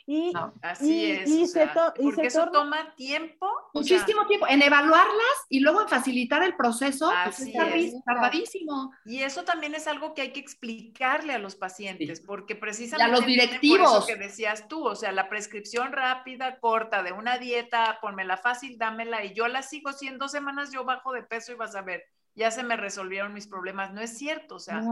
Y, 0.06 0.32
así 0.62 1.12
es. 1.12 1.54
porque 2.00 2.26
eso 2.26 2.50
toma 2.50 2.94
tiempo. 2.96 3.48
Muchísimo 3.72 4.26
tiempo 4.26 4.46
en 4.48 4.62
evaluarlas 4.62 5.46
y 5.48 5.60
luego 5.60 5.82
en 5.82 5.88
facilitar 5.88 6.42
el 6.42 6.56
proceso. 6.56 7.10
Pues, 7.24 7.40
así 7.40 7.54
es. 7.56 8.04
Tardadísimo. 8.04 8.92
Y 9.04 9.22
eso 9.22 9.44
también 9.44 9.74
es 9.74 9.86
algo 9.86 10.14
que 10.14 10.22
hay 10.22 10.32
que 10.32 10.40
explicarle 10.40 11.34
a 11.34 11.38
los 11.38 11.54
pacientes, 11.54 12.20
porque 12.20 12.56
precisamente. 12.56 13.10
Y 13.10 13.14
a 13.14 13.16
los 13.16 13.26
directivos. 13.26 13.90
Por 13.90 13.98
eso 13.98 14.06
que 14.06 14.16
decías 14.16 14.68
tú, 14.68 14.84
o 14.84 14.96
sea, 14.96 15.12
la 15.12 15.28
prescripción 15.28 15.92
rápida, 15.92 16.58
corta, 16.58 17.02
de 17.02 17.12
una 17.12 17.38
dieta, 17.38 17.98
ponmela 18.00 18.36
fácil, 18.36 18.78
dámela 18.78 19.24
y 19.24 19.34
yo 19.34 19.48
la 19.48 19.62
sigo. 19.62 19.92
Si 19.92 20.08
en 20.08 20.18
dos 20.18 20.32
semanas 20.32 20.72
yo 20.72 20.84
bajo 20.84 21.12
de 21.12 21.22
peso 21.22 21.52
y 21.52 21.56
vas 21.56 21.74
a 21.74 21.82
ver, 21.82 22.04
ya 22.34 22.50
se 22.50 22.62
me 22.62 22.76
resolvieron 22.76 23.32
mis 23.34 23.46
problemas. 23.46 23.92
No 23.92 24.00
es 24.00 24.18
cierto, 24.18 24.56
o 24.56 24.60
sea. 24.60 24.82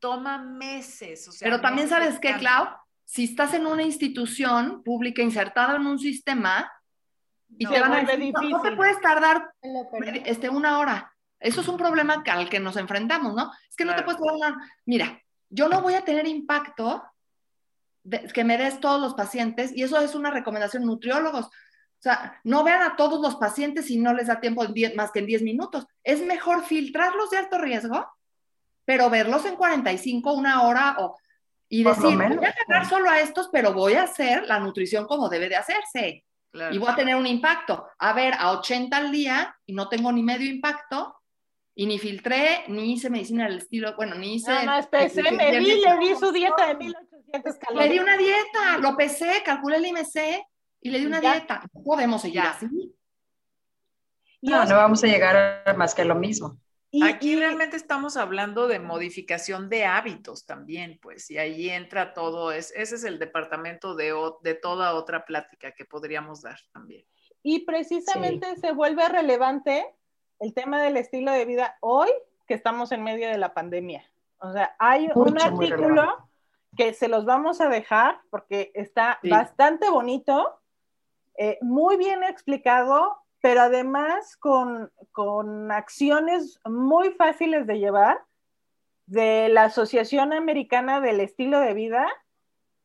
Toma 0.00 0.36
meses. 0.36 1.26
O 1.28 1.32
sea, 1.32 1.46
Pero 1.46 1.62
también 1.62 1.88
sabes 1.88 2.18
qué, 2.18 2.34
Clau, 2.36 2.68
si 3.04 3.24
estás 3.24 3.54
en 3.54 3.66
una 3.66 3.82
institución 3.82 4.82
pública 4.82 5.22
insertada 5.22 5.76
en 5.76 5.86
un 5.86 5.98
sistema 5.98 6.70
y 7.56 7.66
te 7.66 7.80
van 7.80 7.92
a 7.92 8.02
decir, 8.02 8.32
no, 8.50 8.62
te 8.62 8.72
puedes 8.72 9.00
tardar 9.00 9.52
este, 10.24 10.48
una 10.48 10.78
hora. 10.78 11.14
Eso 11.38 11.60
es 11.60 11.68
un 11.68 11.76
problema 11.76 12.22
al 12.26 12.48
que 12.48 12.58
nos 12.58 12.76
enfrentamos, 12.76 13.34
¿no? 13.34 13.52
Es 13.68 13.76
que 13.76 13.84
no 13.84 13.94
te 13.94 14.02
puedes 14.02 14.20
tardar 14.20 14.36
una. 14.36 14.70
Mira, 14.86 15.20
yo 15.50 15.68
no 15.68 15.82
voy 15.82 15.94
a 15.94 16.04
tener 16.04 16.26
impacto 16.26 17.04
de, 18.02 18.26
que 18.28 18.44
me 18.44 18.58
des 18.58 18.80
todos 18.80 19.00
los 19.00 19.14
pacientes 19.14 19.70
y 19.76 19.82
eso 19.82 20.00
es 20.00 20.14
una 20.14 20.30
recomendación 20.30 20.84
nutriólogos. 20.84 21.46
O 21.46 21.50
sea, 22.04 22.40
no 22.44 22.64
vean 22.64 22.82
a 22.82 22.96
todos 22.96 23.20
los 23.20 23.36
pacientes 23.36 23.86
si 23.86 23.98
no 23.98 24.12
les 24.12 24.26
da 24.26 24.40
tiempo 24.40 24.64
más 24.96 25.10
que 25.12 25.20
en 25.20 25.26
10 25.26 25.42
minutos. 25.42 25.86
Es 26.02 26.22
mejor 26.22 26.64
filtrarlos 26.64 27.30
de 27.30 27.38
alto 27.38 27.58
riesgo, 27.58 28.06
pero 28.84 29.08
verlos 29.08 29.44
en 29.46 29.56
45, 29.56 30.32
una 30.32 30.62
hora 30.62 30.96
o 30.98 31.16
y 31.80 31.82
decir, 31.82 32.16
voy 32.16 32.46
a 32.46 32.50
agarrar 32.50 32.88
solo 32.88 33.10
a 33.10 33.20
estos, 33.20 33.48
pero 33.52 33.72
voy 33.72 33.94
a 33.94 34.04
hacer 34.04 34.44
la 34.46 34.60
nutrición 34.60 35.06
como 35.06 35.28
debe 35.28 35.48
de 35.48 35.56
hacerse. 35.56 36.24
Y 36.70 36.78
voy 36.78 36.88
a 36.88 36.94
tener 36.94 37.16
un 37.16 37.26
impacto. 37.26 37.88
A 37.98 38.12
ver, 38.12 38.34
a 38.38 38.52
80 38.52 38.96
al 38.96 39.10
día 39.10 39.56
y 39.66 39.72
no 39.72 39.88
tengo 39.88 40.12
ni 40.12 40.22
medio 40.22 40.48
impacto 40.48 41.16
y 41.74 41.86
ni 41.86 41.98
filtré, 41.98 42.62
ni 42.68 42.92
hice 42.92 43.10
medicina 43.10 43.46
del 43.46 43.58
estilo, 43.58 43.96
bueno, 43.96 44.14
ni 44.14 44.34
hice... 44.34 44.64
No, 44.64 44.80
no, 44.80 44.88
pesé, 44.88 45.22
me 45.32 45.58
vi, 45.58 45.80
le 45.80 45.98
di 45.98 46.14
su 46.14 46.30
dieta 46.30 46.68
de 46.68 46.74
1800 46.76 47.56
calorías. 47.56 47.88
Le 47.88 47.92
di 47.92 47.98
una 47.98 48.16
dieta, 48.16 48.78
lo 48.78 48.96
pesé, 48.96 49.42
calculé 49.44 49.78
el 49.78 49.86
IMC 49.86 50.46
y 50.80 50.90
le 50.90 51.00
di 51.00 51.06
una 51.06 51.20
dieta. 51.20 51.62
podemos 51.84 52.22
seguir 52.22 52.42
así. 52.42 52.68
No, 54.42 54.64
no 54.64 54.76
vamos 54.76 55.02
a 55.02 55.08
llegar 55.08 55.76
más 55.76 55.92
que 55.92 56.04
lo 56.04 56.14
mismo. 56.14 56.56
Aquí 57.02 57.36
realmente 57.36 57.76
estamos 57.76 58.16
hablando 58.16 58.68
de 58.68 58.78
modificación 58.78 59.68
de 59.68 59.84
hábitos 59.84 60.46
también, 60.46 60.98
pues, 61.00 61.30
y 61.30 61.38
ahí 61.38 61.70
entra 61.70 62.12
todo, 62.14 62.52
es, 62.52 62.72
ese 62.76 62.96
es 62.96 63.04
el 63.04 63.18
departamento 63.18 63.94
de, 63.94 64.14
de 64.42 64.54
toda 64.54 64.94
otra 64.94 65.24
plática 65.24 65.72
que 65.72 65.84
podríamos 65.84 66.42
dar 66.42 66.58
también. 66.72 67.04
Y 67.42 67.60
precisamente 67.60 68.56
se 68.56 68.72
vuelve 68.72 69.08
relevante 69.08 69.86
el 70.40 70.54
tema 70.54 70.82
del 70.82 70.96
estilo 70.96 71.32
de 71.32 71.44
vida 71.44 71.76
hoy 71.80 72.08
que 72.46 72.54
estamos 72.54 72.92
en 72.92 73.02
medio 73.02 73.28
de 73.28 73.38
la 73.38 73.54
pandemia. 73.54 74.04
O 74.38 74.52
sea, 74.52 74.74
hay 74.78 75.08
un 75.14 75.40
artículo 75.40 76.28
que 76.76 76.92
se 76.92 77.08
los 77.08 77.24
vamos 77.24 77.60
a 77.60 77.68
dejar 77.68 78.20
porque 78.30 78.72
está 78.74 79.18
bastante 79.22 79.88
bonito, 79.88 80.60
eh, 81.38 81.58
muy 81.62 81.96
bien 81.96 82.22
explicado 82.24 83.23
pero 83.44 83.60
además 83.60 84.38
con, 84.38 84.90
acciones 85.70 86.58
muy 86.64 87.10
fáciles 87.10 87.66
de 87.66 87.78
llevar 87.78 88.24
de 89.04 89.50
la 89.50 89.64
Asociación 89.64 90.32
Americana 90.32 91.02
del 91.02 91.20
Estilo 91.20 91.60
de 91.60 91.74
Vida 91.74 92.08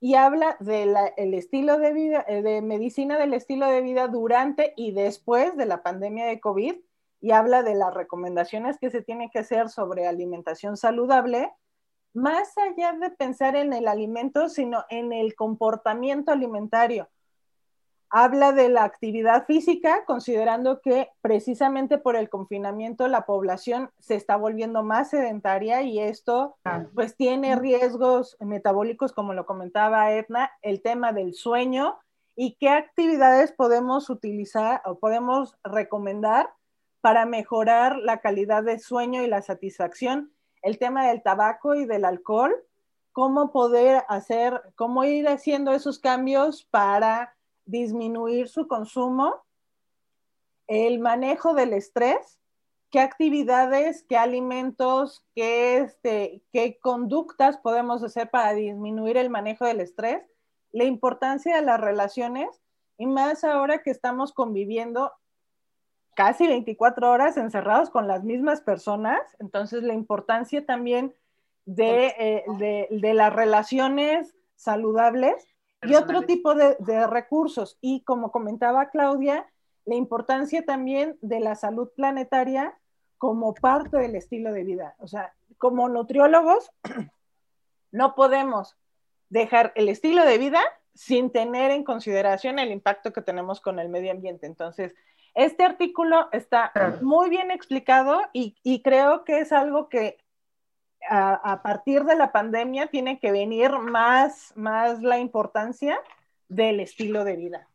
y 0.02 0.16
habla 0.16 0.58
del 0.60 0.98
estilo 1.34 1.78
de 1.78 1.94
vida, 1.94 2.26
eh, 2.28 2.42
de 2.42 2.62
medicina 2.62 3.18
del 3.18 3.36
estilo 3.36 3.68
de 3.68 3.80
vida 3.80 4.10
durante 4.10 4.74
y 4.76 4.92
después 4.92 5.56
de 5.56 5.66
la 5.66 5.82
pandemia 5.82 6.26
de 6.26 6.42
COVID 6.42 6.76
y 7.22 7.32
habla 7.32 7.64
de 7.64 7.76
las 7.76 7.94
recomendaciones 7.94 8.78
que 8.80 8.90
se 8.90 9.02
tienen 9.02 9.30
que 9.30 9.40
hacer 9.40 9.70
sobre 9.70 10.08
alimentación 10.08 10.76
saludable, 10.76 11.54
más 12.14 12.58
allá 12.58 12.92
de 13.00 13.12
pensar 13.12 13.56
en 13.56 13.72
el 13.72 13.88
alimento, 13.88 14.50
sino 14.50 14.84
en 14.90 15.14
el 15.14 15.36
comportamiento 15.36 16.34
alimentario 16.34 17.08
habla 18.10 18.52
de 18.52 18.70
la 18.70 18.84
actividad 18.84 19.46
física, 19.46 20.04
considerando 20.06 20.82
que 20.82 21.10
precisamente 21.22 21.98
por 21.98 22.16
el 22.16 22.30
confinamiento 22.30 23.08
la 23.08 23.26
población 23.26 23.92
se 24.00 24.16
está 24.16 24.36
volviendo 24.36 24.84
más 24.84 25.12
sedentaria 25.12 25.84
y 25.84 26.00
esto 26.00 26.58
pues 26.96 27.16
tiene 27.16 27.56
riesgos 27.56 28.36
metabólicos, 28.40 29.14
como 29.14 29.34
lo 29.34 29.46
comentaba 29.46 30.12
Edna, 30.12 30.52
el 30.62 30.82
tema 30.82 31.14
del 31.14 31.34
sueño 31.34 32.00
y 32.36 32.56
qué 32.60 32.70
actividades 32.70 33.52
podemos 33.52 34.10
utilizar 34.10 34.82
o 34.86 34.98
podemos 34.98 35.58
recomendar 35.64 36.50
para 37.02 37.26
mejorar 37.26 37.98
la 37.98 38.20
calidad 38.20 38.64
de 38.64 38.80
sueño 38.80 39.24
y 39.24 39.28
la 39.28 39.42
satisfacción, 39.42 40.34
el 40.62 40.80
tema 40.80 41.08
del 41.08 41.22
tabaco 41.22 41.76
y 41.76 41.86
del 41.86 42.06
alcohol, 42.06 42.56
cómo 43.12 43.52
poder 43.52 44.04
hacer, 44.08 44.62
cómo 44.76 45.04
ir 45.04 45.28
haciendo 45.28 45.74
esos 45.74 46.00
cambios 46.00 46.64
para 46.66 47.36
disminuir 47.70 48.48
su 48.50 48.68
consumo, 48.68 49.36
el 50.68 51.00
manejo 51.00 51.54
del 51.54 51.74
estrés 51.74 52.40
qué 52.92 53.00
actividades, 53.00 54.04
qué 54.08 54.18
alimentos, 54.18 55.26
qué, 55.36 55.78
este, 55.78 56.42
qué 56.52 56.80
conductas 56.80 57.58
podemos 57.58 58.04
hacer 58.04 58.30
para 58.30 58.54
disminuir 58.54 59.18
el 59.18 59.30
manejo 59.30 59.66
del 59.66 59.80
estrés, 59.80 60.24
la 60.72 60.84
importancia 60.86 61.56
de 61.56 61.62
las 61.62 61.80
relaciones 61.80 62.62
y 62.98 63.06
más 63.06 63.44
ahora 63.44 63.82
que 63.84 63.92
estamos 63.92 64.34
conviviendo 64.34 65.12
casi 66.16 66.48
24 66.48 67.12
horas 67.12 67.38
encerrados 67.38 67.90
con 67.90 68.08
las 68.08 68.24
mismas 68.24 68.62
personas, 68.62 69.22
entonces 69.40 69.84
la 69.84 69.94
importancia 69.94 70.66
también 70.66 71.16
de, 71.66 72.08
eh, 72.18 72.88
de, 72.90 73.14
las 73.14 73.32
relaciones 73.32 74.36
saludables 74.56 75.48
y 75.84 75.96
otro 75.96 76.24
tipo 76.24 76.56
de, 76.56 76.76
de 76.80 77.08
recursos. 77.08 77.78
Y 77.82 78.02
como 78.02 78.32
comentaba 78.32 78.90
Claudia, 78.90 79.46
la 79.86 79.96
importancia 79.96 80.66
también 80.66 81.18
de 81.22 81.40
la 81.40 81.56
salud 81.56 81.90
planetaria 81.96 82.78
como 83.18 83.54
parte 83.54 83.98
del 83.98 84.16
estilo 84.16 84.52
de 84.54 84.64
vida. 84.64 84.96
O 85.00 85.08
sea, 85.08 85.34
como 85.58 85.90
nutriólogos, 85.90 86.72
no 87.92 88.16
podemos 88.16 88.76
dejar 89.30 89.72
el 89.76 89.90
estilo 89.90 90.26
de 90.26 90.38
vida 90.38 90.62
sin 90.96 91.32
tener 91.32 91.72
en 91.72 91.84
consideración 91.84 92.60
el 92.60 92.72
impacto 92.72 93.14
que 93.14 93.22
tenemos 93.22 93.62
con 93.62 93.80
el 93.80 93.90
medio 93.90 94.12
ambiente. 94.12 94.48
Entonces, 94.48 94.96
este 95.36 95.64
artículo 95.64 96.28
está 96.32 96.74
muy 97.02 97.30
bien 97.30 97.52
explicado 97.52 98.22
y, 98.34 98.82
creo 98.84 99.24
que 99.24 99.40
es 99.40 99.52
algo 99.52 99.88
que 99.88 100.18
a, 101.08 101.62
partir 101.64 102.04
de 102.04 102.16
la 102.16 102.32
pandemia 102.32 102.88
tiene 102.88 103.20
que 103.20 103.32
venir 103.32 103.72
más, 103.72 104.54
más 104.56 105.02
la 105.02 105.20
importancia 105.20 106.00
del 106.48 106.80
estilo 106.80 107.24
de 107.24 107.36
vida. 107.36 107.68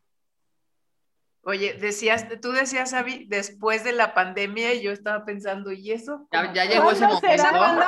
Oye, 1.43 1.73
decías, 1.73 2.27
tú 2.41 2.51
decías, 2.53 2.93
Avi, 2.93 3.25
después 3.27 3.83
de 3.83 3.91
la 3.91 4.15
pandemia, 4.15 4.73
y 4.73 4.81
yo 4.81 4.91
estaba 4.91 5.25
pensando, 5.25 5.71
¿y 5.71 5.91
eso? 5.91 6.27
Ya, 6.31 6.65
llegó 6.65 6.89
ese 6.89 7.05
momento. 7.05 7.27
Será? 7.27 7.49
¿Cuándo 7.51 7.83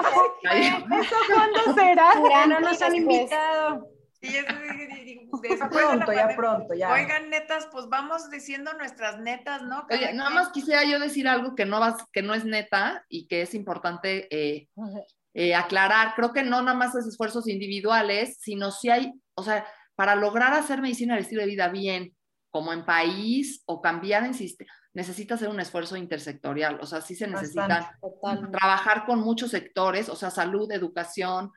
¿Eso 1.01 1.15
cuándo 1.33 1.73
será? 1.73 2.09
Ya 2.29 2.45
no 2.45 2.59
nos 2.59 2.81
han 2.81 2.95
invitado. 2.95 3.88
Sí, 4.21 4.31
ya 4.31 4.45
pronto, 5.69 6.13
ya 6.13 6.35
pronto, 6.35 6.73
ya. 6.73 6.91
Oigan, 6.91 7.29
netas, 7.29 7.67
pues 7.71 7.88
vamos 7.88 8.29
diciendo 8.29 8.73
nuestras 8.73 9.19
netas, 9.19 9.63
¿no? 9.63 9.85
Oye, 9.89 10.13
nada 10.13 10.29
más 10.29 10.49
quisiera 10.49 10.83
yo 10.83 10.99
decir 10.99 11.27
algo 11.27 11.55
que 11.55 11.65
no, 11.65 11.79
vas, 11.79 12.03
que 12.11 12.21
no 12.21 12.33
es 12.33 12.45
neta 12.45 13.05
y 13.09 13.27
que 13.27 13.41
es 13.41 13.53
importante 13.53 14.27
eh, 14.29 14.69
eh, 15.39 15.53
aclarar. 15.53 16.15
Creo 16.15 16.33
que 16.33 16.41
no 16.41 16.63
nada 16.63 16.75
más 16.75 16.95
es 16.95 17.05
esfuerzos 17.05 17.47
individuales, 17.47 18.39
sino 18.41 18.71
si 18.71 18.89
hay, 18.89 19.13
o 19.35 19.43
sea, 19.43 19.67
para 19.93 20.15
lograr 20.15 20.51
hacer 20.53 20.81
medicina 20.81 21.13
del 21.13 21.25
estilo 21.25 21.41
de 21.41 21.47
vida 21.47 21.69
bien, 21.69 22.15
como 22.49 22.73
en 22.73 22.83
país 22.85 23.61
o 23.67 23.79
cambiar 23.79 24.25
en 24.25 24.33
sistema, 24.33 24.73
necesita 24.95 25.35
hacer 25.35 25.49
un 25.49 25.59
esfuerzo 25.59 25.95
intersectorial, 25.95 26.79
o 26.81 26.88
sea, 26.88 27.01
sí 27.01 27.13
se 27.13 27.27
necesita 27.27 27.99
trabajar 28.51 29.05
con 29.05 29.19
muchos 29.19 29.51
sectores, 29.51 30.09
o 30.09 30.15
sea, 30.15 30.31
salud, 30.31 30.71
educación, 30.71 31.51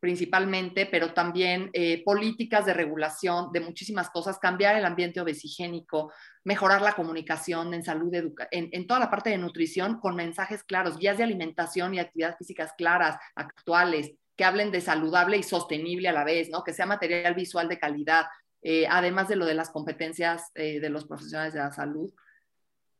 principalmente, 0.00 0.86
pero 0.86 1.12
también 1.12 1.68
eh, 1.74 2.02
políticas 2.04 2.64
de 2.64 2.72
regulación 2.72 3.52
de 3.52 3.60
muchísimas 3.60 4.08
cosas, 4.08 4.38
cambiar 4.38 4.76
el 4.76 4.86
ambiente 4.86 5.20
obesigénico, 5.20 6.10
mejorar 6.46 6.80
la 6.80 6.92
comunicación 6.92 7.74
en 7.74 7.82
salud, 7.82 8.14
en, 8.14 8.68
en, 8.70 8.86
toda 8.86 9.00
la 9.00 9.10
parte 9.10 9.30
de 9.30 9.36
nutrición 9.36 9.98
con 9.98 10.14
mensajes 10.14 10.62
claros, 10.62 10.96
guías 10.96 11.18
de 11.18 11.24
alimentación 11.24 11.92
y 11.92 11.98
actividades 11.98 12.38
físicas 12.38 12.72
claras, 12.78 13.18
actuales, 13.34 14.12
que 14.36 14.44
hablen 14.44 14.70
de 14.70 14.80
saludable 14.80 15.38
y 15.38 15.42
sostenible 15.42 16.08
a 16.08 16.12
la 16.12 16.22
vez, 16.22 16.48
¿no? 16.48 16.62
Que 16.62 16.72
sea 16.72 16.86
material 16.86 17.34
visual 17.34 17.68
de 17.68 17.80
calidad, 17.80 18.26
eh, 18.62 18.86
además 18.88 19.26
de 19.26 19.34
lo 19.34 19.44
de 19.44 19.54
las 19.54 19.70
competencias 19.70 20.52
eh, 20.54 20.78
de 20.78 20.88
los 20.88 21.04
profesionales 21.04 21.52
de 21.52 21.58
la 21.58 21.72
salud 21.72 22.12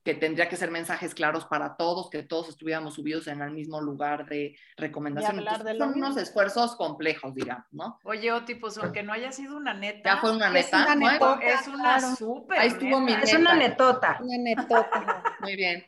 que 0.07 0.15
tendría 0.15 0.49
que 0.49 0.55
ser 0.55 0.71
mensajes 0.71 1.17
claros 1.17 1.47
para 1.47 1.77
todos, 1.77 2.11
que 2.11 2.23
todos 2.23 2.49
estuviéramos 2.49 2.95
subidos 2.95 3.27
en 3.27 3.43
el 3.43 3.51
mismo 3.51 3.81
lugar 3.81 4.27
de 4.27 4.57
recomendación. 4.77 5.45
son 5.79 5.95
unos 5.95 6.17
esfuerzos 6.17 6.77
complejos, 6.77 7.35
digamos, 7.35 7.67
¿no? 7.73 7.99
Oye, 8.05 8.31
o 8.33 8.45
pues 8.61 8.79
aunque 8.79 9.03
no 9.03 9.13
haya 9.13 9.33
sido 9.33 9.57
una 9.57 9.75
neta. 9.75 10.15
Ya 10.15 10.21
fue 10.21 10.31
una 10.31 10.49
neta. 10.49 10.79
Es 10.79 10.87
una, 10.87 10.95
netota, 10.95 11.45
es 11.45 11.67
una 11.67 12.01
súper 12.15 12.59
Ahí 12.61 12.69
estuvo 12.69 13.01
mi 13.01 13.15
Es 13.15 13.35
una 13.35 13.57
netota. 13.57 14.19
Una 14.21 14.39
netota. 14.39 15.23
Muy 15.41 15.57
bien. 15.57 15.85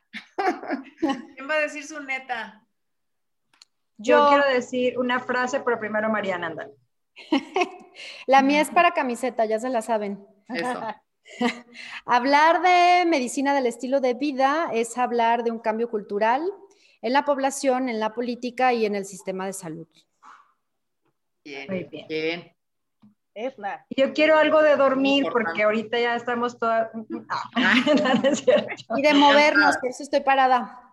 ¿Quién 0.98 1.48
va 1.48 1.54
a 1.54 1.60
decir 1.60 1.86
su 1.86 2.00
neta? 2.02 2.66
Yo, 3.98 4.30
quiero 4.30 4.48
decir 4.48 4.98
una 4.98 5.20
frase, 5.20 5.60
pero 5.60 5.78
primero 5.78 6.08
Mariana, 6.08 6.48
anda. 6.48 6.68
la 8.26 8.42
mía 8.42 8.62
es 8.62 8.70
para 8.70 8.90
camiseta, 8.94 9.44
ya 9.44 9.60
se 9.60 9.68
la 9.68 9.80
saben. 9.80 10.26
Eso. 10.48 10.82
hablar 12.04 12.62
de 12.62 13.04
medicina 13.06 13.54
del 13.54 13.66
estilo 13.66 14.00
de 14.00 14.14
vida 14.14 14.70
es 14.72 14.96
hablar 14.98 15.44
de 15.44 15.50
un 15.50 15.58
cambio 15.58 15.90
cultural 15.90 16.42
en 17.02 17.12
la 17.12 17.24
población, 17.24 17.88
en 17.88 18.00
la 18.00 18.12
política 18.12 18.72
y 18.72 18.86
en 18.86 18.94
el 18.94 19.04
sistema 19.04 19.46
de 19.46 19.52
salud. 19.52 19.86
Bien, 21.44 21.66
Muy 21.68 21.84
bien. 21.84 22.58
Yo 23.96 24.12
quiero 24.12 24.36
algo 24.36 24.62
de 24.62 24.74
dormir 24.76 25.26
porque 25.30 25.62
ahorita 25.62 25.98
ya 25.98 26.16
estamos 26.16 26.58
todas... 26.58 26.90
y 28.96 29.02
de 29.02 29.14
movernos, 29.14 29.76
por 29.76 29.90
eso 29.90 30.02
estoy 30.02 30.20
parada. 30.20 30.87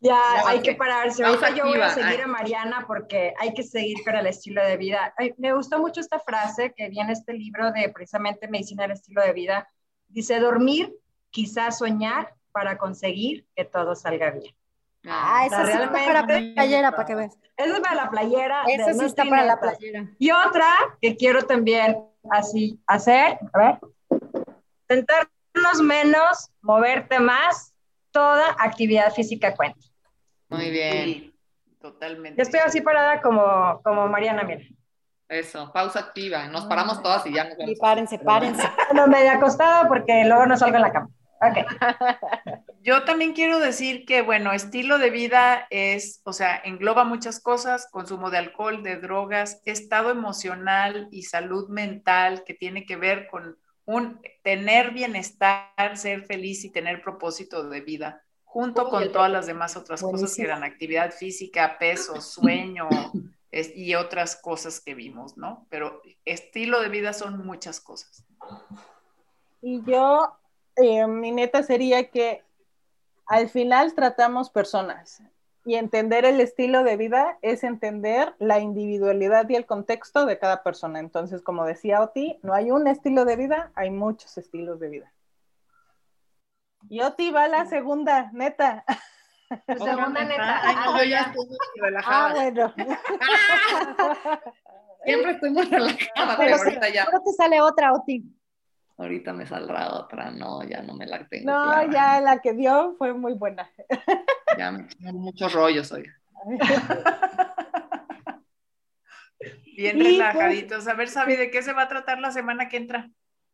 Ya, 0.00 0.46
hay 0.46 0.62
que 0.62 0.74
pararse. 0.74 1.24
Ahorita 1.24 1.50
yo 1.50 1.64
voy 1.66 1.80
a 1.80 1.90
seguir 1.90 2.22
a 2.22 2.26
Mariana 2.26 2.84
porque 2.86 3.34
hay 3.38 3.52
que 3.52 3.64
seguir 3.64 3.98
con 4.04 4.14
el 4.14 4.26
estilo 4.26 4.64
de 4.64 4.76
vida. 4.76 5.12
me 5.38 5.52
gustó 5.52 5.78
mucho 5.78 6.00
esta 6.00 6.20
frase 6.20 6.72
que 6.76 6.88
viene 6.88 7.12
este 7.12 7.32
libro 7.32 7.72
de 7.72 7.88
precisamente 7.88 8.46
Medicina 8.48 8.84
del 8.84 8.92
Estilo 8.92 9.22
de 9.22 9.32
Vida. 9.32 9.68
Dice, 10.06 10.38
dormir, 10.38 10.94
quizás 11.30 11.78
soñar 11.78 12.34
para 12.52 12.78
conseguir 12.78 13.46
que 13.56 13.64
todo 13.64 13.96
salga 13.96 14.30
bien. 14.30 14.54
Ah, 15.04 15.46
esa 15.46 15.64
sí 15.64 15.72
está 15.72 15.92
para 15.92 16.12
la 16.12 16.26
playera, 16.26 16.90
para 16.92 17.06
que 17.06 17.14
veas. 17.14 17.38
Esa 17.56 17.74
es 17.74 17.80
para 17.80 17.94
la 17.94 18.10
playera. 18.10 18.64
Esa 18.68 18.94
sí 18.94 19.04
está 19.04 19.24
para 19.24 19.44
la 19.44 19.60
playera. 19.60 20.10
Y 20.18 20.30
otra 20.30 20.68
que 21.00 21.16
quiero 21.16 21.42
también 21.42 21.98
así 22.30 22.80
hacer, 22.86 23.38
a 23.52 23.58
ver, 23.58 23.78
sentarnos 24.88 25.82
menos, 25.82 26.50
moverte 26.60 27.18
más, 27.18 27.74
toda 28.10 28.56
actividad 28.58 29.12
física 29.12 29.54
cuenta. 29.54 29.87
Muy 30.48 30.70
bien. 30.70 31.34
totalmente. 31.80 32.38
Yo 32.38 32.42
estoy 32.42 32.60
así 32.60 32.80
parada 32.80 33.20
como, 33.20 33.80
como 33.82 34.08
Mariana, 34.08 34.42
mira. 34.44 34.62
Eso, 35.28 35.70
pausa 35.72 36.00
activa. 36.00 36.48
Nos 36.48 36.64
paramos 36.64 37.02
todas 37.02 37.26
y 37.26 37.34
ya 37.34 37.44
nos 37.44 37.56
vemos. 37.58 37.72
Y 37.72 37.76
párense, 37.76 38.18
párense. 38.18 38.66
No, 38.94 39.06
medio 39.06 39.30
acostado 39.30 39.86
porque 39.86 40.24
luego 40.24 40.46
no 40.46 40.56
salgo 40.56 40.76
en 40.76 40.82
la 40.82 40.92
cama. 40.92 41.10
Okay. 41.40 41.64
Yo 42.82 43.04
también 43.04 43.34
quiero 43.34 43.58
decir 43.60 44.06
que, 44.06 44.22
bueno, 44.22 44.52
estilo 44.52 44.98
de 44.98 45.10
vida 45.10 45.66
es, 45.70 46.20
o 46.24 46.32
sea, 46.32 46.56
engloba 46.64 47.04
muchas 47.04 47.40
cosas, 47.40 47.86
consumo 47.90 48.30
de 48.30 48.38
alcohol, 48.38 48.82
de 48.82 48.96
drogas, 48.96 49.60
estado 49.66 50.10
emocional 50.10 51.08
y 51.12 51.24
salud 51.24 51.68
mental 51.68 52.42
que 52.44 52.54
tiene 52.54 52.86
que 52.86 52.96
ver 52.96 53.28
con 53.28 53.58
un 53.84 54.20
tener 54.42 54.92
bienestar, 54.92 55.96
ser 55.96 56.24
feliz 56.24 56.64
y 56.64 56.72
tener 56.72 57.02
propósito 57.02 57.68
de 57.68 57.80
vida 57.82 58.22
junto 58.48 58.88
con 58.88 59.12
todas 59.12 59.30
las 59.30 59.46
demás 59.46 59.76
otras 59.76 60.02
cosas 60.02 60.34
que 60.34 60.42
eran 60.42 60.64
actividad 60.64 61.12
física, 61.12 61.76
peso, 61.78 62.20
sueño 62.20 62.88
y 63.52 63.94
otras 63.94 64.36
cosas 64.36 64.80
que 64.80 64.94
vimos, 64.94 65.36
¿no? 65.36 65.66
Pero 65.68 66.00
estilo 66.24 66.80
de 66.80 66.88
vida 66.88 67.12
son 67.12 67.46
muchas 67.46 67.80
cosas. 67.80 68.24
Y 69.60 69.82
yo, 69.84 70.32
eh, 70.76 71.06
mi 71.06 71.30
neta 71.30 71.62
sería 71.62 72.10
que 72.10 72.42
al 73.26 73.50
final 73.50 73.94
tratamos 73.94 74.48
personas 74.48 75.22
y 75.66 75.74
entender 75.74 76.24
el 76.24 76.40
estilo 76.40 76.84
de 76.84 76.96
vida 76.96 77.38
es 77.42 77.64
entender 77.64 78.34
la 78.38 78.60
individualidad 78.60 79.46
y 79.50 79.56
el 79.56 79.66
contexto 79.66 80.24
de 80.24 80.38
cada 80.38 80.62
persona. 80.62 81.00
Entonces, 81.00 81.42
como 81.42 81.66
decía 81.66 82.00
Oti, 82.00 82.38
no 82.42 82.54
hay 82.54 82.70
un 82.70 82.88
estilo 82.88 83.26
de 83.26 83.36
vida, 83.36 83.72
hay 83.74 83.90
muchos 83.90 84.38
estilos 84.38 84.80
de 84.80 84.88
vida. 84.88 85.12
Yo 86.82 87.12
te 87.14 87.24
iba 87.24 87.44
a 87.44 87.48
la 87.48 87.66
segunda, 87.66 88.30
neta. 88.32 88.84
segunda 89.66 90.24
neta. 90.24 90.60
Ay, 90.62 90.76
no, 90.76 90.98
yo 90.98 91.04
ya 91.04 91.20
estoy 91.22 91.46
muy 91.46 91.58
relajada. 91.80 92.28
Ah, 92.28 92.34
bueno. 92.34 92.74
Siempre 95.04 95.30
estoy 95.32 95.50
muy 95.50 95.64
relajada, 95.64 96.36
pero, 96.36 96.56
ahorita 96.56 96.88
ya. 96.88 97.04
Ahora 97.04 97.20
te 97.24 97.32
sale 97.32 97.60
otra, 97.60 97.92
Oti. 97.92 98.24
Ahorita 98.96 99.32
me 99.32 99.46
saldrá 99.46 99.94
otra, 99.94 100.30
no, 100.32 100.64
ya 100.64 100.82
no 100.82 100.94
me 100.94 101.06
la 101.06 101.26
tengo. 101.28 101.50
No, 101.50 101.92
ya 101.92 102.20
la 102.20 102.40
que 102.40 102.52
dio 102.52 102.96
fue 102.98 103.14
muy 103.14 103.34
buena. 103.34 103.70
Ya 104.58 104.72
me 104.72 104.84
tengo 104.84 105.12
muchos 105.12 105.52
rollos 105.52 105.92
hoy. 105.92 106.04
Bien 109.76 109.98
relajaditos. 110.00 110.88
A 110.88 110.94
ver, 110.94 111.08
Sabi, 111.08 111.36
¿de 111.36 111.52
qué 111.52 111.62
se 111.62 111.72
va 111.72 111.82
a 111.82 111.88
tratar 111.88 112.18
la 112.18 112.32
semana 112.32 112.68
que 112.68 112.76
entra? 112.76 113.08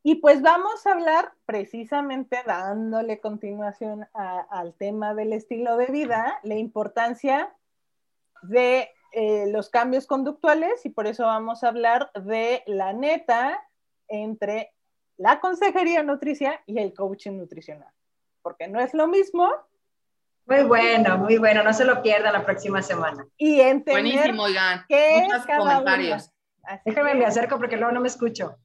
Y 0.07 0.17
pues 0.17 0.43
vamos 0.43 0.87
a 0.87 0.93
hablar 0.93 1.33
precisamente 1.47 2.43
dándole 2.47 3.21
continuación 3.21 4.07
al 4.13 4.75
tema 4.75 5.15
del 5.15 5.33
estilo 5.33 5.79
de 5.79 5.87
vida, 5.87 6.41
la 6.43 6.57
importancia 6.57 7.51
de 8.43 8.91
eh, 9.13 9.47
los 9.51 9.71
cambios 9.71 10.07
conductuales 10.07 10.85
y 10.85 10.91
por 10.91 11.07
eso 11.07 11.25
vamos 11.25 11.65
a 11.65 11.69
hablar 11.69 12.11
de 12.15 12.63
la 12.67 12.93
neta 12.93 13.67
entre 14.07 14.75
la 15.17 15.41
consejería 15.41 16.03
nutricia 16.03 16.61
y 16.67 16.81
el 16.81 16.93
coaching 16.93 17.39
nutricional. 17.39 17.89
Porque 18.43 18.69
no 18.69 18.81
es 18.81 18.93
lo 18.93 19.09
mismo 19.09 19.51
Muy 20.45 20.65
bueno, 20.65 21.17
muy 21.17 21.39
bueno. 21.39 21.63
No 21.63 21.73
se 21.73 21.87
lo 21.87 22.03
pierdan 22.03 22.35
la 22.35 22.45
próxima 22.45 22.83
semana. 22.83 23.27
Y 23.39 23.59
entender 23.59 24.03
Buenísimo, 24.03 24.43
oigan. 24.43 24.85
Muchos 25.23 25.47
comentarios. 25.47 26.31
Déjame 26.85 27.15
me 27.15 27.25
acerco 27.25 27.57
porque 27.57 27.79
luego 27.79 27.93
no 27.93 28.03
me 28.03 28.09
escucho. 28.09 28.59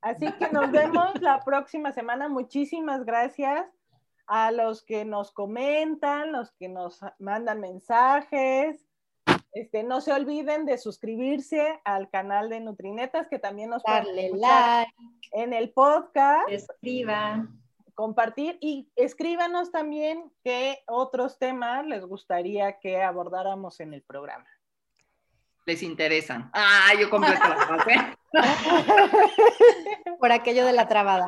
Así 0.00 0.30
que 0.32 0.48
nos 0.50 0.70
vemos 0.72 1.20
la 1.20 1.40
próxima 1.40 1.92
semana. 1.92 2.28
Muchísimas 2.28 3.04
gracias 3.04 3.66
a 4.26 4.52
los 4.52 4.82
que 4.82 5.04
nos 5.04 5.32
comentan, 5.32 6.32
los 6.32 6.52
que 6.52 6.68
nos 6.68 7.00
mandan 7.18 7.60
mensajes. 7.60 8.86
Este, 9.52 9.82
no 9.82 10.00
se 10.00 10.12
olviden 10.12 10.66
de 10.66 10.76
suscribirse 10.76 11.80
al 11.84 12.10
canal 12.10 12.50
de 12.50 12.60
Nutrinetas, 12.60 13.28
que 13.28 13.38
también 13.38 13.70
nos 13.70 13.82
darle 13.82 14.30
like 14.34 14.92
en 15.32 15.54
el 15.54 15.72
podcast. 15.72 16.48
Escriban. 16.50 17.60
Compartir 17.94 18.58
y 18.60 18.88
escríbanos 18.94 19.72
también 19.72 20.30
qué 20.44 20.78
otros 20.86 21.38
temas 21.38 21.84
les 21.84 22.04
gustaría 22.04 22.78
que 22.78 23.02
abordáramos 23.02 23.80
en 23.80 23.92
el 23.92 24.02
programa. 24.02 24.46
Les 25.68 25.82
interesan. 25.82 26.50
Ah, 26.54 26.94
yo 26.98 27.10
completo 27.10 27.46
la 27.46 27.56
frase. 27.56 28.16
Por 30.18 30.32
aquello 30.32 30.64
de 30.64 30.72
la 30.72 30.88
trabada. 30.88 31.26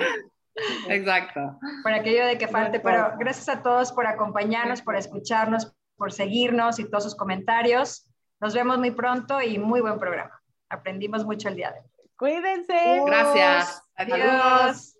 Exacto. 0.88 1.58
Por 1.82 1.92
aquello 1.92 2.24
de 2.24 2.38
que 2.38 2.48
falte, 2.48 2.80
pero 2.80 3.12
gracias 3.18 3.50
a 3.50 3.62
todos 3.62 3.92
por 3.92 4.06
acompañarnos, 4.06 4.80
por 4.80 4.96
escucharnos, 4.96 5.74
por 5.94 6.10
seguirnos 6.10 6.78
y 6.78 6.88
todos 6.88 7.04
sus 7.04 7.16
comentarios. 7.16 8.08
Nos 8.40 8.54
vemos 8.54 8.78
muy 8.78 8.92
pronto 8.92 9.42
y 9.42 9.58
muy 9.58 9.82
buen 9.82 9.98
programa. 9.98 10.40
Aprendimos 10.70 11.26
mucho 11.26 11.48
el 11.48 11.56
día 11.56 11.72
de 11.72 11.80
hoy. 11.80 12.10
Cuídense. 12.16 13.02
Gracias. 13.04 13.82
Adiós. 13.94 14.96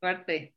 Suerte. 0.00 0.52